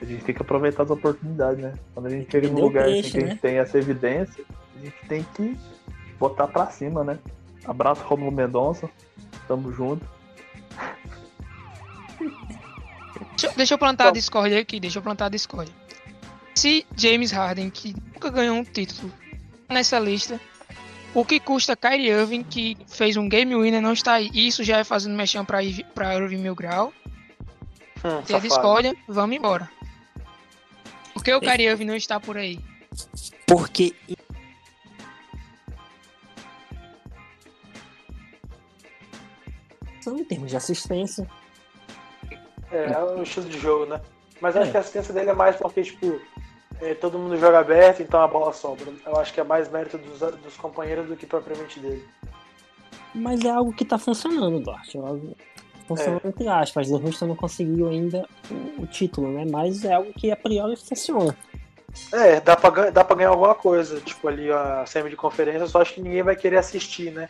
A 0.00 0.04
gente 0.04 0.24
tem 0.24 0.34
que 0.34 0.40
aproveitar 0.40 0.84
as 0.84 0.90
oportunidades, 0.90 1.62
né? 1.62 1.74
Quando 1.92 2.06
a 2.06 2.10
gente 2.10 2.30
chega 2.30 2.48
num 2.48 2.60
lugar 2.60 2.84
assim, 2.84 2.92
peixe, 2.92 3.10
que 3.10 3.18
a 3.18 3.20
né? 3.20 3.28
gente 3.30 3.40
tem 3.40 3.56
essa 3.58 3.78
evidência, 3.78 4.44
a 4.76 4.84
gente 4.84 4.96
tem 5.08 5.26
que 5.34 5.58
botar 6.20 6.46
pra 6.46 6.66
cima, 6.66 7.02
né? 7.02 7.18
Abraço 7.64 8.02
Romulo 8.02 8.30
Mendonça. 8.30 8.88
Tamo 9.48 9.72
junto. 9.72 10.06
Deixa, 13.30 13.56
deixa 13.56 13.74
eu 13.74 13.78
plantar 13.78 14.08
a 14.08 14.10
Discord 14.10 14.54
aqui, 14.54 14.78
deixa 14.78 14.98
eu 14.98 15.02
plantar 15.02 15.26
a 15.26 15.28
Discord. 15.30 15.72
Se 16.54 16.86
James 16.94 17.32
Harden, 17.32 17.70
que 17.70 17.94
nunca 18.12 18.28
ganhou 18.30 18.54
um 18.56 18.64
título, 18.64 19.10
tá 19.66 19.74
nessa 19.74 19.98
lista, 19.98 20.38
o 21.14 21.24
que 21.24 21.40
custa 21.40 21.74
Kyrie 21.74 22.10
Irving, 22.10 22.42
que 22.42 22.76
fez 22.86 23.16
um 23.16 23.28
game 23.28 23.54
winner, 23.56 23.80
não 23.80 23.94
está 23.94 24.14
aí? 24.14 24.30
Isso 24.34 24.62
já 24.62 24.78
é 24.78 24.84
fazendo 24.84 25.16
mexão 25.16 25.44
pra, 25.44 25.58
pra 25.94 26.14
Irving 26.16 26.36
Mil 26.36 26.54
Grau. 26.54 26.92
Hum, 28.04 28.22
Se 28.24 28.34
a 28.34 28.40
safado. 28.40 28.42
Discord, 28.42 28.98
vamos 29.08 29.36
embora. 29.36 29.70
Por 31.14 31.24
que 31.24 31.32
o 31.34 31.40
Kyrie 31.40 31.66
Irving 31.66 31.86
não 31.86 31.96
está 31.96 32.20
por 32.20 32.36
aí? 32.36 32.60
Porque 33.46 33.94
são 40.10 40.18
em 40.18 40.24
termos 40.24 40.50
de 40.50 40.56
assistência. 40.56 41.26
É, 42.70 42.92
é 42.92 42.98
o 43.02 43.22
estilo 43.22 43.48
de 43.48 43.58
jogo, 43.58 43.86
né? 43.86 44.00
Mas 44.40 44.54
eu 44.56 44.62
acho 44.62 44.68
É. 44.70 44.72
que 44.72 44.76
a 44.76 44.80
assistência 44.80 45.14
dele 45.14 45.30
é 45.30 45.34
mais 45.34 45.56
porque, 45.56 45.82
tipo, 45.82 46.20
é, 46.80 46.94
todo 46.94 47.18
mundo 47.18 47.36
joga 47.36 47.58
aberto, 47.60 48.02
então 48.02 48.20
a 48.22 48.28
bola 48.28 48.52
sobra. 48.52 48.86
Eu 49.06 49.16
acho 49.18 49.32
que 49.32 49.40
é 49.40 49.44
mais 49.44 49.68
mérito 49.70 49.98
dos, 49.98 50.18
dos 50.18 50.56
companheiros 50.56 51.06
do 51.08 51.16
que 51.16 51.26
propriamente 51.26 51.78
dele. 51.80 52.04
Mas 53.14 53.44
é 53.44 53.50
algo 53.50 53.72
que 53.72 53.84
tá 53.84 53.98
funcionando, 53.98 54.60
Duarte. 54.60 54.96
É 54.96 55.00
algo- 55.00 55.36
Funciona 55.86 56.20
entre 56.24 56.46
aspas. 56.46 56.88
O 56.88 57.04
Houston 57.04 57.26
não 57.26 57.34
conseguiu 57.36 57.88
ainda 57.88 58.24
o, 58.48 58.82
o 58.82 58.86
título, 58.86 59.32
né? 59.32 59.44
Mas 59.50 59.84
é 59.84 59.92
algo 59.92 60.12
que 60.12 60.30
a 60.30 60.36
priori 60.36 60.76
funciona. 60.76 61.36
É, 62.12 62.40
dá 62.40 62.56
pra, 62.56 62.90
dá 62.90 63.02
pra 63.02 63.16
ganhar 63.16 63.30
alguma 63.30 63.56
coisa, 63.56 64.00
tipo 64.00 64.28
ali 64.28 64.48
a 64.52 64.86
semi 64.86 65.10
de 65.10 65.16
conferência, 65.16 65.66
só 65.66 65.82
acho 65.82 65.94
que 65.94 66.00
ninguém 66.00 66.22
vai 66.22 66.36
querer 66.36 66.58
assistir, 66.58 67.10
né? 67.10 67.28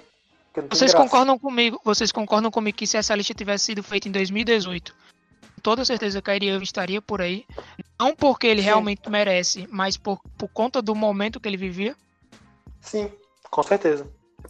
Vocês 0.69 0.93
graça. 0.93 0.97
concordam 0.97 1.39
comigo? 1.39 1.81
Vocês 1.85 2.13
concordam 2.13 2.51
comigo 2.51 2.77
que 2.77 2.87
se 2.87 2.97
essa 2.97 3.15
lista 3.15 3.35
tivesse 3.35 3.67
sido 3.67 3.83
feita 3.83 4.09
em 4.09 4.13
2018, 4.13 4.95
toda 5.63 5.85
certeza 5.85 6.21
Kyrie 6.23 6.51
Irving 6.51 6.65
estaria 6.65 7.01
por 7.01 7.21
aí. 7.21 7.45
Não 7.99 8.15
porque 8.15 8.47
ele 8.47 8.61
Sim. 8.61 8.67
realmente 8.67 9.09
merece, 9.11 9.67
mas 9.71 9.97
por, 9.97 10.21
por 10.37 10.49
conta 10.49 10.81
do 10.83 10.95
momento 10.95 11.39
que 11.41 11.49
ele 11.49 11.57
vivia. 11.57 11.95
Sim, 12.81 13.11
com 13.51 13.63
certeza. 13.63 14.07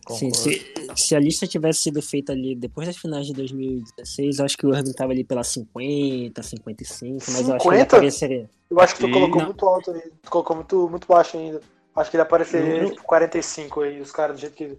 Sim, 0.09 0.33
se, 0.33 0.73
se 0.97 1.17
a 1.17 1.21
lista 1.21 1.47
tivesse 1.49 1.81
sido 1.81 2.01
feita 2.01 2.33
ali 2.33 2.55
depois 2.55 2.87
das 2.87 2.97
finais 2.97 3.27
de 3.27 3.33
2016, 3.35 4.39
eu 4.39 4.45
acho 4.45 4.57
que 4.57 4.65
o 4.67 4.75
Irving 4.75 4.93
tava 4.93 5.13
ali 5.13 5.25
pelas 5.25 5.49
50, 5.49 6.41
55, 6.43 7.17
mas 7.33 7.49
eu 7.49 7.55
acho 7.57 7.63
que 7.63 7.69
ele 7.69 7.77
50? 7.79 7.97
apareceria. 7.97 8.51
Eu 8.71 8.81
acho 8.81 8.95
que 8.95 9.01
tu 9.01 9.09
E- 9.09 9.13
colocou 9.13 9.39
Não. 9.39 9.47
muito 9.47 9.67
alto 9.67 9.91
aí. 9.91 10.03
Tu 10.23 10.31
colocou 10.31 10.57
muito, 10.57 10.89
muito 10.89 11.09
baixo 11.09 11.37
ainda. 11.37 11.61
Acho 11.97 12.09
que 12.09 12.17
ele 12.17 12.23
apareceria 12.23 12.83
Não. 12.85 12.91
tipo 12.91 13.03
45 13.03 13.81
aí, 13.81 14.01
os 14.01 14.13
caras 14.13 14.37
do 14.37 14.41
jeito 14.41 14.55
que. 14.55 14.79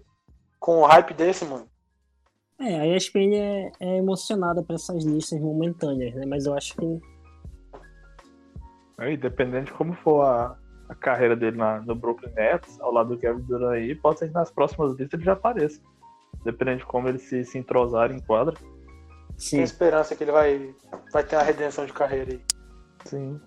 Com 0.62 0.78
o 0.78 0.86
hype 0.86 1.12
desse, 1.12 1.44
mano. 1.44 1.66
É, 2.60 2.78
a 2.78 2.86
ESPN 2.86 3.34
é, 3.34 3.72
é 3.80 3.96
emocionada 3.96 4.62
por 4.62 4.76
essas 4.76 5.04
listas 5.04 5.40
momentâneas, 5.40 6.14
né? 6.14 6.24
Mas 6.24 6.46
eu 6.46 6.54
acho 6.54 6.76
que 6.76 7.00
Aí, 8.96 9.16
dependendo 9.16 9.66
de 9.66 9.72
como 9.72 9.92
for 9.94 10.22
a, 10.22 10.56
a 10.88 10.94
carreira 10.94 11.34
dele 11.34 11.56
na- 11.56 11.80
no 11.80 11.96
Brooklyn 11.96 12.32
Nets, 12.34 12.80
ao 12.80 12.92
lado 12.92 13.08
do 13.08 13.18
Kevin 13.18 13.42
Durant 13.42 13.72
aí, 13.74 13.96
pode 13.96 14.20
ser 14.20 14.28
que 14.28 14.34
nas 14.34 14.52
próximas 14.52 14.92
listas 14.92 15.14
ele 15.14 15.24
já 15.24 15.32
apareça. 15.32 15.80
Dependendo 16.44 16.78
de 16.78 16.86
como 16.86 17.08
ele 17.08 17.18
se, 17.18 17.44
se 17.44 17.58
entrosar 17.58 18.12
em 18.12 18.20
quadra. 18.20 18.54
Tem 18.54 19.36
sim. 19.36 19.62
esperança 19.62 20.14
que 20.14 20.22
ele 20.22 20.30
vai, 20.30 20.72
vai 21.12 21.24
ter 21.24 21.34
uma 21.34 21.42
redenção 21.42 21.84
de 21.84 21.92
carreira 21.92 22.30
aí. 22.30 22.40
Sim. 23.06 23.40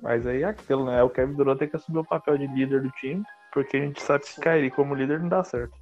Mas 0.00 0.26
aí 0.26 0.42
é 0.42 0.46
aquilo, 0.46 0.86
né? 0.86 1.02
O 1.02 1.10
Kevin 1.10 1.34
Durant 1.34 1.58
tem 1.58 1.68
que 1.68 1.76
assumir 1.76 1.98
o 1.98 2.04
papel 2.04 2.38
de 2.38 2.46
líder 2.46 2.80
do 2.80 2.90
time, 2.92 3.22
porque 3.52 3.76
a 3.76 3.80
gente 3.80 4.00
sabe 4.00 4.24
que 4.24 4.40
Kyrie 4.40 4.70
como 4.70 4.94
líder 4.94 5.20
não 5.20 5.28
dá 5.28 5.44
certo. 5.44 5.81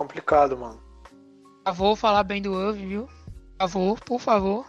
Complicado, 0.00 0.56
mano. 0.56 0.78
Por 1.58 1.64
favor, 1.74 1.94
falar 1.94 2.22
bem 2.22 2.40
do 2.40 2.54
Irving, 2.58 2.88
viu? 2.88 3.06
Por 3.06 3.58
favor, 3.68 4.00
por 4.00 4.18
favor. 4.18 4.66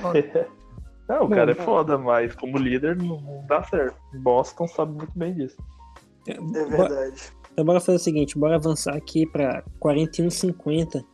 Chora. 0.00 0.48
Não, 1.08 1.24
o 1.24 1.28
cara 1.28 1.50
é 1.50 1.54
Não. 1.56 1.64
foda, 1.64 1.98
mas 1.98 2.34
como 2.36 2.56
líder 2.56 2.96
não, 2.96 3.44
dá 3.46 3.62
certo. 3.64 3.94
Boston 4.22 4.66
sabe 4.68 4.92
muito 4.92 5.12
bem 5.18 5.34
disso. 5.34 5.56
É 6.28 6.34
Bo- 6.40 6.52
verdade. 6.52 7.20
Então 7.52 7.62
bora 7.64 7.78
fazer 7.80 7.96
o 7.96 8.00
seguinte, 8.00 8.38
bora 8.38 8.54
avançar 8.54 8.94
aqui 8.96 9.26
pra 9.26 9.62
41,50. 9.82 11.04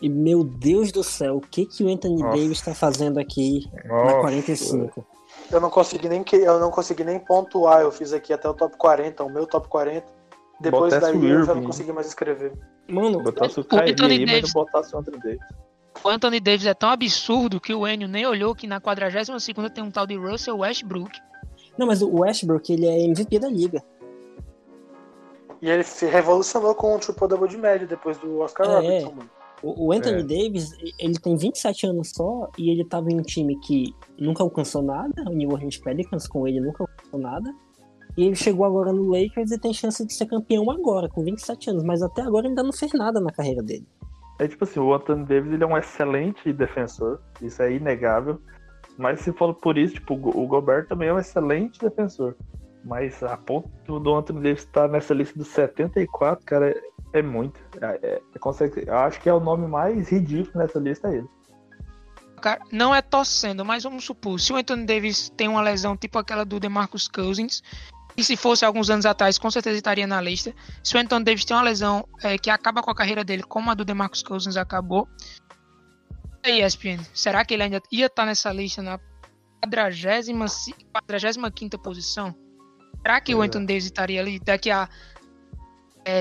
E 0.00 0.08
meu 0.08 0.44
Deus 0.44 0.92
do 0.92 1.02
céu, 1.02 1.38
o 1.38 1.40
que 1.40 1.66
que 1.66 1.82
o 1.82 1.88
Anthony 1.88 2.22
Nossa. 2.22 2.36
Davis 2.38 2.60
tá 2.60 2.72
fazendo 2.74 3.18
aqui 3.18 3.68
na 3.84 3.94
Nossa. 4.04 4.20
45? 4.20 5.04
Eu 5.50 5.60
não 5.60 5.70
consegui 5.70 6.08
nem 6.08 6.22
que 6.22 6.36
eu 6.36 6.60
não 6.60 6.70
consegui 6.70 7.02
nem 7.02 7.18
pontuar. 7.18 7.80
Eu 7.80 7.90
fiz 7.90 8.12
aqui 8.12 8.32
até 8.32 8.48
o 8.48 8.54
top 8.54 8.76
40, 8.76 9.24
o 9.24 9.28
meu 9.32 9.44
top 9.46 9.66
40. 9.66 10.19
Depois 10.60 10.92
Botasse 10.92 11.12
daí 11.18 11.30
eu 11.30 11.42
já 11.44 11.54
não 11.54 11.62
consegui 11.64 11.92
mais 11.92 12.06
escrever. 12.06 12.52
Mano, 12.88 13.22
Botasse 13.22 13.58
o 13.58 13.62
O 13.62 13.64
Kyrie 13.64 13.92
Anthony 13.92 14.12
aí, 14.14 14.20
mas 14.20 14.30
Davis- 14.34 14.54
não 14.54 14.64
botasse 14.64 14.94
o 14.94 14.98
Anthony 14.98 15.18
Davis. 15.18 15.40
O 16.04 16.08
Anthony 16.08 16.40
Davis 16.40 16.66
é 16.66 16.74
tão 16.74 16.90
absurdo 16.90 17.60
que 17.60 17.74
o 17.74 17.86
Enio 17.88 18.06
nem 18.08 18.26
olhou 18.26 18.54
que 18.54 18.66
na 18.66 18.80
42ª 18.80 19.70
tem 19.70 19.82
um 19.82 19.90
tal 19.90 20.06
de 20.06 20.16
Russell 20.16 20.58
Westbrook. 20.58 21.18
não, 21.78 21.86
mas 21.86 22.02
o 22.02 22.10
Westbrook, 22.20 22.70
ele 22.72 22.86
é 22.86 23.04
MVP 23.04 23.38
da 23.38 23.48
liga. 23.48 23.82
E 25.62 25.68
ele 25.68 25.82
se 25.82 26.06
revolucionou 26.06 26.74
com 26.74 26.94
o 26.94 26.98
triple 26.98 27.28
double 27.28 27.48
de 27.48 27.56
média 27.58 27.86
depois 27.86 28.16
do 28.18 28.38
Oscar 28.40 28.66
É. 28.68 28.74
Robertson, 28.76 29.12
mano. 29.14 29.30
O 29.62 29.88
o 29.88 29.92
Anthony 29.92 30.20
É. 30.20 30.22
Davis, 30.22 30.72
ele 30.98 31.18
tem 31.18 31.36
27 31.36 31.86
anos 31.86 32.10
só 32.14 32.48
e 32.58 32.70
ele 32.70 32.82
tava 32.84 33.10
em 33.10 33.18
um 33.18 33.22
time 33.22 33.58
que 33.60 33.94
nunca 34.18 34.42
alcançou 34.42 34.80
nada, 34.82 35.22
o 35.26 35.34
New 35.34 35.50
Orleans 35.50 35.76
Pelicans 35.76 36.26
com 36.26 36.48
ele 36.48 36.60
nunca 36.60 36.82
alcançou 36.84 37.20
nada. 37.20 37.54
E 38.16 38.24
ele 38.24 38.34
chegou 38.34 38.64
agora 38.64 38.92
no 38.92 39.08
Lakers 39.08 39.50
e 39.50 39.58
tem 39.58 39.72
chance 39.72 40.04
de 40.04 40.12
ser 40.12 40.26
campeão 40.26 40.70
agora, 40.70 41.08
com 41.08 41.22
27 41.24 41.70
anos, 41.70 41.84
mas 41.84 42.02
até 42.02 42.22
agora 42.22 42.48
ainda 42.48 42.62
não 42.62 42.72
fez 42.72 42.92
nada 42.92 43.20
na 43.20 43.30
carreira 43.32 43.62
dele. 43.62 43.86
É 44.38 44.48
tipo 44.48 44.64
assim, 44.64 44.80
o 44.80 44.92
Anthony 44.94 45.24
Davis 45.26 45.52
ele 45.52 45.62
é 45.62 45.66
um 45.66 45.76
excelente 45.76 46.52
defensor, 46.52 47.20
isso 47.42 47.62
é 47.62 47.72
inegável. 47.74 48.40
Mas 48.98 49.20
se 49.20 49.32
for 49.32 49.54
por 49.54 49.78
isso, 49.78 49.94
tipo, 49.94 50.14
o 50.14 50.16
Go- 50.16 50.38
o 50.42 50.46
Gobert 50.46 50.86
também 50.88 51.08
é 51.08 51.12
um 51.14 51.18
excelente 51.18 51.78
defensor. 51.80 52.34
Mas 52.84 53.22
a 53.22 53.36
ponto 53.36 54.00
do 54.00 54.14
Anthony 54.14 54.42
Davis 54.42 54.60
estar 54.64 54.88
nessa 54.88 55.12
lista 55.14 55.38
dos 55.38 55.48
74, 55.48 56.44
cara, 56.44 56.70
é, 56.70 57.18
é 57.18 57.22
muito. 57.22 57.60
É, 57.80 57.98
é- 58.02 58.22
é 58.34 58.38
consegue, 58.38 58.84
eu 58.86 58.96
acho 58.96 59.20
que 59.20 59.28
é 59.28 59.34
o 59.34 59.40
nome 59.40 59.66
mais 59.66 60.08
ridículo 60.10 60.58
nessa 60.58 60.78
lista 60.78 61.08
é 61.08 61.16
ele. 61.18 61.28
Cara, 62.40 62.62
não 62.72 62.94
é 62.94 63.02
torcendo, 63.02 63.64
mas 63.64 63.84
vamos 63.84 64.04
supor, 64.04 64.40
se 64.40 64.50
o 64.52 64.56
Anthony 64.56 64.86
Davis 64.86 65.28
tem 65.36 65.46
uma 65.46 65.60
lesão 65.60 65.94
tipo 65.94 66.18
aquela 66.18 66.42
do 66.44 66.58
DeMarcus 66.58 67.06
Cousins, 67.06 67.62
e 68.16 68.24
se 68.24 68.36
fosse 68.36 68.64
alguns 68.64 68.90
anos 68.90 69.06
atrás, 69.06 69.38
com 69.38 69.50
certeza 69.50 69.76
estaria 69.76 70.06
na 70.06 70.20
lista. 70.20 70.54
Se 70.82 70.96
o 70.96 71.00
Anthony 71.00 71.24
Davis 71.24 71.44
tem 71.44 71.56
uma 71.56 71.62
lesão 71.62 72.06
é, 72.22 72.36
que 72.36 72.50
acaba 72.50 72.82
com 72.82 72.90
a 72.90 72.94
carreira 72.94 73.24
dele, 73.24 73.42
como 73.42 73.70
a 73.70 73.74
do 73.74 73.84
DeMarcus 73.84 74.22
Cousins 74.22 74.56
acabou, 74.56 75.08
e 76.44 76.50
aí, 76.50 76.64
ESPN, 76.64 77.04
será 77.12 77.44
que 77.44 77.52
ele 77.52 77.64
ainda 77.64 77.82
ia 77.92 78.06
estar 78.06 78.24
nessa 78.24 78.50
lista 78.50 78.80
na 78.80 78.98
45 79.62 81.82
posição? 81.82 82.34
Será 83.02 83.20
que 83.20 83.34
o 83.34 83.42
é. 83.42 83.46
Anthony 83.46 83.66
Davis 83.66 83.84
estaria 83.84 84.20
ali 84.20 84.40
daqui 84.40 84.70
a 84.70 84.88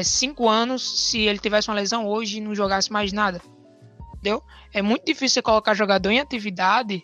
5 0.03 0.49
anos, 0.49 1.09
se 1.09 1.21
ele 1.21 1.39
tivesse 1.39 1.69
uma 1.69 1.75
lesão 1.75 2.05
hoje 2.05 2.37
e 2.37 2.41
não 2.41 2.53
jogasse 2.53 2.91
mais 2.91 3.13
nada? 3.13 3.41
Entendeu? 4.15 4.43
É 4.73 4.81
muito 4.81 5.05
difícil 5.05 5.35
você 5.35 5.41
colocar 5.41 5.73
jogador 5.73 6.09
em 6.09 6.19
atividade, 6.19 7.01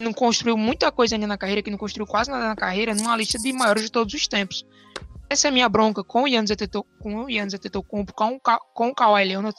não 0.00 0.12
construiu 0.12 0.56
muita 0.56 0.90
coisa 0.90 1.14
ainda 1.14 1.26
na 1.26 1.38
carreira, 1.38 1.62
que 1.62 1.70
não 1.70 1.78
construiu 1.78 2.06
quase 2.06 2.30
nada 2.30 2.46
na 2.48 2.56
carreira, 2.56 2.94
numa 2.94 3.16
lista 3.16 3.38
de 3.38 3.52
maiores 3.52 3.84
de 3.84 3.92
todos 3.92 4.12
os 4.14 4.26
tempos. 4.26 4.64
Essa 5.30 5.48
é 5.48 5.50
a 5.50 5.52
minha 5.52 5.68
bronca 5.68 6.02
com 6.04 6.24
o 6.24 6.28
Yannis 6.28 6.50
Antetokounmpo, 6.50 7.02
com 7.02 7.24
o 7.24 7.30
Yannis 7.30 7.54
Antetokounmpo, 7.54 8.12
com 8.12 8.38
com 8.74 8.88
o 8.88 8.94
Kawhi 8.94 9.24
Leonard, 9.24 9.56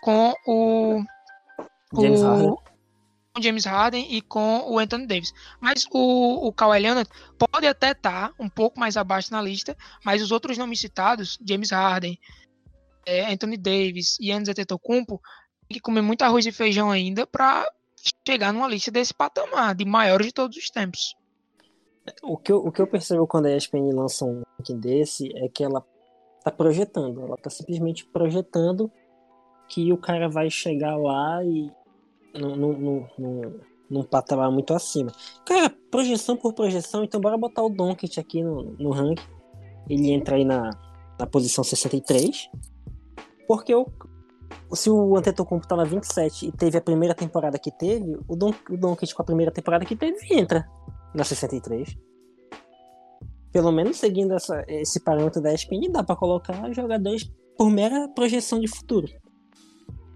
com 0.00 0.32
o, 0.46 1.02
James 2.00 2.20
o- 2.20 2.24
Harden. 2.26 2.56
com 3.34 3.42
James 3.42 3.64
Harden 3.66 4.06
e 4.14 4.22
com 4.22 4.60
o 4.70 4.78
Anthony 4.78 5.06
Davis. 5.06 5.32
Mas 5.60 5.86
o, 5.90 6.46
o 6.46 6.52
Kawhi 6.52 6.78
Leonard 6.80 7.08
pode 7.38 7.66
até 7.66 7.90
estar 7.92 8.32
um 8.38 8.48
pouco 8.48 8.78
mais 8.80 8.96
abaixo 8.96 9.30
na 9.32 9.42
lista, 9.42 9.76
mas 10.04 10.22
os 10.22 10.30
outros 10.30 10.56
nomes 10.56 10.80
citados, 10.80 11.38
James 11.46 11.70
Harden, 11.70 12.18
é, 13.04 13.30
Anthony 13.32 13.56
Davis 13.58 14.16
e 14.20 14.30
Yannis 14.30 14.48
Antetokounmpo, 14.48 15.20
tem 15.68 15.76
que 15.76 15.80
comer 15.80 16.00
muito 16.00 16.22
arroz 16.22 16.46
e 16.46 16.52
feijão 16.52 16.90
ainda 16.90 17.26
para 17.26 17.70
chegar 18.26 18.52
numa 18.52 18.68
lista 18.68 18.90
desse 18.90 19.14
patamar, 19.14 19.74
de 19.74 19.84
maiores 19.84 20.28
de 20.28 20.32
todos 20.32 20.56
os 20.56 20.70
tempos. 20.70 21.14
O 22.22 22.36
que, 22.36 22.52
eu, 22.52 22.58
o 22.58 22.72
que 22.72 22.80
eu 22.80 22.86
percebo 22.86 23.26
quando 23.26 23.46
a 23.46 23.56
ESPN 23.56 23.92
lança 23.92 24.24
um 24.24 24.42
ranking 24.58 24.78
desse 24.78 25.30
é 25.36 25.48
que 25.48 25.62
ela 25.62 25.84
tá 26.42 26.50
projetando, 26.50 27.22
ela 27.22 27.36
tá 27.36 27.50
simplesmente 27.50 28.06
projetando 28.06 28.90
que 29.68 29.92
o 29.92 29.98
cara 29.98 30.28
vai 30.28 30.48
chegar 30.48 30.96
lá 30.96 31.44
e 31.44 31.70
num, 32.34 32.56
num, 32.56 33.06
num, 33.18 33.60
num, 33.90 34.02
patamar 34.02 34.50
muito 34.50 34.72
acima. 34.72 35.12
Cara, 35.44 35.70
projeção 35.90 36.36
por 36.36 36.54
projeção, 36.54 37.04
então 37.04 37.20
bora 37.20 37.36
botar 37.36 37.62
o 37.62 37.68
Doncic 37.68 38.18
aqui 38.18 38.42
no, 38.42 38.62
no 38.78 38.90
ranking. 38.90 39.26
Ele 39.88 40.10
entra 40.10 40.36
aí 40.36 40.44
na, 40.44 40.70
na 41.18 41.26
posição 41.26 41.62
63. 41.62 42.50
Porque 43.46 43.74
o, 43.74 43.86
se 44.76 44.90
o 44.90 45.16
Antetokounmpo 45.16 45.66
tá 45.66 45.76
na 45.76 45.84
27 45.84 46.48
e 46.48 46.52
teve 46.52 46.76
a 46.76 46.80
primeira 46.80 47.14
temporada 47.14 47.58
que 47.58 47.70
teve, 47.70 48.18
o, 48.28 48.36
Don, 48.36 48.52
o 48.70 48.76
Doncic 48.76 49.14
com 49.14 49.22
a 49.22 49.24
primeira 49.24 49.50
temporada 49.50 49.84
que 49.84 49.96
teve 49.96 50.18
entra 50.30 50.66
na 51.14 51.24
63. 51.24 51.96
Pelo 53.50 53.72
menos 53.72 53.96
seguindo 53.96 54.34
essa, 54.34 54.62
esse 54.68 55.00
parâmetro 55.00 55.40
da 55.40 55.52
ESPN, 55.52 55.90
dá 55.90 56.04
pra 56.04 56.16
colocar 56.16 56.70
jogadores 56.72 57.30
por 57.56 57.70
mera 57.70 58.08
projeção 58.08 58.60
de 58.60 58.68
futuro. 58.68 59.08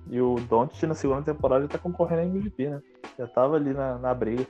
E 0.09 0.21
o 0.21 0.37
Doncic 0.37 0.83
na 0.87 0.95
segunda 0.95 1.23
temporada 1.23 1.63
já 1.63 1.69
tá 1.69 1.79
concorrendo 1.79 2.23
a 2.23 2.27
MVP, 2.27 2.69
né? 2.69 2.83
Já 3.19 3.27
tava 3.27 3.57
ali 3.57 3.73
na, 3.73 3.99
na 3.99 4.13
briga. 4.13 4.47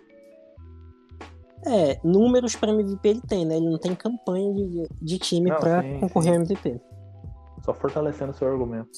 É, 1.64 2.00
números 2.03 2.57
pra 2.57 2.72
MVP 2.72 3.09
ele 3.09 3.20
tem, 3.20 3.44
né? 3.44 3.57
Ele 3.57 3.70
não 3.70 3.78
tem 3.78 3.94
campanha 3.94 4.53
de, 4.53 4.88
de 5.00 5.18
time 5.18 5.48
sim, 5.50 6.00
concorrer 6.00 6.30
ao 6.30 6.40
MVP. 6.40 6.80
Só 7.64 7.72
fortalecendo 7.72 8.32
o 8.32 8.34
seu 8.34 8.48
argumento. 8.48 8.90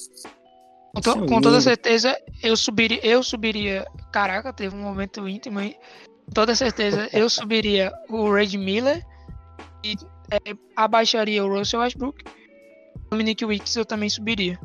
Com, 0.95 1.01
to- 1.01 1.23
é 1.23 1.27
com 1.27 1.41
toda 1.41 1.61
certeza, 1.61 2.17
eu 2.41 2.55
subiria, 2.55 2.99
eu 3.05 3.21
subiria. 3.21 3.85
Caraca, 4.11 4.51
teve 4.53 4.75
um 4.75 4.79
momento 4.81 5.27
íntimo 5.27 5.59
aí. 5.59 5.75
Com 6.25 6.31
toda 6.33 6.55
certeza, 6.55 7.09
eu 7.13 7.29
subiria 7.29 7.91
o 8.09 8.31
Red 8.31 8.57
Miller 8.57 9.03
e 9.83 9.95
é, 10.31 10.55
abaixaria 10.75 11.43
o 11.45 11.49
Russell 11.49 11.81
Westbrook. 11.81 12.23
O 12.95 13.09
Dominic 13.11 13.45
Wicks 13.45 13.75
eu 13.75 13.85
também 13.85 14.09
subiria. 14.09 14.57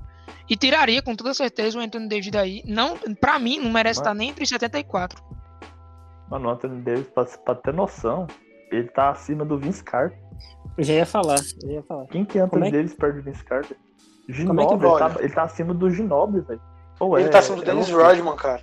E 0.48 0.56
tiraria 0.56 1.02
com 1.02 1.14
toda 1.14 1.34
certeza 1.34 1.78
o 1.78 1.82
Anthony 1.82 2.08
Davis 2.08 2.30
daí. 2.30 2.62
Não, 2.66 2.96
pra 3.20 3.38
mim, 3.38 3.58
não 3.58 3.70
merece 3.70 4.00
Mas- 4.00 4.06
estar 4.06 4.14
nem 4.14 4.30
entre 4.30 4.42
os 4.44 4.48
74. 4.48 5.22
Mano, 6.30 6.48
o 6.48 6.52
Anthony 6.52 6.80
Davis, 6.82 7.06
pra, 7.08 7.24
pra 7.24 7.54
ter 7.56 7.74
noção, 7.74 8.26
ele 8.70 8.88
tá 8.88 9.10
acima 9.10 9.44
do 9.44 9.58
Vince 9.58 9.82
Carter. 9.84 10.18
Eu 10.78 10.84
já 10.84 10.94
ia 10.94 11.06
falar, 11.06 11.36
já 11.38 11.68
ia 11.68 11.82
falar. 11.82 12.06
Quem 12.06 12.24
que 12.24 12.38
é 12.38 12.46
Como 12.46 12.62
Anthony 12.64 12.68
é 12.68 12.70
que- 12.70 12.76
Davis 12.76 12.94
perto 12.94 13.16
do 13.16 13.22
Vince 13.22 13.44
Carter? 13.44 13.76
É 14.30 14.32
que 14.32 14.38
Ginoble, 14.38 14.88
ele, 14.88 14.98
tá, 14.98 15.16
ele 15.18 15.32
tá 15.32 15.42
acima 15.42 15.74
do 15.74 15.90
Ginoble, 15.90 16.40
velho. 16.40 16.60
Ele 17.16 17.24
é- 17.24 17.28
tá 17.28 17.38
acima 17.38 17.56
do 17.56 17.62
é 17.62 17.66
Dennis. 17.66 17.90
Rodman, 17.90 18.36
cara. 18.36 18.62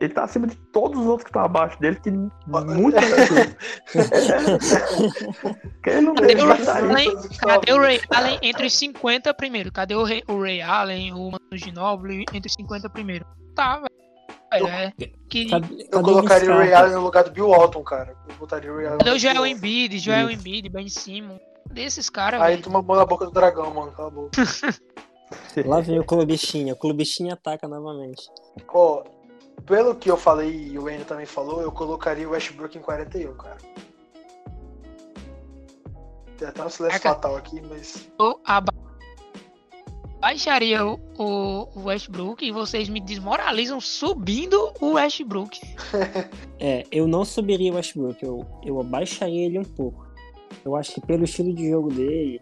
Ele 0.00 0.12
tá 0.12 0.24
acima 0.24 0.46
de 0.46 0.56
todos 0.56 1.00
os 1.00 1.06
outros 1.06 1.24
que 1.24 1.30
estão 1.30 1.42
abaixo 1.42 1.80
dele, 1.80 1.96
que 1.96 2.10
muito 2.10 2.34
Que 5.82 5.90
ele 5.90 6.00
não 6.02 6.14
Cadê 6.14 6.34
o, 6.34 6.64
sair. 6.64 6.90
Allen, 6.90 7.16
cadê 7.38 7.72
o 7.72 7.80
Ray 7.80 8.00
Allen 8.10 8.38
entre 8.42 8.66
os 8.66 8.76
50 8.76 9.32
primeiro? 9.34 9.72
Cadê 9.72 9.94
o, 9.94 10.02
Ray, 10.02 10.22
o 10.28 10.42
Ray 10.42 10.60
Allen, 10.60 11.14
o 11.14 11.30
Ginóbili 11.54 12.26
entre 12.32 12.48
os 12.48 12.54
50 12.54 12.90
primeiro? 12.90 13.24
Tá, 13.54 13.76
velho. 13.76 14.66
velho. 14.66 14.92
É, 15.00 15.10
que... 15.28 15.48
Cadê, 15.48 15.88
Eu 15.90 16.02
colocaria 16.02 16.52
o 16.52 16.58
Ray? 16.58 16.74
Allen 16.74 16.94
no 16.94 17.00
lugar 17.00 17.24
do 17.24 17.30
Bill 17.30 17.48
Walton, 17.48 17.82
cara. 17.82 18.14
Eu 18.28 18.34
botaria 18.34 18.72
o 18.72 18.76
Ray 18.76 18.86
Allen 18.86 18.98
Cadê 18.98 19.10
o 19.10 19.18
Joel 19.18 19.46
Embiid, 19.46 19.98
Joel. 20.00 20.30
Embiid, 20.30 20.68
Ben 20.68 20.88
Simmons? 20.88 21.40
Desses 21.74 22.08
caras. 22.08 22.40
Aí 22.40 22.56
tu 22.58 22.70
mamou 22.70 22.96
na 22.96 23.04
boca 23.04 23.24
do 23.26 23.30
dragão, 23.32 23.72
mano. 23.74 23.92
Cala 23.92 24.08
a 24.08 24.10
boca. 24.10 24.30
Lá 25.66 25.80
vem 25.80 25.98
o 25.98 26.04
Clubichinha. 26.04 26.72
O 26.72 26.76
Clubichinha 26.76 27.34
ataca 27.34 27.66
novamente. 27.66 28.22
Ó, 28.68 29.02
pelo 29.66 29.94
que 29.94 30.10
eu 30.10 30.16
falei 30.16 30.68
e 30.68 30.78
o 30.78 30.82
Wayne 30.84 31.04
também 31.04 31.26
falou, 31.26 31.60
eu 31.60 31.72
colocaria 31.72 32.28
o 32.28 32.32
Westbrook 32.32 32.76
em 32.78 32.80
41, 32.80 33.34
cara. 33.34 33.56
Tem 36.38 36.48
até 36.48 36.64
um 36.64 36.68
silêncio 36.68 37.00
Caraca. 37.00 37.20
fatal 37.22 37.36
aqui, 37.36 37.60
mas. 37.68 38.08
Eu 38.18 38.40
aba- 38.44 38.72
baixaria 40.20 40.84
o, 40.86 40.98
o 41.18 41.68
o 41.78 41.84
Westbrook 41.84 42.44
e 42.44 42.50
vocês 42.52 42.88
me 42.88 43.00
desmoralizam 43.00 43.80
subindo 43.80 44.72
o 44.80 44.92
Westbrook. 44.92 45.60
É, 46.60 46.86
eu 46.90 47.06
não 47.06 47.26
subiria 47.26 47.72
o 47.72 47.74
Westbrook, 47.74 48.24
eu, 48.24 48.46
eu 48.64 48.80
abaixaria 48.80 49.44
ele 49.44 49.58
um 49.58 49.64
pouco. 49.64 50.03
Eu 50.64 50.76
acho 50.76 50.92
que 50.94 51.00
pelo 51.00 51.24
estilo 51.24 51.54
de 51.54 51.70
jogo 51.70 51.88
dele, 51.88 52.40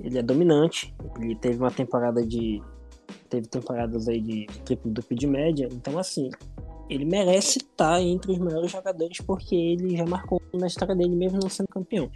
ele 0.00 0.18
é 0.18 0.22
dominante. 0.22 0.94
Ele 1.20 1.34
teve 1.36 1.58
uma 1.58 1.70
temporada 1.70 2.24
de. 2.24 2.62
Teve 3.28 3.46
temporadas 3.48 4.08
aí 4.08 4.20
de 4.20 4.46
triplo 4.64 4.90
duplo 4.90 5.16
de 5.16 5.26
média. 5.26 5.68
Então, 5.72 5.98
assim, 5.98 6.30
ele 6.88 7.04
merece 7.04 7.58
estar 7.58 8.00
entre 8.00 8.32
os 8.32 8.38
melhores 8.38 8.70
jogadores 8.70 9.18
porque 9.20 9.54
ele 9.54 9.96
já 9.96 10.04
marcou 10.06 10.40
na 10.54 10.66
história 10.66 10.94
dele, 10.94 11.14
mesmo 11.16 11.38
não 11.42 11.48
sendo 11.48 11.68
campeão. 11.68 12.10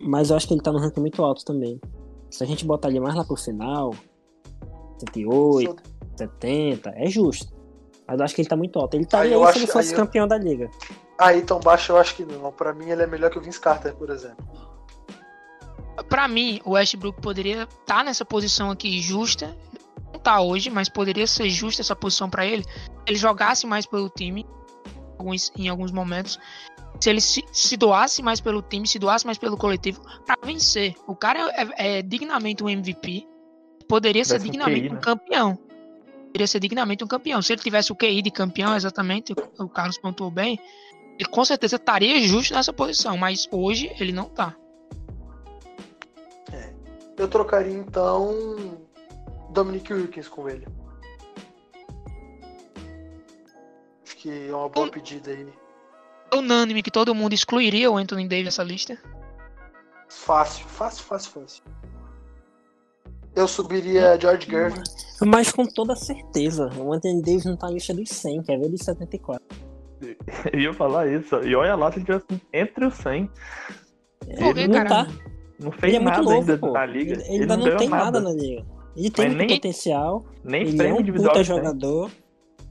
Mas 0.00 0.30
eu 0.30 0.36
acho 0.36 0.46
que 0.48 0.54
ele 0.54 0.60
tá 0.62 0.72
no 0.72 0.78
ranking 0.78 1.00
muito 1.00 1.22
alto 1.22 1.44
também. 1.44 1.80
Se 2.30 2.42
a 2.42 2.46
gente 2.46 2.64
botar 2.64 2.88
ele 2.88 3.00
mais 3.00 3.14
lá 3.14 3.24
pro 3.24 3.36
final, 3.36 3.92
78, 4.98 5.82
70, 6.16 6.90
é 6.96 7.06
justo. 7.08 7.52
Mas 8.06 8.18
eu 8.18 8.24
acho 8.24 8.34
que 8.34 8.40
ele 8.42 8.48
tá 8.48 8.56
muito 8.56 8.78
alto. 8.78 8.94
Ele 8.94 9.04
estaria 9.04 9.36
Aí 9.36 9.36
aí 9.36 9.42
se 9.44 9.48
acho- 9.50 9.58
ele 9.60 9.66
fosse 9.66 9.92
eu- 9.92 9.96
campeão 9.96 10.26
da 10.28 10.36
liga. 10.38 10.70
Aí 11.22 11.42
tão 11.42 11.60
baixo 11.60 11.92
eu 11.92 11.96
acho 11.98 12.14
que 12.16 12.24
não. 12.24 12.50
Pra 12.52 12.72
mim 12.72 12.90
ele 12.90 13.02
é 13.02 13.06
melhor 13.06 13.30
que 13.30 13.38
o 13.38 13.40
Vince 13.40 13.60
Carter, 13.60 13.94
por 13.94 14.10
exemplo. 14.10 14.44
Pra 16.08 16.26
mim, 16.26 16.60
o 16.64 16.70
Westbrook 16.72 17.20
poderia 17.20 17.62
estar 17.80 18.04
nessa 18.04 18.24
posição 18.24 18.70
aqui 18.70 19.00
justa. 19.00 19.56
Não 20.12 20.18
tá 20.20 20.40
hoje, 20.40 20.70
mas 20.70 20.88
poderia 20.88 21.26
ser 21.26 21.48
justa 21.50 21.82
essa 21.82 21.94
posição 21.94 22.28
pra 22.28 22.44
ele. 22.46 22.64
Ele 23.06 23.16
jogasse 23.16 23.66
mais 23.66 23.86
pelo 23.86 24.08
time 24.08 24.46
alguns- 25.18 25.52
em 25.56 25.68
alguns 25.68 25.90
momentos. 25.92 26.38
Se 27.00 27.10
ele 27.10 27.20
se, 27.20 27.44
se 27.52 27.76
doasse 27.76 28.22
mais 28.22 28.40
pelo 28.40 28.62
time, 28.62 28.86
se 28.86 28.98
doasse 28.98 29.24
mais 29.26 29.38
pelo 29.38 29.56
coletivo 29.56 30.02
pra 30.26 30.36
vencer. 30.44 30.94
O 31.06 31.14
cara 31.14 31.50
é, 31.76 31.98
é 31.98 32.02
dignamente 32.02 32.62
um 32.62 32.68
MVP. 32.68 33.26
Poderia 33.88 34.24
ser 34.24 34.40
um 34.40 34.44
dignamente 34.44 34.82
QI, 34.82 34.90
um 34.90 34.94
né? 34.94 35.00
campeão. 35.00 35.58
Poderia 36.26 36.46
ser 36.46 36.60
dignamente 36.60 37.04
um 37.04 37.06
campeão. 37.08 37.42
Se 37.42 37.52
ele 37.52 37.60
tivesse 37.62 37.92
o 37.92 37.96
QI 37.96 38.22
de 38.22 38.30
campeão, 38.30 38.74
exatamente, 38.74 39.32
o, 39.58 39.64
o 39.64 39.68
Carlos 39.68 39.98
pontuou 39.98 40.30
bem, 40.30 40.58
ele 41.18 41.28
com 41.28 41.44
certeza 41.44 41.76
estaria 41.76 42.20
justo 42.26 42.54
nessa 42.54 42.72
posição. 42.72 43.16
Mas 43.16 43.48
hoje 43.50 43.94
ele 44.00 44.12
não 44.12 44.28
tá. 44.28 44.56
Eu 47.16 47.28
trocaria 47.28 47.72
então 47.76 48.78
Dominic 49.50 49.92
Wilkins 49.92 50.26
com 50.28 50.48
ele. 50.48 50.66
Acho 54.04 54.16
que 54.16 54.48
é 54.48 54.54
uma 54.54 54.68
boa 54.68 54.86
Um- 54.86 54.90
pedida 54.90 55.30
aí. 55.30 55.46
É 56.32 56.36
unânime 56.36 56.82
que 56.82 56.90
todo 56.90 57.14
mundo 57.14 57.34
excluiria 57.34 57.90
o 57.90 57.96
Anthony 57.96 58.26
Davis 58.26 58.46
dessa 58.46 58.62
lista. 58.62 58.98
Fácil, 60.08 60.66
fácil, 60.66 61.04
fácil, 61.04 61.30
fácil. 61.32 61.62
Eu 63.34 63.46
subiria 63.46 64.18
George 64.20 64.50
Gervin. 64.50 64.82
Mas 65.24 65.52
com 65.52 65.66
toda 65.66 65.94
certeza, 65.94 66.70
o 66.78 66.92
Anthony 66.92 67.22
Davis 67.22 67.44
não 67.44 67.56
tá 67.56 67.66
na 67.68 67.74
lista 67.74 67.94
dos 67.94 68.08
100, 68.10 68.42
quer 68.42 68.58
ver 68.58 68.68
dos 68.68 68.80
74. 68.82 69.42
Eu 70.52 70.60
ia 70.60 70.72
falar 70.74 71.06
isso. 71.08 71.36
E 71.42 71.54
olha 71.54 71.74
lá 71.74 71.90
se 71.92 71.98
ele 71.98 72.06
tivesse 72.06 72.26
entre 72.52 72.86
os 72.86 72.94
100. 72.94 73.26
Por 73.26 74.54
que, 74.54 74.60
Ele 74.60 74.68
não 74.68 74.84
tá. 74.84 75.04
Não 75.58 75.70
Ele 75.70 75.78
fez 75.80 75.94
é 75.94 75.98
muito 75.98 76.10
nada 76.10 76.22
novo, 76.22 76.36
ainda 76.40 76.58
pô. 76.58 76.72
na 76.72 76.86
liga. 76.86 77.12
Ele, 77.14 77.22
ele 77.22 77.42
ainda 77.42 77.56
não, 77.56 77.64
ganhou 77.64 77.78
tem 77.78 77.88
nada. 77.88 78.20
na 78.20 78.30
liga. 78.32 78.64
Ele 78.96 79.10
tem 79.10 79.28
nem- 79.30 79.48
potencial, 79.48 80.24
Nem 80.44 80.62
ele 80.62 80.82
é 80.86 80.92
um 80.92 81.00
individual. 81.00 81.28
puta 81.30 81.40
ele 81.40 81.48
tem. 81.48 81.56
jogador, 81.56 82.10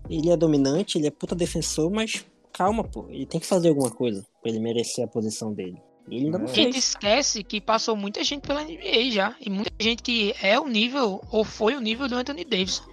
ele 0.09 0.29
é 0.29 0.37
dominante, 0.37 0.97
ele 0.97 1.07
é 1.07 1.11
puta 1.11 1.33
defensor, 1.35 1.89
mas 1.89 2.25
calma, 2.53 2.83
pô. 2.83 3.05
Ele 3.09 3.25
tem 3.25 3.39
que 3.39 3.47
fazer 3.47 3.69
alguma 3.69 3.89
coisa 3.89 4.25
pra 4.41 4.51
ele 4.51 4.59
merecer 4.59 5.03
a 5.03 5.07
posição 5.07 5.51
dele. 5.53 5.81
Ele 6.09 6.25
ainda 6.25 6.37
não 6.37 6.45
É. 6.47 6.49
A 6.49 6.53
gente 6.53 6.73
fez. 6.73 6.83
esquece 6.89 7.43
que 7.43 7.59
passou 7.61 7.95
muita 7.95 8.23
gente 8.23 8.45
pela 8.45 8.63
NBA 8.63 9.11
já. 9.11 9.35
E 9.39 9.49
muita 9.49 9.71
gente 9.79 10.03
que 10.03 10.33
é 10.41 10.59
o 10.59 10.67
nível, 10.67 11.21
ou 11.31 11.43
foi 11.43 11.75
o 11.75 11.79
nível 11.81 12.07
do 12.07 12.15
Anthony 12.15 12.43
Davis. 12.43 12.83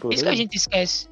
Por 0.00 0.12
Isso 0.12 0.22
que 0.24 0.28
a 0.30 0.34
gente 0.34 0.54
esquece. 0.56 1.08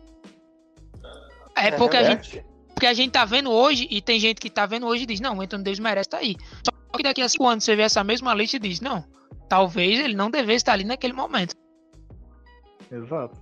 É 1.56 1.70
porque 1.70 1.96
a, 1.96 2.02
gente, 2.04 2.44
porque 2.74 2.86
a 2.86 2.92
gente 2.92 3.12
tá 3.12 3.24
vendo 3.24 3.50
hoje, 3.50 3.86
e 3.90 4.02
tem 4.02 4.18
gente 4.18 4.40
que 4.40 4.50
tá 4.50 4.66
vendo 4.66 4.86
hoje 4.86 5.04
e 5.04 5.06
diz, 5.06 5.20
não, 5.20 5.38
o 5.38 5.40
Anthony 5.40 5.64
Davis 5.64 5.78
merece 5.78 6.08
estar 6.08 6.18
aí. 6.18 6.36
Só 6.62 6.96
que 6.96 7.02
daqui 7.02 7.22
a 7.22 7.28
cinco 7.28 7.46
anos 7.46 7.64
você 7.64 7.74
vê 7.74 7.82
essa 7.82 8.04
mesma 8.04 8.34
lista 8.34 8.56
e 8.56 8.60
diz, 8.60 8.80
não, 8.80 9.04
talvez 9.48 10.00
ele 10.00 10.14
não 10.14 10.30
devesse 10.30 10.56
estar 10.56 10.72
ali 10.72 10.84
naquele 10.84 11.12
momento. 11.12 11.54
Exato. 12.90 13.40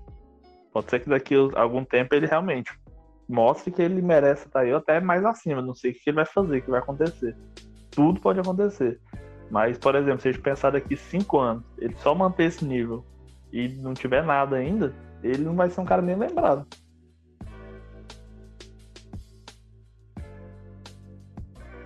Pode 0.73 0.91
ser 0.91 1.01
que 1.01 1.09
daqui 1.09 1.35
a 1.55 1.61
algum 1.61 1.85
tempo 1.85 2.15
ele 2.15 2.27
realmente 2.27 2.73
mostre 3.29 3.71
que 3.71 3.83
ele 3.83 4.01
merece 4.01 4.47
estar 4.47 4.61
aí 4.61 4.73
ou 4.73 4.79
até 4.79 5.01
mais 5.01 5.25
acima. 5.25 5.61
Não 5.61 5.75
sei 5.75 5.91
o 5.91 5.95
que 5.95 6.01
ele 6.07 6.17
vai 6.17 6.27
fazer, 6.27 6.59
o 6.59 6.63
que 6.63 6.71
vai 6.71 6.81
acontecer. 6.81 7.37
Tudo 7.91 8.21
pode 8.21 8.41
acontecer. 8.41 9.01
Mas, 9.51 9.77
por 9.77 9.95
exemplo, 9.95 10.21
se 10.21 10.29
a 10.29 10.33
gente 10.33 10.43
pensar 10.43 10.71
daqui 10.71 10.97
cinco 10.97 11.39
anos, 11.39 11.63
ele 11.79 11.95
só 11.97 12.15
manter 12.15 12.45
esse 12.45 12.65
nível 12.65 13.05
e 13.53 13.69
não 13.69 13.93
tiver 13.93 14.25
nada 14.25 14.57
ainda, 14.57 14.95
ele 15.23 15.43
não 15.43 15.55
vai 15.55 15.69
ser 15.69 15.81
um 15.81 15.85
cara 15.85 16.01
nem 16.01 16.17
lembrado. 16.17 16.67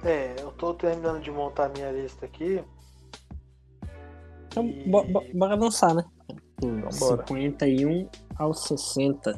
É, 0.07 0.37
eu 0.41 0.53
tô 0.53 0.73
terminando 0.73 1.21
de 1.21 1.31
montar 1.33 1.67
a 1.67 1.69
minha 1.69 1.91
lista 1.91 2.25
aqui. 2.27 2.63
Então, 4.47 4.65
E- 4.65 4.89
bo- 4.89 5.03
bo- 5.05 5.25
bora 5.35 5.55
avançar, 5.55 5.93
né? 5.95 6.05
Então, 6.63 6.89
bora. 7.01 7.27
51 7.27 8.09
ao 8.39 8.55
60. 8.55 9.33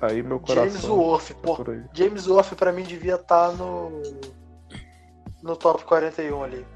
Aí 0.00 0.22
meu 0.22 0.42
James 0.44 0.74
coração. 0.82 1.18
Tá 1.18 1.34
pô. 1.42 1.56
por 1.56 1.70
aí. 1.70 1.84
James 1.94 2.26
Worth 2.26 2.54
pra 2.56 2.72
mim 2.72 2.82
devia 2.82 3.14
estar 3.14 3.52
no. 3.52 4.02
no 5.42 5.56
top 5.56 5.84
41 5.84 6.42
ali. 6.42 6.66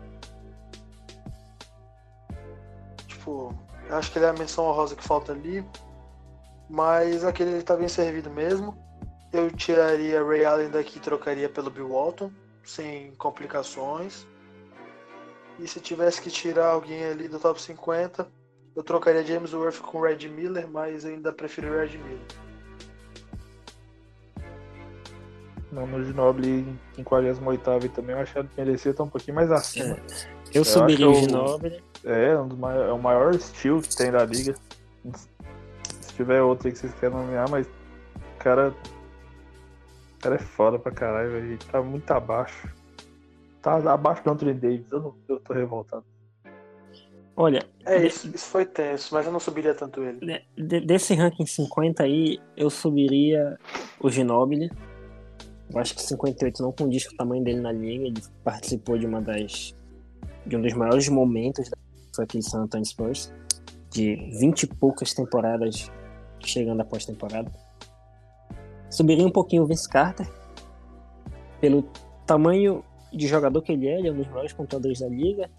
Tipo, 3.07 3.53
eu 3.89 3.97
acho 3.97 4.11
que 4.13 4.19
ele 4.19 4.27
é 4.27 4.29
a 4.31 4.33
menção 4.35 4.65
honrosa 4.67 4.95
que 4.97 5.03
falta 5.03 5.33
ali. 5.33 5.65
Mas 6.71 7.25
aquele 7.25 7.51
ele 7.51 7.63
tá 7.63 7.77
bem 7.77 7.89
servido 7.89 8.31
mesmo. 8.31 8.77
Eu 9.33 9.51
tiraria 9.51 10.25
Ray 10.25 10.45
Allen 10.45 10.71
daqui 10.71 10.99
e 10.99 11.01
trocaria 11.01 11.49
pelo 11.49 11.71
Bill 11.71 11.89
Walton, 11.91 12.31
sem 12.65 13.13
complicações. 13.17 14.27
E 15.59 15.67
se 15.67 15.81
tivesse 15.81 16.21
que 16.23 16.31
tirar 16.31 16.69
alguém 16.69 17.05
ali 17.05 17.29
do 17.29 17.39
top 17.39 17.61
50, 17.61 18.27
eu 18.77 18.83
trocaria 18.83 19.25
James 19.25 19.53
Worth 19.53 19.81
com 19.81 20.01
Red 20.01 20.29
Miller, 20.29 20.69
mas 20.69 21.05
eu 21.05 21.11
ainda 21.11 21.33
prefiro 21.33 21.73
Red 21.77 21.99
Miller. 21.99 22.21
Não, 25.71 25.87
no 25.87 26.03
Ginobili 26.03 26.65
em 26.97 27.05
48 27.05 27.85
e 27.85 27.89
também 27.91 28.17
eu 28.17 28.23
achei 28.23 28.43
que 28.43 28.49
merecia 28.57 28.91
estar 28.93 29.03
um 29.05 29.09
pouquinho 29.09 29.35
mais 29.35 29.51
acima. 29.51 29.99
Eu 30.55 30.65
subiria 30.65 31.07
o 31.07 31.13
eu- 31.13 31.15
Ginobili. 31.21 31.85
É, 32.05 32.35
um 32.39 32.49
dos 32.49 32.59
mai- 32.59 32.81
é 32.89 32.91
o 32.91 32.99
maior 32.99 33.35
estilo 33.35 33.83
que 33.83 33.95
tem 33.95 34.11
da 34.11 34.25
liga. 34.25 34.55
Se 35.13 36.15
tiver 36.15 36.41
outro 36.41 36.69
aí 36.69 36.73
que 36.73 36.79
vocês 36.79 36.95
querem 36.95 37.15
nomear, 37.15 37.51
mas 37.51 37.67
o 37.67 38.39
cara. 38.39 38.75
O 40.19 40.21
cara 40.21 40.35
é 40.35 40.39
foda 40.39 40.79
pra 40.79 40.91
caralho, 40.93 41.31
velho. 41.31 41.47
Ele 41.47 41.59
tá 41.59 41.81
muito 41.83 42.11
abaixo. 42.11 42.69
Tá 43.63 43.77
abaixo 43.93 44.23
do 44.25 44.31
Anthony 44.31 44.55
Davis. 44.55 44.87
Eu, 44.91 45.01
não, 45.01 45.15
eu 45.29 45.41
tô 45.41 45.53
revoltado. 45.53 46.05
Olha, 47.37 47.61
É, 47.85 48.01
de- 48.01 48.07
isso, 48.09 48.29
isso 48.35 48.47
foi 48.47 48.65
tenso, 48.67 49.15
mas 49.15 49.25
eu 49.27 49.31
não 49.33 49.39
subiria 49.39 49.73
tanto 49.75 50.03
ele. 50.03 50.19
de- 50.19 50.45
de- 50.67 50.81
desse 50.81 51.15
ranking 51.15 51.47
50 51.47 52.03
aí, 52.03 52.41
eu 52.57 52.69
subiria 52.69 53.57
o 54.01 54.11
Ginobili. 54.11 54.71
Eu 55.73 55.79
acho 55.79 55.95
que 55.95 56.03
58 56.03 56.61
não 56.63 56.73
condiz 56.73 57.07
com 57.07 57.15
o 57.15 57.17
tamanho 57.17 57.45
dele 57.45 57.61
na 57.61 57.71
liga. 57.71 58.05
Ele 58.07 58.21
participou 58.43 58.99
de 58.99 59.07
uma 59.07 59.21
das. 59.21 59.75
de 60.47 60.57
um 60.57 60.63
dos 60.63 60.73
maiores 60.73 61.09
momentos 61.11 61.69
da 61.69 61.77
foi 62.17 62.25
aquele 62.25 62.43
San 62.43 62.63
Antonio 62.63 62.87
Spurs. 62.87 63.33
De 63.91 64.17
20 64.41 64.63
e 64.65 64.67
poucas 64.67 65.13
temporadas 65.15 65.91
chegando 66.41 66.81
após 66.81 67.05
temporada. 67.07 67.51
Subiria 68.91 69.27
um 69.27 69.31
pouquinho 69.31 69.63
o 69.63 69.67
Vince 69.67 69.89
Carter. 69.89 70.29
Pelo 71.61 71.85
tamanho 72.27 72.85
de 73.13 73.27
jogador 73.27 73.63
que 73.63 73.73
ele 73.73 73.89
é, 73.89 73.99
ele 73.99 74.09
é 74.09 74.13
um 74.13 74.17
dos 74.17 74.29
maiores 74.29 74.53
pontuadores 74.53 75.01
da 75.01 75.09
liga. 75.09 75.51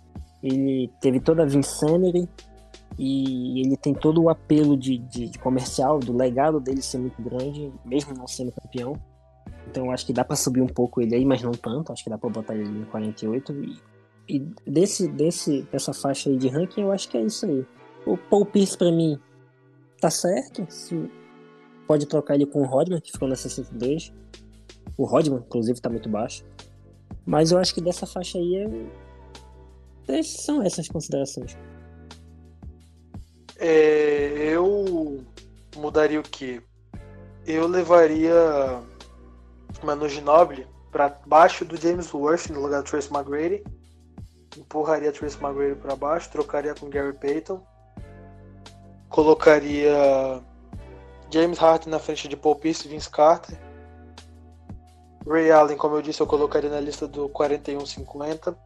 Ele 0.42 0.90
teve 1.02 1.20
toda 1.20 1.44
a 1.44 1.46
Vincennery 1.46 2.30
e 2.98 3.62
ele 3.62 3.76
tem 3.78 3.94
todo 3.94 4.22
o 4.22 4.30
apelo 4.30 4.78
de, 4.78 4.98
de- 4.98 5.30
de 5.30 5.40
comercial, 5.40 6.00
do 6.00 6.16
legado 6.16 6.60
dele 6.60 6.82
ser 6.82 6.98
muito 7.00 7.22
grande, 7.22 7.72
mesmo 7.86 8.14
não 8.14 8.28
sendo 8.28 8.52
campeão. 8.52 8.94
Então 9.70 9.92
acho 9.92 10.06
que 10.06 10.14
dá 10.14 10.24
pra 10.24 10.36
subir 10.36 10.62
um 10.62 10.68
pouco 10.68 11.02
ele 11.02 11.16
aí, 11.16 11.26
mas 11.26 11.42
não 11.42 11.52
tanto. 11.52 11.92
Acho 11.92 12.04
que 12.04 12.10
dá 12.10 12.18
pra 12.18 12.30
botar 12.30 12.56
ele 12.56 12.70
em 12.82 12.86
48. 12.86 13.54
E, 13.54 13.78
e 14.36 14.40
desse, 14.66 15.08
desse, 15.08 15.64
dessa 15.72 15.94
faixa 15.94 16.30
aí 16.30 16.38
de 16.38 16.48
ranking, 16.48 16.82
eu 16.82 16.92
acho 16.92 17.10
que 17.10 17.18
é 17.18 17.22
isso 17.22 17.46
aí. 17.46 17.66
O 18.06 18.18
Paul 18.18 18.46
Pierce 18.46 18.78
pra 18.78 18.92
mim 18.92 19.20
tá 20.00 20.10
certo. 20.10 20.66
Se, 20.70 20.96
pode 21.90 22.06
trocar 22.06 22.36
ele 22.36 22.46
com 22.46 22.62
o 22.62 22.66
Rodman, 22.66 23.02
que 23.02 23.12
ficou 23.12 23.28
na 23.28 23.36
62. 23.36 24.14
O 24.96 25.06
Rodman, 25.06 25.40
inclusive, 25.40 25.82
tá 25.82 25.90
muito 25.90 26.08
baixo. 26.08 26.46
Mas 27.26 27.52
eu 27.52 27.58
acho 27.58 27.74
que 27.74 27.82
dessa 27.82 28.06
faixa 28.06 28.38
aí 28.38 28.64
é... 30.08 30.22
são 30.22 30.62
essas 30.62 30.88
considerações. 30.88 31.58
É, 33.58 34.54
eu 34.54 35.26
mudaria 35.78 36.20
o 36.20 36.24
quê? 36.24 36.62
Eu 37.44 37.66
levaria 37.68 38.84
Manu 39.84 40.08
Ginobili 40.08 40.68
para 40.92 41.20
baixo 41.26 41.66
do 41.66 41.76
James 41.76 42.14
Worth 42.14 42.52
no 42.52 42.62
lugar 42.62 42.84
do 42.84 42.88
Trace 42.88 43.12
McGrady. 43.12 43.64
Empurraria 44.56 45.12
Trace 45.12 45.44
McGrady 45.44 45.74
para 45.82 45.96
baixo, 45.96 46.30
trocaria 46.30 46.76
com 46.76 46.88
Gary 46.88 47.14
Payton. 47.14 47.60
Colocaria 49.10 50.40
James 51.32 51.58
Harden 51.60 51.90
na 51.90 52.00
frente 52.00 52.28
de 52.28 52.36
Paul 52.36 52.56
Pierce 52.56 52.88
e 52.88 52.90
Vince 52.90 53.10
Carter. 53.10 53.58
Ray 55.28 55.52
Allen, 55.52 55.78
como 55.78 55.96
eu 55.96 56.02
disse, 56.02 56.22
eu 56.22 56.28
colocaria 56.28 56.70
na 56.70 56.80
lista 56.80 57.08
do 57.08 57.30
41-50. 57.30 58.58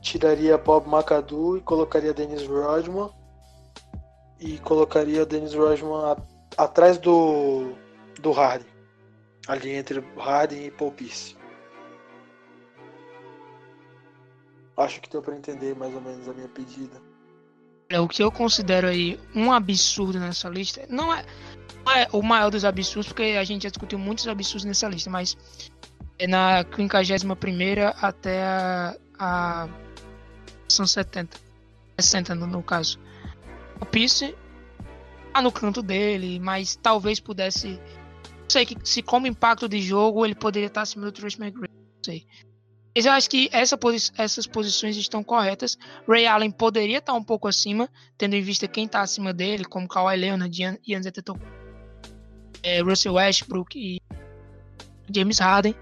Tiraria 0.00 0.58
Bob 0.58 0.88
McAdoo 0.88 1.58
e 1.58 1.60
colocaria 1.60 2.12
Dennis 2.12 2.46
Rodman. 2.46 3.10
E 4.40 4.58
colocaria 4.58 5.24
Dennis 5.24 5.54
Rodman 5.54 6.16
atrás 6.56 6.98
do, 6.98 7.72
do 8.20 8.32
Harden. 8.32 8.66
Ali 9.46 9.74
entre 9.74 10.00
Harden 10.16 10.66
e 10.66 10.70
Paul 10.72 10.90
Pierce. 10.90 11.36
Acho 14.76 15.00
que 15.00 15.08
deu 15.08 15.22
para 15.22 15.36
entender 15.36 15.76
mais 15.76 15.94
ou 15.94 16.00
menos 16.00 16.28
a 16.28 16.32
minha 16.32 16.48
pedida. 16.48 17.11
É 17.92 18.00
o 18.00 18.08
que 18.08 18.22
eu 18.22 18.32
considero 18.32 18.88
aí 18.88 19.20
um 19.34 19.52
absurdo 19.52 20.18
nessa 20.18 20.48
lista. 20.48 20.82
Não 20.88 21.12
é, 21.12 21.26
não 21.84 21.92
é 21.92 22.08
o 22.10 22.22
maior 22.22 22.50
dos 22.50 22.64
absurdos, 22.64 23.08
porque 23.08 23.36
a 23.38 23.44
gente 23.44 23.64
já 23.64 23.68
discutiu 23.68 23.98
muitos 23.98 24.26
absurdos 24.26 24.64
nessa 24.64 24.88
lista, 24.88 25.10
mas 25.10 25.36
é 26.18 26.26
na 26.26 26.64
51 26.64 27.32
até 28.00 28.42
a, 28.42 28.96
a. 29.18 29.68
São 30.68 30.86
70. 30.86 31.38
60 32.00 32.34
no, 32.34 32.46
no 32.46 32.62
caso. 32.62 32.98
O 33.78 33.84
Pierce 33.84 34.34
tá 35.34 35.42
no 35.42 35.52
canto 35.52 35.82
dele, 35.82 36.38
mas 36.40 36.76
talvez 36.76 37.20
pudesse. 37.20 37.72
Não 37.72 38.48
sei 38.48 38.64
que 38.64 38.76
se 38.84 39.02
como 39.02 39.26
impacto 39.26 39.68
de 39.68 39.82
jogo 39.82 40.24
ele 40.24 40.34
poderia 40.34 40.68
estar 40.68 40.80
acima 40.80 41.04
do 41.04 41.12
Trace 41.12 41.38
McGrady. 41.38 41.74
Não 41.74 42.04
sei. 42.04 42.26
Mas 42.94 43.06
eu 43.06 43.12
acho 43.12 43.30
que 43.30 43.48
essa 43.52 43.76
posi 43.78 44.10
essas 44.18 44.46
posições 44.46 44.96
estão 44.96 45.24
corretas. 45.24 45.78
Ray 46.06 46.26
Allen 46.26 46.50
poderia 46.50 46.98
estar 46.98 47.14
um 47.14 47.24
pouco 47.24 47.48
acima, 47.48 47.88
tendo 48.18 48.34
em 48.34 48.42
vista 48.42 48.68
quem 48.68 48.84
está 48.84 49.00
acima 49.00 49.32
dele, 49.32 49.64
como 49.64 49.88
Kawhi 49.88 50.16
Leonard, 50.16 50.62
Ian, 50.62 50.76
Ian 50.86 51.00
é, 52.62 52.80
Russell 52.80 53.14
Westbrook 53.14 53.78
e 53.78 54.00
James 55.14 55.38
Harden. 55.38 55.74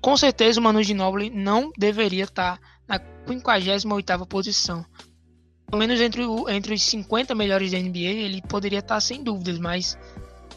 Com 0.00 0.16
certeza 0.16 0.58
o 0.58 0.62
Manu 0.62 0.82
Ginobili 0.82 1.30
não 1.30 1.70
deveria 1.76 2.24
estar 2.24 2.58
na 2.88 2.98
58ª 3.26 4.26
posição. 4.26 4.84
Pelo 5.66 5.78
menos 5.78 6.00
entre, 6.00 6.24
o, 6.24 6.48
entre 6.48 6.74
os 6.74 6.82
50 6.82 7.34
melhores 7.34 7.72
da 7.72 7.78
NBA, 7.78 7.98
ele 7.98 8.42
poderia 8.42 8.80
estar 8.80 9.00
sem 9.00 9.22
dúvidas, 9.22 9.58
mas 9.58 9.96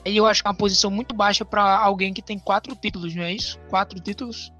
eu 0.03 0.25
acho 0.25 0.41
que 0.41 0.47
é 0.47 0.51
uma 0.51 0.57
posição 0.57 0.91
muito 0.91 1.15
baixa 1.15 1.45
para 1.45 1.77
alguém 1.77 2.13
que 2.13 2.21
tem 2.21 2.37
quatro 2.37 2.75
títulos, 2.75 3.15
não 3.15 3.23
é 3.23 3.33
isso? 3.33 3.57
Quatro 3.69 3.99
títulos? 3.99 4.51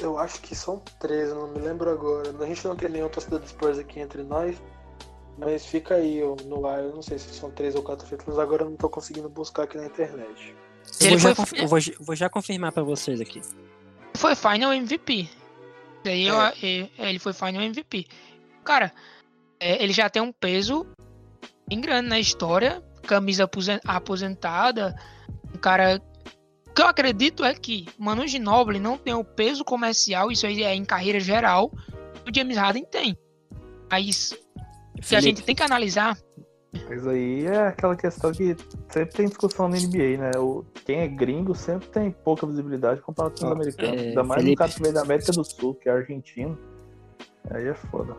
Eu 0.00 0.18
acho 0.18 0.40
que 0.40 0.54
são 0.54 0.82
três, 0.98 1.30
não 1.30 1.48
me 1.48 1.60
lembro 1.60 1.90
agora. 1.90 2.32
A 2.40 2.46
gente 2.46 2.66
não 2.66 2.74
tem 2.74 2.88
nenhum 2.88 3.08
torcedor 3.08 3.38
do 3.38 3.48
Spurs 3.48 3.78
aqui 3.78 4.00
entre 4.00 4.22
nós, 4.22 4.60
mas 5.38 5.66
fica 5.66 5.96
aí 5.96 6.20
no 6.46 6.66
ar. 6.66 6.80
Eu 6.80 6.94
não 6.94 7.02
sei 7.02 7.18
se 7.18 7.32
são 7.34 7.50
três 7.50 7.74
ou 7.74 7.82
quatro 7.82 8.06
títulos, 8.06 8.38
agora 8.38 8.62
eu 8.62 8.70
não 8.70 8.76
tô 8.76 8.88
conseguindo 8.88 9.28
buscar 9.28 9.64
aqui 9.64 9.76
na 9.76 9.86
internet. 9.86 10.54
Eu 11.00 11.18
vou, 11.18 11.18
já, 11.18 11.30
eu 11.56 11.68
vou, 11.68 11.78
vou 12.00 12.16
já 12.16 12.28
confirmar 12.30 12.72
para 12.72 12.82
vocês 12.82 13.20
aqui. 13.20 13.42
Foi 14.16 14.34
Final 14.34 14.72
MVP. 14.72 15.28
Daí 16.02 16.28
é. 16.28 16.30
eu, 16.30 17.06
ele 17.06 17.18
foi 17.18 17.32
Final 17.32 17.62
MVP. 17.62 18.06
Cara, 18.64 18.92
é, 19.58 19.82
ele 19.82 19.92
já 19.92 20.08
tem 20.08 20.22
um 20.22 20.32
peso 20.32 20.86
bem 21.68 21.80
grande 21.80 22.08
na 22.08 22.18
história. 22.18 22.82
Camisa 23.06 23.48
aposentada. 23.84 24.94
Um 25.54 25.58
cara 25.58 26.00
o 26.70 26.74
que 26.74 26.82
eu 26.82 26.86
acredito 26.86 27.44
é 27.44 27.52
que 27.52 27.86
Manu 27.98 28.26
Ginobili 28.26 28.78
não 28.78 28.96
tem 28.96 29.12
o 29.12 29.24
peso 29.24 29.64
comercial, 29.64 30.30
isso 30.30 30.46
aí 30.46 30.62
é 30.62 30.74
em 30.74 30.84
carreira 30.84 31.18
geral, 31.18 31.70
que 32.24 32.30
o 32.30 32.34
James 32.34 32.56
Harden 32.56 32.84
tem. 32.84 33.18
Mas 33.90 34.36
que 35.02 35.16
a 35.16 35.20
gente 35.20 35.42
tem 35.42 35.54
que 35.54 35.62
analisar. 35.62 36.16
Mas 36.88 37.04
aí 37.04 37.46
é 37.46 37.66
aquela 37.66 37.96
questão 37.96 38.30
que 38.30 38.56
sempre 38.88 39.16
tem 39.16 39.26
discussão 39.26 39.68
na 39.68 39.76
NBA, 39.76 40.18
né? 40.18 40.30
O, 40.38 40.64
quem 40.86 41.00
é 41.00 41.08
gringo 41.08 41.56
sempre 41.56 41.88
tem 41.88 42.12
pouca 42.12 42.46
visibilidade 42.46 43.00
comparado 43.00 43.34
com 43.40 43.46
os 43.46 43.52
americanos. 43.52 44.00
É, 44.00 44.08
Ainda 44.08 44.22
mais 44.22 44.40
Felipe... 44.40 44.62
no 44.62 44.68
caso 44.68 44.92
da 44.92 45.02
América 45.02 45.32
do 45.32 45.44
Sul, 45.44 45.74
que 45.74 45.88
é 45.88 45.92
argentino. 45.92 46.56
Aí 47.50 47.66
é 47.66 47.74
foda. 47.74 48.16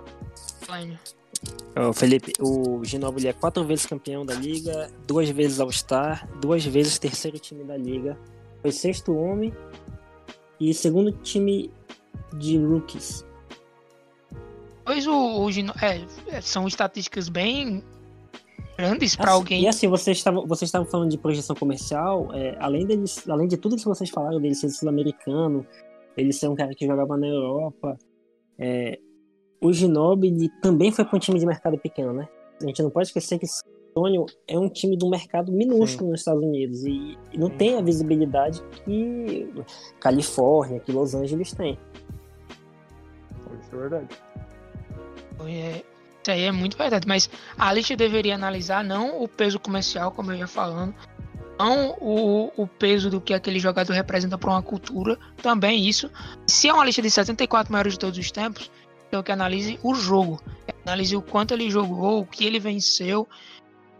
Oh, 1.78 1.94
Felipe, 1.94 2.34
o 2.42 2.84
Ginobili 2.84 3.30
é 3.30 3.34
quatro 3.34 3.64
vezes 3.64 3.86
campeão 3.86 4.26
da 4.26 4.34
liga, 4.34 4.92
duas 5.08 5.30
vezes 5.30 5.62
All-Star, 5.62 6.28
duas 6.40 6.66
vezes 6.66 7.00
terceiro 7.00 7.40
time 7.40 7.64
da 7.64 7.78
liga, 7.78 8.18
foi 8.62 8.72
sexto 8.72 9.16
homem 9.16 9.54
e 10.60 10.74
segundo 10.74 11.12
time 11.12 11.72
de 12.38 12.58
rookies. 12.58 13.26
Pois 14.86 15.08
o, 15.08 15.46
o 15.46 15.50
é, 15.50 16.06
é, 16.28 16.42
são 16.42 16.68
estatísticas 16.68 17.30
bem 17.30 17.84
grandes 18.78 19.16
para 19.16 19.26
assim, 19.26 19.34
alguém. 19.34 19.62
E 19.64 19.68
assim, 19.68 19.88
vocês 19.88 20.18
estavam 20.18 20.46
vocês 20.48 20.68
estavam 20.68 20.88
falando 20.88 21.10
de 21.10 21.18
projeção 21.18 21.56
comercial, 21.56 22.30
é, 22.34 22.56
além 22.60 22.86
deles, 22.86 23.28
além 23.30 23.48
de 23.48 23.58
tudo 23.58 23.76
que 23.76 23.86
vocês 23.86 24.10
falaram 24.10 24.40
dele 24.40 24.56
ser 24.56 24.70
sul-americano, 24.70 25.66
ele 26.18 26.34
ser 26.34 26.48
um 26.48 26.56
cara 26.56 26.74
que 26.76 26.86
jogava 26.86 27.18
na 27.18 27.28
Europa, 27.28 27.98
é, 28.58 29.00
o 29.62 29.72
Ginobili 29.72 30.50
também 30.62 30.92
foi 30.92 31.06
para 31.06 31.16
um 31.16 31.20
time 31.20 31.40
de 31.40 31.46
mercado 31.46 31.78
pequeno, 31.78 32.14
né? 32.14 32.28
A 32.62 32.66
gente 32.66 32.82
não 32.82 32.90
pode 32.90 33.08
esquecer 33.08 33.40
que 33.40 33.46
Antônio 33.92 34.26
é 34.48 34.58
um 34.58 34.70
time 34.70 34.98
do 34.98 35.10
mercado 35.10 35.52
minúsculo 35.52 36.06
Sim. 36.06 36.12
nos 36.12 36.20
Estados 36.22 36.44
Unidos 36.44 36.84
e, 36.86 37.18
e 37.32 37.38
não 37.38 37.48
Sim. 37.48 37.58
tem 37.58 37.78
a 37.78 37.82
visibilidade 37.82 38.62
que 38.86 39.48
Califórnia, 40.00 40.80
que 40.80 40.92
Los 40.92 41.14
Angeles 41.14 41.52
tem. 41.54 41.78
Isso 43.62 43.76
é 43.76 43.78
verdade. 43.78 44.08
É, 45.46 45.84
isso 46.22 46.32
aí 46.32 46.44
é 46.44 46.52
muito 46.52 46.78
verdade, 46.78 47.08
mas 47.08 47.30
a 47.58 47.74
lista 47.74 47.96
deveria 47.96 48.36
analisar 48.36 48.84
não 48.84 49.22
o 49.22 49.28
peso 49.28 49.60
comercial, 49.60 50.12
como 50.12 50.32
eu 50.32 50.38
ia 50.38 50.48
falando, 50.48 50.94
não 51.58 51.96
o, 52.00 52.52
o 52.56 52.68
peso 52.68 53.10
do 53.10 53.20
que 53.20 53.34
aquele 53.34 53.60
jogador 53.60 53.94
representa 53.94 54.38
para 54.38 54.50
uma 54.50 54.62
cultura, 54.62 55.18
também 55.42 55.88
isso. 55.88 56.10
Se 56.48 56.68
é 56.68 56.74
uma 56.74 56.86
lista 56.86 57.02
de 57.02 57.10
74 57.10 57.72
maiores 57.72 57.94
de 57.94 58.00
todos 58.00 58.18
os 58.18 58.32
tempos, 58.32 58.72
então 59.08 59.22
que 59.22 59.32
analise 59.32 59.80
o 59.84 59.94
jogo, 59.94 60.40
analise 60.86 61.16
o 61.16 61.22
quanto 61.22 61.54
ele 61.54 61.70
jogou, 61.70 62.22
o 62.22 62.26
que 62.26 62.46
ele 62.46 62.60
venceu, 62.60 63.28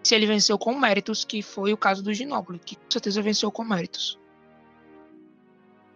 se 0.04 0.16
ele 0.16 0.26
venceu 0.26 0.58
com 0.58 0.78
méritos, 0.78 1.24
que 1.24 1.42
foi 1.42 1.74
o 1.74 1.78
caso 1.78 2.04
do 2.04 2.14
Ginóbili, 2.14 2.60
que 2.60 2.76
com 2.76 2.90
certeza 2.90 3.22
venceu 3.22 3.52
com 3.52 3.64
méritos. 3.64 4.20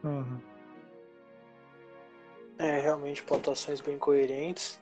Uhum. 0.04 0.40
É, 2.60 2.80
realmente 2.80 3.24
pontuações 3.24 3.82
bem 3.82 3.98
coerentes. 3.98 4.80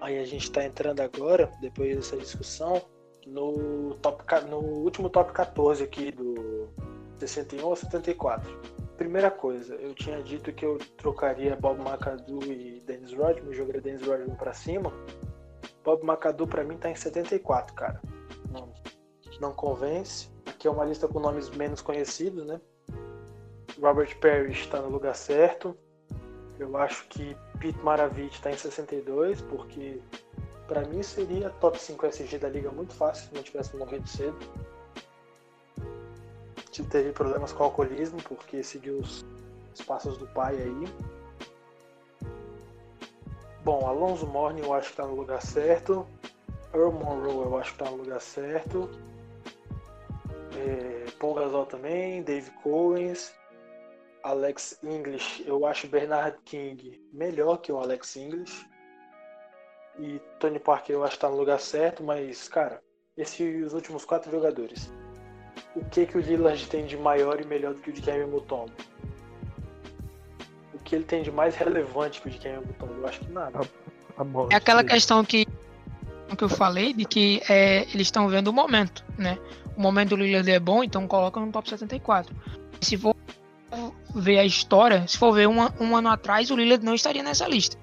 Aí 0.00 0.18
a 0.18 0.24
gente 0.24 0.44
está 0.44 0.64
entrando 0.64 1.00
agora, 1.00 1.52
depois 1.60 1.94
dessa 1.94 2.16
discussão, 2.16 2.82
no, 3.26 3.94
top, 3.96 4.24
no 4.48 4.58
último 4.58 5.08
top 5.08 5.32
14 5.32 5.84
aqui 5.84 6.10
do 6.10 6.68
61 7.18 7.72
a 7.72 7.76
74. 7.76 8.60
Primeira 8.96 9.30
coisa, 9.30 9.74
eu 9.74 9.94
tinha 9.94 10.22
dito 10.22 10.52
que 10.52 10.64
eu 10.64 10.78
trocaria 10.96 11.56
Bob 11.56 11.80
McAdoo 11.80 12.42
e 12.44 12.80
Dennis 12.86 13.12
Rodman, 13.12 13.52
jogaria 13.52 13.80
Dennis 13.80 14.06
Rodman 14.06 14.36
para 14.36 14.52
cima. 14.52 14.92
Bob 15.84 16.02
McAdoo 16.04 16.46
para 16.46 16.64
mim 16.64 16.76
tá 16.76 16.90
em 16.90 16.94
74, 16.94 17.74
cara 17.74 18.00
não, 19.40 19.52
convence. 19.52 20.28
Aqui 20.46 20.68
é 20.68 20.70
uma 20.70 20.84
lista 20.84 21.08
com 21.08 21.18
nomes 21.18 21.50
menos 21.50 21.80
conhecidos, 21.80 22.46
né? 22.46 22.60
Robert 23.80 24.18
Parrish 24.20 24.60
está 24.60 24.80
no 24.80 24.88
lugar 24.88 25.14
certo. 25.14 25.76
Eu 26.58 26.76
acho 26.76 27.08
que 27.08 27.36
Pete 27.58 27.78
Maravich 27.80 28.36
está 28.36 28.50
em 28.50 28.56
62, 28.56 29.40
porque 29.42 30.00
para 30.68 30.82
mim 30.82 31.02
seria 31.02 31.50
top 31.50 31.78
5 31.80 32.06
SG 32.06 32.38
da 32.38 32.48
liga 32.48 32.70
muito 32.70 32.94
fácil 32.94 33.28
se 33.28 33.34
não 33.34 33.42
tivesse 33.42 33.76
morrido 33.76 34.08
cedo. 34.08 34.38
Teve 36.90 37.12
problemas 37.12 37.52
com 37.52 37.64
alcoolismo, 37.64 38.22
porque 38.22 38.62
seguiu 38.62 38.98
os, 38.98 39.24
os 39.74 39.82
passos 39.84 40.16
do 40.16 40.26
pai 40.28 40.54
aí. 40.54 40.88
Bom, 43.64 43.86
Alonso 43.86 44.26
Morning 44.26 44.62
eu 44.62 44.72
acho 44.72 44.86
que 44.88 44.92
está 44.92 45.06
no 45.06 45.14
lugar 45.14 45.42
certo. 45.42 46.06
Earl 46.74 46.90
Monroe 46.90 47.46
eu 47.46 47.58
acho 47.58 47.72
que 47.72 47.78
tá 47.78 47.90
no 47.90 47.96
lugar 47.98 48.20
certo. 48.20 48.90
É, 50.56 51.10
Paul 51.18 51.34
Gasol 51.34 51.66
também, 51.66 52.22
Dave 52.22 52.50
Cowens, 52.62 53.34
Alex 54.22 54.78
English, 54.82 55.44
eu 55.46 55.66
acho 55.66 55.86
Bernard 55.86 56.38
King 56.44 57.00
melhor 57.12 57.58
que 57.58 57.70
o 57.70 57.78
Alex 57.78 58.16
English. 58.16 58.66
E 59.98 60.20
Tony 60.40 60.58
Parker 60.58 60.96
eu 60.96 61.04
acho 61.04 61.14
que 61.14 61.20
tá 61.20 61.28
no 61.28 61.36
lugar 61.36 61.60
certo, 61.60 62.02
mas, 62.02 62.48
cara, 62.48 62.82
esses 63.16 63.72
últimos 63.72 64.04
quatro 64.04 64.30
jogadores. 64.30 64.92
O 65.76 65.84
que 65.84 66.06
que 66.06 66.16
o 66.16 66.20
Lillard 66.20 66.66
tem 66.68 66.86
de 66.86 66.96
maior 66.96 67.40
e 67.40 67.46
melhor 67.46 67.74
do 67.74 67.80
que 67.80 67.90
o 67.90 67.92
de 67.92 68.02
Kevin 68.02 68.30
Mutombo? 68.30 68.72
O 70.72 70.78
que 70.78 70.96
ele 70.96 71.04
tem 71.04 71.22
de 71.22 71.30
mais 71.30 71.54
relevante 71.54 72.20
que 72.20 72.28
o 72.28 72.30
de 72.30 72.38
Kevin 72.38 72.66
Mutombo? 72.66 72.94
Eu 72.94 73.06
acho 73.06 73.20
que 73.20 73.30
nada. 73.30 73.60
Bom, 74.18 74.48
É 74.50 74.56
aquela 74.56 74.84
questão 74.84 75.24
que, 75.24 75.46
que 76.36 76.42
eu 76.44 76.48
falei, 76.48 76.92
de 76.92 77.04
que 77.04 77.42
é, 77.48 77.82
eles 77.94 78.06
estão 78.08 78.28
vendo 78.28 78.48
o 78.48 78.52
momento, 78.52 79.04
né? 79.18 79.38
O 79.76 79.80
momento 79.82 80.10
do 80.10 80.16
Lillard 80.16 80.50
é 80.50 80.58
bom, 80.58 80.82
então 80.82 81.06
coloca 81.06 81.38
no 81.40 81.50
top 81.52 81.68
74. 81.68 82.34
Se 82.80 82.96
for 82.96 83.14
ver 84.14 84.38
a 84.38 84.44
história, 84.44 85.06
se 85.06 85.18
for 85.18 85.32
ver 85.32 85.48
um, 85.48 85.58
um 85.80 85.96
ano 85.96 86.08
atrás, 86.08 86.50
o 86.50 86.56
Lillard 86.56 86.84
não 86.84 86.94
estaria 86.94 87.22
nessa 87.22 87.46
lista. 87.48 87.76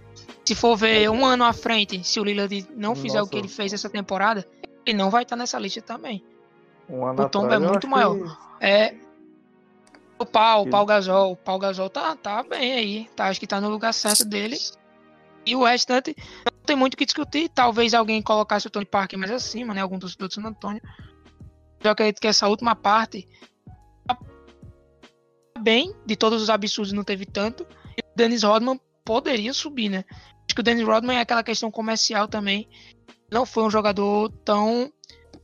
Se 0.45 0.55
for 0.55 0.75
ver 0.75 1.09
um 1.09 1.25
ano 1.25 1.43
à 1.43 1.53
frente, 1.53 2.03
se 2.03 2.19
o 2.19 2.23
Lillard 2.23 2.67
não 2.75 2.95
fizer 2.95 3.17
o 3.17 3.19
Nossa. 3.21 3.31
que 3.31 3.37
ele 3.37 3.47
fez 3.47 3.73
essa 3.73 3.89
temporada, 3.89 4.47
ele 4.85 4.97
não 4.97 5.09
vai 5.09 5.23
estar 5.23 5.35
nessa 5.35 5.59
lista 5.59 5.81
também. 5.81 6.23
Um 6.89 7.03
o 7.03 7.29
Tom 7.29 7.45
atrás, 7.45 7.61
é 7.63 7.67
muito 7.67 7.87
maior. 7.87 8.17
que- 8.17 8.65
É. 8.65 8.95
O 10.17 10.25
Pau, 10.25 10.63
o 10.63 10.69
Pau 10.69 10.85
Gasol. 10.85 11.31
O 11.31 11.35
Pau 11.35 11.57
Gasol 11.57 11.89
tá, 11.89 12.15
tá 12.15 12.43
bem 12.43 12.73
aí. 12.73 13.09
Tá, 13.15 13.27
acho 13.27 13.39
que 13.39 13.47
tá 13.47 13.59
no 13.61 13.69
lugar 13.69 13.93
certo 13.93 14.23
dele. 14.25 14.57
E 15.45 15.55
o 15.55 15.63
restante 15.63 16.15
tem 16.71 16.77
muito 16.77 16.93
o 16.93 16.97
que 16.97 17.05
discutir. 17.05 17.49
Talvez 17.49 17.93
alguém 17.93 18.21
colocasse 18.21 18.65
o 18.65 18.69
Tony 18.69 18.85
Parker 18.85 19.19
mais 19.19 19.29
acima, 19.29 19.73
né? 19.73 19.81
Algum 19.81 19.99
torcedor 19.99 20.29
do 20.29 20.33
San 20.33 20.43
Antonio. 20.43 20.81
Eu 21.83 21.91
acredito 21.91 22.21
que 22.21 22.27
essa 22.27 22.47
última 22.47 22.75
parte 22.75 23.27
tá 24.07 24.17
bem, 25.59 25.93
de 26.05 26.15
todos 26.15 26.41
os 26.41 26.49
absurdos 26.49 26.93
não 26.93 27.03
teve 27.03 27.25
tanto. 27.25 27.67
E 27.97 27.99
o 27.99 28.15
Dennis 28.15 28.43
Rodman 28.43 28.79
poderia 29.03 29.53
subir, 29.53 29.89
né? 29.89 30.05
Acho 30.45 30.55
que 30.55 30.61
o 30.61 30.63
Dennis 30.63 30.87
Rodman 30.87 31.17
é 31.17 31.21
aquela 31.21 31.43
questão 31.43 31.69
comercial 31.69 32.25
também. 32.25 32.69
Não 33.29 33.45
foi 33.45 33.63
um 33.63 33.69
jogador 33.69 34.29
tão 34.45 34.89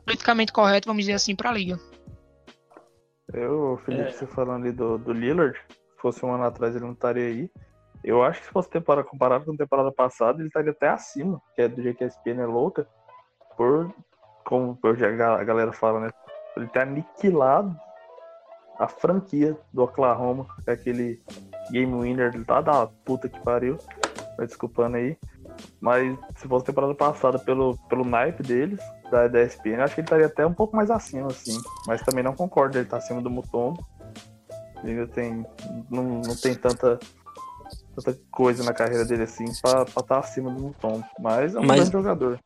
politicamente 0.06 0.54
correto, 0.54 0.88
vamos 0.88 1.04
dizer 1.04 1.14
assim, 1.14 1.36
pra 1.36 1.52
liga. 1.52 1.78
Eu, 3.34 3.82
Felipe, 3.86 4.04
É. 4.04 4.12
você 4.14 4.26
falando 4.28 4.64
ali 4.64 4.72
do, 4.72 4.98
do 4.98 5.12
Lillard, 5.12 5.60
se 5.68 6.02
fosse 6.02 6.26
um 6.26 6.34
ano 6.34 6.46
atrás 6.46 6.74
ele 6.74 6.86
não 6.86 6.94
estaria 6.94 7.26
aí. 7.28 7.52
Eu 8.04 8.24
acho 8.24 8.40
que 8.40 8.46
se 8.48 8.52
fosse 8.52 8.70
temporada 8.70 9.08
comparado 9.08 9.46
com 9.46 9.52
a 9.54 9.58
temporada 9.58 9.92
passada, 9.92 10.40
ele 10.40 10.48
estaria 10.48 10.72
até 10.72 10.88
acima, 10.90 11.42
que 11.56 11.62
é 11.62 11.68
do 11.68 11.82
jeito 11.82 11.98
que 11.98 12.04
a 12.04 12.08
ESPN 12.08 12.42
é 12.42 12.46
louca, 12.46 12.88
por, 13.56 13.94
como 14.46 14.78
a 14.84 14.94
ga- 14.94 15.40
a 15.40 15.44
galera 15.44 15.74
fala, 15.74 16.00
né? 16.00 16.10
Ele 16.56 16.68
ter 16.68 16.82
aniquilado 16.82 17.76
a 18.80 18.88
franquia 18.88 19.58
do 19.74 19.84
Oklahoma, 19.84 20.46
é 20.66 20.72
aquele 20.74 21.22
game 21.72 21.94
winner 21.94 22.44
lá 22.48 22.62
da 22.62 22.88
puta 23.06 23.28
que 23.28 23.40
pariu. 23.42 23.78
Vai 24.38 24.46
desculpando 24.46 24.98
aí. 24.98 25.18
Mas 25.82 26.18
se 26.36 26.48
fosse 26.48 26.66
temporada 26.66 26.94
passada 26.94 27.40
pelo, 27.40 27.76
pelo 27.90 28.06
naipe 28.06 28.44
deles, 28.44 28.80
da, 29.10 29.28
da 29.28 29.42
ESPN, 29.42 29.78
eu 29.80 29.84
acho 29.84 29.96
que 29.96 30.02
ele 30.02 30.06
estaria 30.06 30.26
até 30.28 30.46
um 30.46 30.54
pouco 30.54 30.76
mais 30.76 30.92
acima, 30.92 31.28
assim. 31.28 31.60
Mas 31.88 32.02
também 32.04 32.24
não 32.24 32.36
concordo, 32.36 32.78
ele 32.78 32.88
tá 32.88 32.98
acima 32.98 33.22
do 33.22 33.30
Mutombo. 33.30 33.84
Ele 34.84 35.08
tem. 35.08 35.46
Não, 35.90 36.04
não 36.04 36.36
tem 36.36 36.54
tanta, 36.54 37.00
tanta 38.02 38.20
coisa 38.32 38.64
na 38.64 38.74
carreira 38.74 39.06
dele 39.06 39.24
assim 39.24 39.46
pra 39.62 39.84
estar 39.84 40.20
acima 40.20 40.52
do 40.52 40.62
Mutombo. 40.62 41.04
Mas 41.20 41.56
é 41.56 41.60
um 41.60 41.64
Mas- 41.64 41.78
grande 41.90 41.92
jogador. 41.92 42.40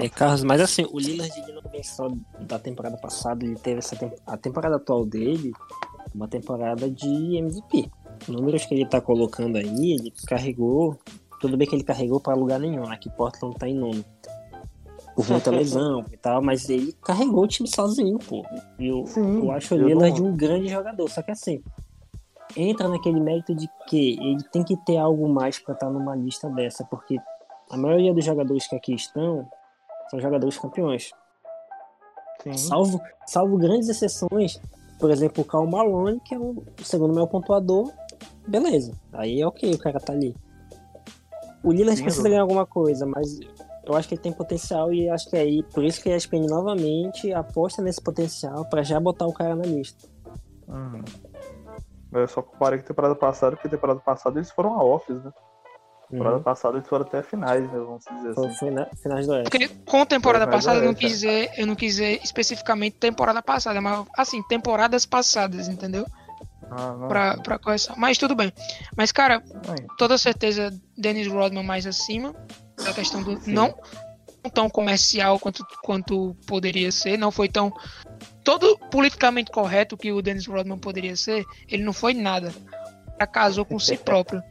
É, 0.00 0.08
Carlos, 0.08 0.42
mas 0.44 0.62
assim, 0.62 0.86
o 0.90 0.98
Lillard 0.98 1.30
não 1.52 1.70
vem 1.70 1.82
só 1.82 2.08
da 2.40 2.58
temporada 2.58 2.96
passada, 2.96 3.44
ele 3.44 3.54
teve 3.56 3.80
essa 3.80 3.94
tem- 3.94 4.10
a 4.26 4.34
temporada 4.36 4.76
atual 4.76 5.04
dele, 5.04 5.52
uma 6.14 6.26
temporada 6.26 6.88
de 6.90 7.36
MVP. 7.36 7.90
Números 8.26 8.64
que 8.64 8.74
ele 8.74 8.86
tá 8.86 8.98
colocando 9.00 9.56
aí, 9.58 9.92
ele 9.92 10.10
carregou, 10.26 10.98
tudo 11.38 11.54
bem 11.58 11.68
que 11.68 11.74
ele 11.74 11.84
carregou 11.84 12.18
para 12.18 12.34
lugar 12.34 12.58
nenhum, 12.58 12.88
né? 12.88 12.96
Que 12.98 13.10
Portland 13.10 13.56
tá 13.58 13.68
em 13.68 13.74
nono. 13.74 14.02
Por 15.14 15.28
muita 15.28 15.50
lesão 15.52 16.02
e 16.12 16.16
tal, 16.16 16.40
mas 16.40 16.70
ele 16.70 16.94
carregou 17.04 17.44
o 17.44 17.48
time 17.48 17.68
sozinho, 17.68 18.18
pô. 18.18 18.46
E 18.78 18.86
eu, 18.88 19.06
Sim, 19.06 19.40
eu 19.44 19.50
acho 19.52 19.74
o 19.74 19.78
Lillard 19.78 20.18
não- 20.20 20.30
um 20.30 20.36
grande 20.36 20.68
jogador, 20.68 21.10
só 21.10 21.20
que 21.20 21.30
assim, 21.30 21.60
entra 22.56 22.88
naquele 22.88 23.20
mérito 23.20 23.54
de 23.54 23.68
que 23.86 24.18
ele 24.20 24.42
tem 24.52 24.62
que 24.62 24.76
ter 24.76 24.96
algo 24.96 25.28
mais 25.28 25.58
pra 25.58 25.74
estar 25.74 25.90
numa 25.90 26.14
lista 26.14 26.48
dessa, 26.50 26.84
porque 26.84 27.18
a 27.70 27.76
maioria 27.76 28.14
dos 28.14 28.24
jogadores 28.24 28.66
que 28.66 28.76
aqui 28.76 28.94
estão 28.94 29.48
são 30.10 30.20
jogadores 30.20 30.56
campeões. 30.56 31.12
Sim. 32.42 32.56
Salvo, 32.56 33.00
salvo 33.26 33.56
grandes 33.58 33.88
exceções, 33.88 34.60
por 34.98 35.10
exemplo, 35.10 35.42
o 35.42 35.46
Cal 35.46 35.66
Malone, 35.66 36.20
que 36.20 36.34
é 36.34 36.38
o 36.38 36.62
segundo 36.82 37.14
maior 37.14 37.26
pontuador, 37.26 37.92
beleza. 38.46 38.92
Aí 39.12 39.40
é 39.40 39.46
ok, 39.46 39.72
o 39.74 39.78
cara 39.78 40.00
tá 40.00 40.12
ali. 40.12 40.34
O 41.62 41.72
Lillard 41.72 42.00
precisa 42.00 42.28
ganhar 42.28 42.42
alguma 42.42 42.64
coisa, 42.64 43.04
mas 43.04 43.38
eu 43.84 43.96
acho 43.96 44.08
que 44.08 44.14
ele 44.14 44.22
tem 44.22 44.32
potencial 44.32 44.92
e 44.92 45.08
acho 45.08 45.28
que 45.28 45.36
é 45.36 45.40
aí, 45.40 45.62
por 45.62 45.84
isso 45.84 46.00
que 46.02 46.10
a 46.10 46.16
ESPN 46.16 46.46
novamente 46.46 47.32
aposta 47.32 47.82
nesse 47.82 48.00
potencial 48.00 48.64
pra 48.66 48.82
já 48.82 49.00
botar 49.00 49.26
o 49.26 49.32
cara 49.32 49.56
na 49.56 49.64
lista. 49.64 50.06
Uhum. 50.68 51.02
Eu 52.12 52.26
só 52.28 52.42
comparei 52.42 52.78
com 52.78 52.84
a 52.84 52.88
temporada 52.88 53.14
passada, 53.14 53.56
porque 53.56 53.68
a 53.68 53.70
temporada 53.70 54.00
passada 54.00 54.38
eles 54.38 54.50
foram 54.50 54.74
a 54.74 54.84
offs, 54.84 55.22
né? 55.22 55.30
Temporada 56.10 56.36
Uhum. 56.36 56.42
passada 56.42 56.78
eles 56.78 56.88
foram 56.88 57.04
até 57.04 57.22
finais, 57.22 57.62
né? 57.70 57.78
Vamos 57.78 58.04
dizer 58.10 58.30
assim. 58.30 58.54
foi 58.54 58.70
na 58.70 58.86
finais 59.02 59.26
do 59.26 59.32
Oeste. 59.34 59.50
Porque 59.50 59.68
com 59.84 60.00
a 60.02 60.06
temporada 60.06 60.46
passada 60.46 60.78
eu 60.78 60.82
não 60.84 60.88
oeste, 60.88 61.00
quis 61.04 61.12
dizer, 61.12 61.50
eu 61.58 61.66
não 61.66 61.76
quis 61.76 61.92
dizer 61.92 62.20
especificamente 62.24 62.96
temporada 62.96 63.42
passada, 63.42 63.78
mas 63.80 64.06
assim, 64.16 64.42
temporadas 64.44 65.04
passadas, 65.04 65.68
entendeu? 65.68 66.06
Ah, 66.70 66.94
não. 66.98 67.08
Pra, 67.08 67.36
pra 67.38 67.58
correção. 67.58 67.94
Mas 67.98 68.16
tudo 68.16 68.34
bem. 68.34 68.52
Mas, 68.96 69.12
cara, 69.12 69.42
Aí, 69.68 69.86
toda 69.98 70.16
certeza 70.18 70.70
Dennis 70.96 71.26
Rodman 71.26 71.64
mais 71.64 71.86
acima. 71.86 72.34
A 72.86 72.92
questão 72.92 73.22
do. 73.22 73.38
Sim. 73.40 73.52
Não 73.52 73.74
tão 74.54 74.70
comercial 74.70 75.38
quanto, 75.38 75.66
quanto 75.82 76.34
poderia 76.46 76.90
ser. 76.92 77.18
Não 77.18 77.30
foi 77.30 77.48
tão. 77.48 77.72
Todo 78.48 78.78
politicamente 78.90 79.50
correto 79.50 79.94
que 79.94 80.10
o 80.10 80.22
Dennis 80.22 80.46
Rodman 80.46 80.78
poderia 80.78 81.14
ser, 81.16 81.44
ele 81.68 81.82
não 81.82 81.92
foi 81.92 82.14
nada. 82.14 82.50
Já 83.20 83.26
casou 83.26 83.62
com 83.66 83.78
si 83.78 83.96
próprio. 83.98 84.42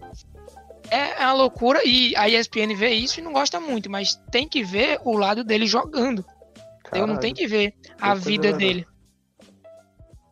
É 0.91 1.19
uma 1.23 1.33
loucura 1.33 1.81
e 1.83 2.15
a 2.15 2.29
ESPN 2.29 2.75
vê 2.75 2.89
isso 2.91 3.19
e 3.19 3.23
não 3.23 3.33
gosta 3.33 3.59
muito, 3.59 3.89
mas 3.89 4.13
tem 4.31 4.47
que 4.47 4.63
ver 4.63 4.99
o 5.03 5.17
lado 5.17 5.43
dele 5.43 5.65
jogando. 5.65 6.23
Eu 6.93 7.07
não 7.07 7.15
caralho. 7.15 7.19
tenho 7.19 7.33
que 7.35 7.47
ver 7.47 7.73
a 7.99 8.13
vida 8.13 8.53
dele. 8.53 8.85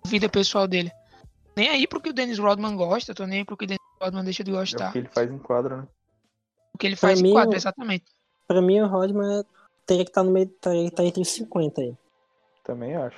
A 0.05 0.07
vida 0.07 0.29
pessoal 0.29 0.67
dele. 0.67 0.91
Nem 1.57 1.69
aí 1.69 1.87
pro 1.87 1.99
que 1.99 2.09
o 2.09 2.13
Dennis 2.13 2.37
Rodman 2.37 2.75
gosta, 2.75 3.15
tô 3.15 3.25
nem 3.25 3.39
aí 3.39 3.45
pro 3.45 3.57
que 3.57 3.63
o 3.65 3.67
Dennis 3.67 3.81
Rodman 3.99 4.23
deixa 4.23 4.43
de 4.43 4.51
É 4.51 4.53
o 4.53 4.57
gostar. 4.57 4.91
que 4.91 4.99
ele 4.99 5.09
faz 5.11 5.31
em 5.31 5.39
quadra, 5.39 5.77
né? 5.77 5.87
O 6.73 6.77
que 6.77 6.85
ele 6.85 6.95
Pra 6.95 7.09
faz 7.09 7.19
em 7.19 7.23
mim, 7.23 7.31
quadro, 7.33 7.53
o- 7.53 7.55
exatamente. 7.57 8.05
Pra 8.47 8.61
mim, 8.61 8.79
o 8.81 8.87
Rodman 8.87 9.43
teria 9.87 10.03
que 10.05 10.11
estar 10.11 10.23
no 10.23 10.29
meio, 10.31 10.47
teria 10.61 10.83
que 10.83 10.89
estar 10.89 11.03
entre 11.03 11.21
os 11.23 11.29
50 11.29 11.81
aí. 11.81 11.97
Também 12.63 12.95
acho. 12.95 13.17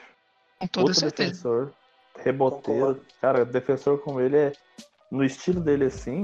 Com 0.60 0.68
toda 0.68 0.88
Outro 0.88 1.00
certeza. 1.00 1.30
defensor, 1.32 1.72
reboteiro. 2.18 3.02
Cara, 3.22 3.46
defensor 3.46 4.00
como 4.00 4.20
ele 4.20 4.38
é. 4.38 4.52
No 5.12 5.24
estilo 5.24 5.62
dele 5.62 5.86
assim, 5.86 6.24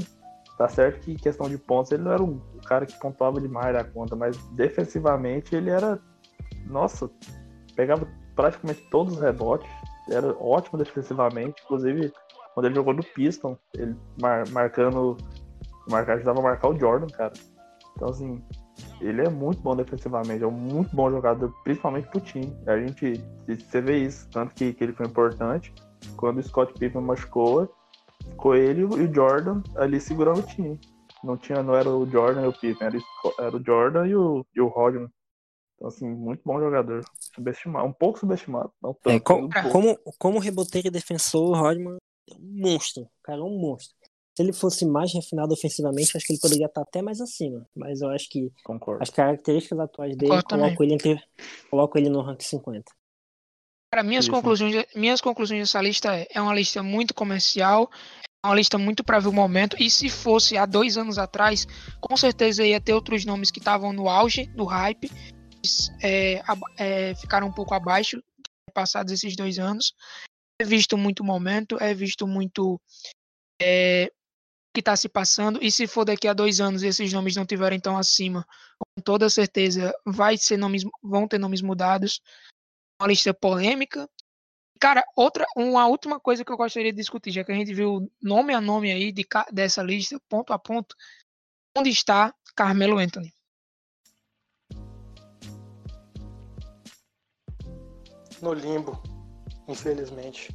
tá 0.58 0.68
certo 0.68 1.00
que 1.02 1.14
em 1.14 1.18
questão 1.18 1.48
de 1.48 1.58
pontos 1.58 1.92
ele 1.92 2.04
não 2.04 2.12
era 2.12 2.24
um 2.24 2.40
cara 2.66 2.86
que 2.86 2.98
pontuava 3.00 3.40
demais 3.40 3.74
da 3.74 3.84
conta, 3.84 4.16
mas 4.16 4.38
defensivamente 4.52 5.56
ele 5.56 5.70
era. 5.70 6.00
Nossa, 6.66 7.10
pegava 7.76 8.08
praticamente 8.36 8.82
todos 8.90 9.14
os 9.16 9.22
rebotes. 9.22 9.70
Era 10.10 10.36
ótimo 10.38 10.78
defensivamente. 10.78 11.62
Inclusive, 11.64 12.12
quando 12.54 12.66
ele 12.66 12.76
jogou 12.76 12.94
no 12.94 13.04
Piston, 13.04 13.58
ele 13.74 13.96
mar- 14.22 14.48
marcando. 14.50 15.18
Marcar, 15.88 16.16
ajudava 16.16 16.40
a 16.40 16.44
marcar 16.44 16.70
o 16.70 16.80
Jordan, 16.80 17.08
cara. 17.08 17.34
Então 17.96 18.10
assim, 18.10 18.42
ele 19.06 19.22
é 19.22 19.30
muito 19.30 19.62
bom 19.62 19.76
defensivamente, 19.76 20.43
é 20.43 20.47
um 20.47 20.51
muito 20.51 20.95
bom 20.95 21.10
jogador, 21.12 21.54
principalmente 21.64 22.08
pro 22.08 22.20
time. 22.22 22.56
A 22.68 22.78
gente, 22.78 23.14
você 23.47 23.82
vê 23.82 23.97
isso, 23.97 24.28
tanto 24.32 24.54
que, 24.56 24.74
que 24.74 24.84
ele 24.84 24.93
foi 24.93 25.06
importante. 25.06 25.74
Quando 26.18 26.39
o 26.39 26.43
Scott 26.43 26.74
Pippen 26.74 27.01
machucou, 27.01 27.74
ficou 28.30 28.56
ele 28.56 28.82
e 28.82 28.86
o 28.86 29.14
Jordan 29.14 29.62
ali 29.76 29.99
segurando 29.99 30.39
o 30.39 30.45
time. 30.45 30.80
Não 31.24 31.38
tinha, 31.38 31.64
não 31.64 31.76
era 31.76 31.89
o 31.89 32.06
Jordan 32.10 32.43
e 32.43 32.47
o 32.47 32.54
Pippen, 32.54 32.88
era, 32.88 32.97
era 33.39 33.56
o 33.56 33.64
Jordan 33.64 34.08
e 34.08 34.16
o, 34.16 34.45
e 34.56 34.60
o 34.62 34.68
Rodman. 34.68 35.10
Então, 35.76 35.88
assim, 35.88 36.08
muito 36.10 36.41
bom 36.45 36.60
jogador. 36.60 37.01
Subestimado, 37.34 37.88
um 37.88 37.93
pouco 37.93 38.20
subestimado. 38.20 38.72
Não 38.82 38.93
tanto, 38.93 39.10
É, 39.16 39.20
co- 39.20 39.36
um 39.36 39.49
pouco. 39.49 39.70
como, 39.70 39.97
como 40.20 40.39
reboteiro 40.39 40.88
e 40.88 40.91
defensor, 40.91 41.49
o 41.49 41.54
Rodman 41.60 41.97
é 42.30 42.36
um 42.36 42.62
monstro. 42.62 43.04
O 43.04 43.10
cara 43.24 43.39
é 43.39 43.43
um 43.43 43.58
monstro. 43.58 43.95
Se 44.36 44.42
ele 44.42 44.52
fosse 44.52 44.86
mais 44.86 45.14
refinado 45.14 45.54
ofensivamente, 45.54 46.18
acho 46.18 46.26
que 46.26 46.34
ele 46.34 46.40
poderia 46.40 46.66
estar 46.66 46.82
até 46.82 47.02
mais 47.02 47.22
acima. 47.22 47.68
Mas 47.76 48.02
eu 48.02 48.10
acho 48.10 48.28
que 48.30 48.52
Concordo. 48.64 49.04
as 49.04 49.10
características 49.10 49.80
atuais 49.80 50.16
dele 50.16 50.30
colocam 50.32 50.84
ele, 50.84 50.94
entre, 50.94 51.24
colocam 51.70 52.02
ele 52.02 52.10
no 52.10 52.22
rank 52.22 52.42
50. 52.42 52.92
Para 53.92 54.02
minhas 54.02 54.26
Isso. 54.26 54.32
conclusões, 54.32 54.86
minhas 54.96 55.22
conclusões 55.22 55.60
dessa 55.60 55.80
lista 55.80 56.16
é, 56.16 56.28
é 56.32 56.42
uma 56.42 56.56
lista 56.56 56.82
muito 56.82 57.14
comercial, 57.14 57.92
é 58.44 58.48
uma 58.48 58.56
lista 58.56 58.76
muito 58.76 59.04
para 59.04 59.20
ver 59.20 59.28
o 59.28 59.34
momento. 59.34 59.78
E 59.80 59.88
se 59.88 60.10
fosse 60.10 60.58
há 60.58 60.66
dois 60.66 60.98
anos 60.98 61.20
atrás, 61.20 61.68
com 62.02 62.18
certeza 62.18 62.66
ia 62.66 62.82
ter 62.82 62.94
outros 62.94 63.24
nomes 63.26 63.52
que 63.52 63.60
estavam 63.60 63.94
no 63.94 64.10
auge 64.10 64.48
do 64.48 64.66
hype, 64.66 65.12
é, 66.02 66.42
é, 66.78 67.14
ficaram 67.16 67.48
um 67.48 67.54
pouco 67.54 67.76
abaixo 67.76 68.22
passados 68.74 69.14
esses 69.14 69.36
dois 69.36 69.60
anos. 69.60 69.94
É 70.60 70.66
visto 70.66 70.98
muito 70.98 71.24
momento, 71.24 71.78
é 71.80 71.94
visto 71.94 72.26
muito 72.26 72.82
é, 73.62 74.12
que 74.74 74.80
está 74.80 74.96
se 74.96 75.08
passando. 75.08 75.64
E 75.64 75.72
se 75.72 75.86
for 75.86 76.04
daqui 76.04 76.28
a 76.28 76.34
dois 76.34 76.60
anos 76.60 76.82
e 76.82 76.88
esses 76.88 77.14
nomes 77.14 77.36
não 77.36 77.46
tiverem 77.46 77.80
tão 77.80 77.98
acima, 77.98 78.46
com 78.80 79.02
toda 79.02 79.30
certeza 79.30 79.94
vai 80.06 80.38
ser 80.38 80.58
nomes, 80.58 80.84
vão 81.02 81.28
ter 81.28 81.38
nomes 81.38 81.62
mudados. 81.62 82.22
Uma 83.00 83.08
lista 83.08 83.34
polêmica. 83.34 84.10
Cara, 84.80 85.04
outra, 85.16 85.46
uma 85.56 85.86
última 85.88 86.20
coisa 86.20 86.44
que 86.44 86.52
eu 86.52 86.58
gostaria 86.58 86.92
de 86.92 86.98
discutir, 86.98 87.32
já 87.32 87.44
que 87.44 87.52
a 87.52 87.56
gente 87.56 87.74
viu 87.74 88.12
nome 88.22 88.54
a 88.54 88.60
nome 88.60 88.92
aí 88.92 89.12
de, 89.12 89.26
dessa 89.52 89.84
lista, 89.84 90.20
ponto 90.28 90.52
a 90.52 90.60
ponto, 90.60 90.96
onde 91.78 91.90
está 91.90 92.34
Carmelo 92.56 92.98
Anthony? 92.98 93.34
No 98.42 98.54
limbo, 98.54 99.02
infelizmente. 99.70 100.50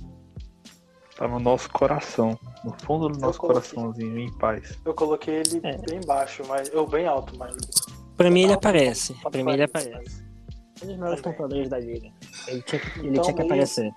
Tá 1.18 1.26
no 1.26 1.40
nosso 1.40 1.68
coração. 1.70 2.38
No 2.62 2.72
fundo 2.84 3.08
do 3.08 3.18
nosso 3.18 3.40
coloquei, 3.40 3.60
coraçãozinho, 3.72 4.18
em 4.20 4.32
paz. 4.38 4.78
Eu 4.84 4.94
coloquei 4.94 5.34
ele 5.40 5.60
é. 5.64 5.76
bem 5.78 6.00
baixo, 6.06 6.44
mas. 6.46 6.68
Eu 6.68 6.86
bem 6.86 7.08
alto, 7.08 7.36
mas. 7.36 7.56
Pra 8.16 8.30
mim 8.30 8.44
ele 8.44 8.52
aparece. 8.52 9.14
Pra 9.14 9.42
mim 9.42 9.52
ele 9.52 9.64
aparece. 9.64 10.24
Um 10.80 10.86
dos 10.86 10.96
melhores 10.96 11.20
pontuadores 11.20 11.68
da 11.68 11.80
liga. 11.80 12.08
Ele 12.46 12.62
tinha 12.62 12.80
que, 12.80 12.98
ele 13.00 13.08
então, 13.08 13.24
tinha 13.24 13.34
que 13.34 13.42
aparecer. 13.42 13.90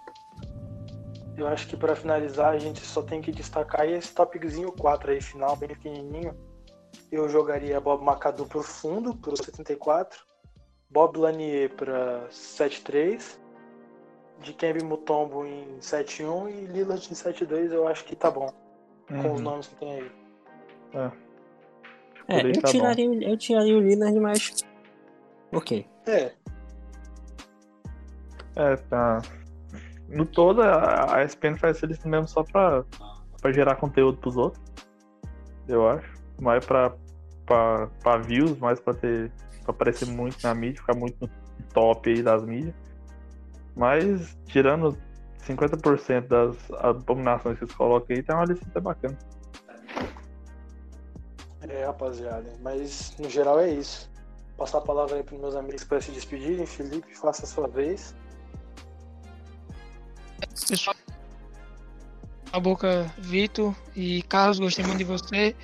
Eu 1.38 1.48
acho 1.48 1.68
que 1.68 1.78
para 1.78 1.96
finalizar 1.96 2.54
a 2.54 2.58
gente 2.58 2.80
só 2.82 3.04
tem 3.04 3.22
que 3.22 3.32
destacar 3.32 3.88
esse 3.88 4.12
topzinho 4.14 4.72
4 4.72 5.12
aí, 5.12 5.22
final, 5.22 5.56
bem 5.56 5.70
pequenininho. 5.70 6.36
Eu 7.12 7.30
jogaria 7.30 7.80
Bob 7.80 8.04
Macadu 8.04 8.48
pro 8.48 8.64
fundo, 8.64 9.16
pro 9.16 9.38
74. 9.38 10.20
Bob 10.90 11.20
Lanier 11.20 11.70
pra 11.76 12.26
73 12.32 13.40
de 14.42 14.54
Kembe 14.54 14.84
Mutombo 14.84 15.46
em 15.46 15.78
7-1 15.80 16.50
e 16.50 16.66
Lillard 16.66 17.08
em 17.10 17.14
7-2 17.14 17.72
eu 17.72 17.88
acho 17.88 18.04
que 18.06 18.16
tá 18.16 18.30
bom. 18.30 18.52
Uhum. 19.10 19.22
Com 19.22 19.32
os 19.34 19.40
uhum. 19.40 19.44
nomes 19.44 19.68
que 19.68 19.76
tem 19.76 19.94
aí. 19.94 20.12
É. 20.94 21.12
É, 22.28 22.46
eu, 22.46 22.62
tá 22.62 22.68
tiraria, 22.70 23.30
eu 23.30 23.38
tiraria 23.38 23.78
o 23.78 23.82
Lillard, 23.82 24.20
mas. 24.20 24.64
Ok. 25.52 25.86
É. 26.08 26.32
É, 28.56 28.76
tá. 28.90 29.22
No 30.08 30.26
todo, 30.26 30.62
a 30.62 31.24
ESPN 31.24 31.56
faz 31.58 31.82
eles 31.84 32.04
mesmo 32.04 32.28
só 32.28 32.44
pra, 32.44 32.84
pra 33.42 33.52
gerar 33.52 33.76
conteúdo 33.76 34.18
pros 34.18 34.36
outros. 34.36 34.64
Eu 35.68 35.88
acho. 35.88 36.14
Mais 36.40 36.66
pra, 36.66 36.94
pra, 37.46 37.88
pra 38.02 38.18
views, 38.18 38.58
mais 38.58 38.80
pra 38.80 38.94
ter. 38.94 39.32
pra 39.64 39.72
aparecer 39.72 40.08
muito 40.08 40.42
na 40.44 40.54
mídia, 40.54 40.82
ficar 40.82 40.96
muito 40.96 41.18
no 41.22 41.30
top 41.74 42.10
aí 42.10 42.22
das 42.22 42.44
mídias. 42.44 42.76
Mas, 43.76 44.38
tirando 44.48 44.98
50% 45.48 46.28
das 46.28 46.56
abominações 46.80 47.58
que 47.58 47.64
eles 47.64 47.76
colocam 47.76 48.16
aí, 48.16 48.24
tem 48.24 48.36
uma 48.36 48.46
lista 48.46 48.66
até 48.70 48.80
bacana. 48.80 49.18
É, 51.62 51.86
rapaziada. 51.86 52.54
Mas, 52.62 53.16
no 53.18 53.30
geral, 53.30 53.60
é 53.60 53.70
isso. 53.70 54.10
Passar 54.58 54.80
a 54.80 54.82
palavra 54.82 55.16
aí 55.16 55.24
para 55.24 55.38
meus 55.38 55.56
amigos 55.56 55.84
para 55.84 56.02
se 56.02 56.12
despedirem. 56.12 56.66
Felipe, 56.66 57.16
faça 57.16 57.44
a 57.44 57.48
sua 57.48 57.68
vez. 57.68 58.16
Pessoal, 60.68 60.96
a 62.52 62.60
boca, 62.60 63.10
Vitor 63.18 63.74
e 63.96 64.22
Carlos, 64.24 64.60
gostei 64.60 64.84
muito 64.86 64.98
de 64.98 65.04
você. 65.06 65.56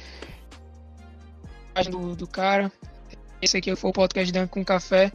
Do, 1.91 2.15
do 2.15 2.25
cara. 2.25 2.71
Esse 3.41 3.57
aqui 3.57 3.75
foi 3.75 3.89
o 3.89 3.93
podcast 3.93 4.31
Dando 4.31 4.49
com 4.49 4.63
Café. 4.63 5.11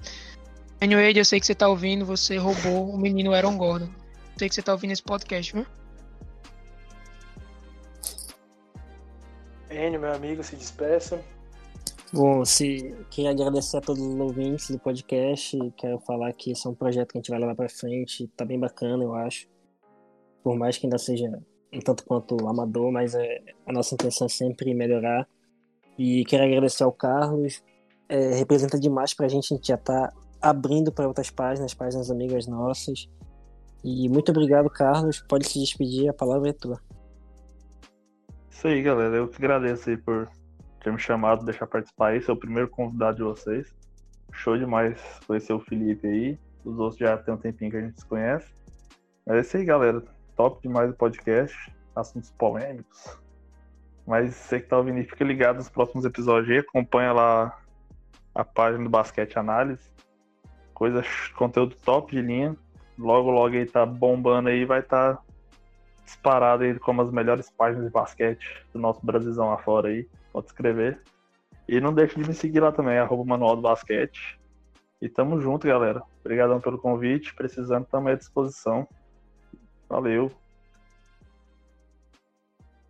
Anyway, 0.83 1.13
eu 1.17 1.25
sei 1.25 1.39
que 1.39 1.47
você 1.47 1.55
tá 1.55 1.69
ouvindo, 1.69 2.05
você 2.05 2.37
roubou 2.37 2.91
o 2.91 2.99
menino 2.99 3.33
Aaron 3.33 3.57
Gordon. 3.57 3.85
Eu 3.87 4.39
sei 4.39 4.49
que 4.49 4.55
você 4.57 4.63
tá 4.63 4.73
ouvindo 4.73 4.91
esse 4.91 5.03
podcast, 5.03 5.53
viu? 5.53 5.65
Enio, 9.71 10.01
meu 10.01 10.13
amigo, 10.13 10.43
se 10.43 10.57
despeça. 10.57 11.23
Bom, 12.13 12.45
se 12.45 12.97
queria 13.11 13.31
agradecer 13.31 13.77
a 13.77 13.81
todos 13.81 14.03
os 14.03 14.19
ouvintes 14.19 14.71
do 14.71 14.79
podcast. 14.81 15.57
Quero 15.77 16.01
falar 16.01 16.33
que 16.33 16.51
esse 16.51 16.67
é 16.67 16.71
um 16.71 16.75
projeto 16.75 17.13
que 17.13 17.19
a 17.19 17.21
gente 17.21 17.31
vai 17.31 17.39
levar 17.39 17.55
para 17.55 17.69
frente. 17.69 18.27
Tá 18.37 18.45
bem 18.45 18.59
bacana, 18.59 19.05
eu 19.05 19.15
acho. 19.15 19.47
Por 20.43 20.59
mais 20.59 20.77
que 20.77 20.87
ainda 20.87 20.99
seja 20.99 21.31
um 21.73 21.79
tanto 21.79 22.05
quanto 22.05 22.37
amador, 22.49 22.91
mas 22.91 23.15
é, 23.15 23.41
a 23.65 23.73
nossa 23.73 23.95
intenção 23.95 24.27
é 24.27 24.31
sempre 24.31 24.75
melhorar. 24.75 25.29
E 25.97 26.25
quero 26.25 26.43
agradecer 26.43 26.83
ao 26.83 26.91
Carlos. 26.91 27.63
É, 28.09 28.35
representa 28.35 28.81
demais 28.81 29.15
pra 29.15 29.29
gente, 29.29 29.55
a 29.55 29.57
gente 29.57 29.69
já 29.69 29.77
tá 29.77 30.13
abrindo 30.43 30.91
para 30.91 31.07
outras 31.07 31.31
páginas, 31.31 31.73
páginas 31.73 32.11
amigas 32.11 32.47
nossas. 32.47 33.09
E 33.85 34.09
muito 34.09 34.31
obrigado, 34.31 34.69
Carlos. 34.69 35.21
Pode 35.29 35.49
se 35.49 35.59
despedir, 35.61 36.09
a 36.09 36.13
palavra 36.13 36.51
é 36.51 36.53
tua. 36.53 36.81
Isso 38.51 38.67
aí, 38.67 38.83
galera. 38.83 39.17
Eu 39.17 39.29
que 39.29 39.37
agradeço 39.37 39.89
aí 39.89 39.97
por 39.97 40.29
ter 40.83 40.93
me 40.93 40.99
chamado, 40.99 41.45
deixar 41.45 41.67
participar 41.67 42.09
aí. 42.09 42.23
Sou 42.23 42.35
o 42.35 42.39
primeiro 42.39 42.69
convidado 42.69 43.17
de 43.17 43.23
vocês. 43.23 43.75
Show 44.33 44.57
demais 44.59 44.99
conhecer 45.27 45.53
o 45.53 45.61
Felipe 45.61 46.07
aí. 46.07 46.39
Os 46.65 46.79
outros 46.79 46.99
já 46.99 47.17
tem 47.17 47.35
um 47.35 47.37
tempinho 47.37 47.71
que 47.71 47.77
a 47.77 47.81
gente 47.81 48.01
se 48.01 48.07
conhece. 48.07 48.53
Mas 49.27 49.37
é 49.37 49.41
isso 49.41 49.57
aí, 49.57 49.65
galera. 49.65 50.03
Top 50.37 50.61
demais 50.63 50.91
o 50.91 50.95
podcast. 50.95 51.57
Assuntos 51.95 52.31
polêmicos. 52.33 53.19
Mas 54.07 54.35
você 54.35 54.61
que 54.61 54.69
tá 54.69 54.79
ouvindo 54.79 54.97
aí, 54.97 55.05
fica 55.05 55.25
ligado 55.25 55.57
nos 55.57 55.69
próximos 55.69 56.05
episódios 56.05 56.51
aí. 56.51 56.59
Acompanha 56.59 57.13
lá 57.13 57.61
a 58.35 58.45
página 58.45 58.85
do 58.85 58.91
Basquete 58.91 59.39
Análise 59.39 59.93
coisa, 60.83 61.01
conteúdo 61.37 61.77
top 61.85 62.11
de 62.11 62.21
linha. 62.21 62.57
Logo, 62.99 63.31
logo 63.31 63.55
aí 63.55 63.65
tá 63.65 63.87
bombando 63.87 64.49
aí, 64.49 64.65
vai 64.65 64.81
estar 64.81 65.15
tá 65.15 65.23
disparado 66.05 66.65
aí 66.65 66.77
como 66.81 67.03
as 67.03 67.13
melhores 67.13 67.49
páginas 67.51 67.87
de 67.87 67.93
basquete 67.93 68.45
do 68.73 68.81
nosso 68.81 68.99
Brasilzão 69.07 69.53
afora 69.53 69.91
aí. 69.91 70.09
Pode 70.33 70.47
escrever. 70.47 71.01
E 71.69 71.81
não 71.81 71.95
deixe 71.95 72.21
de 72.21 72.27
me 72.27 72.35
seguir 72.35 72.59
lá 72.59 72.73
também, 72.73 72.99
arroba 72.99 73.25
Manual 73.25 73.55
do 73.55 73.63
Basquete. 73.63 74.41
E 75.01 75.09
tamo 75.09 75.41
junto, 75.41 75.69
galera. 75.69 76.03
Obrigadão 76.21 76.61
pelo 76.61 76.79
convite. 76.79 77.33
Precisando, 77.33 77.87
também 77.87 78.15
à 78.15 78.17
disposição. 78.17 78.89
Valeu. 79.89 80.33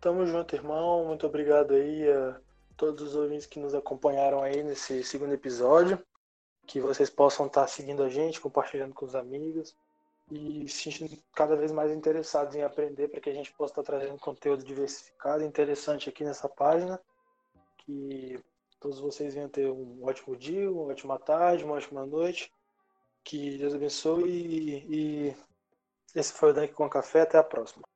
Tamo 0.01 0.25
junto, 0.25 0.55
irmão. 0.55 1.05
Muito 1.05 1.27
obrigado 1.27 1.75
aí 1.75 2.11
a 2.11 2.37
todos 2.75 3.09
os 3.09 3.15
ouvintes 3.15 3.45
que 3.45 3.59
nos 3.59 3.75
acompanharam 3.75 4.41
aí 4.41 4.63
nesse 4.63 5.03
segundo 5.03 5.33
episódio 5.33 6.03
que 6.65 6.79
vocês 6.79 7.09
possam 7.09 7.47
estar 7.47 7.67
seguindo 7.67 8.03
a 8.03 8.09
gente, 8.09 8.39
compartilhando 8.39 8.93
com 8.93 9.05
os 9.05 9.15
amigos 9.15 9.75
e 10.31 10.67
se 10.67 10.91
sentindo 10.91 11.21
cada 11.33 11.55
vez 11.55 11.71
mais 11.71 11.91
interessados 11.91 12.55
em 12.55 12.63
aprender 12.63 13.09
para 13.09 13.19
que 13.19 13.29
a 13.29 13.33
gente 13.33 13.51
possa 13.53 13.73
estar 13.73 13.83
trazendo 13.83 14.17
conteúdo 14.19 14.63
diversificado 14.63 15.43
e 15.43 15.47
interessante 15.47 16.09
aqui 16.09 16.23
nessa 16.23 16.47
página. 16.47 16.99
Que 17.79 18.39
todos 18.79 18.99
vocês 18.99 19.33
venham 19.33 19.49
ter 19.49 19.69
um 19.69 20.03
ótimo 20.03 20.35
dia, 20.35 20.71
uma 20.71 20.91
ótima 20.91 21.19
tarde, 21.19 21.63
uma 21.63 21.75
ótima 21.75 22.05
noite. 22.05 22.51
Que 23.23 23.57
Deus 23.57 23.73
abençoe 23.73 24.29
e, 24.29 25.29
e 25.29 25.35
esse 26.15 26.33
foi 26.33 26.51
o 26.51 26.53
Dunk 26.53 26.73
com 26.73 26.89
Café. 26.89 27.21
Até 27.21 27.37
a 27.37 27.43
próxima. 27.43 27.92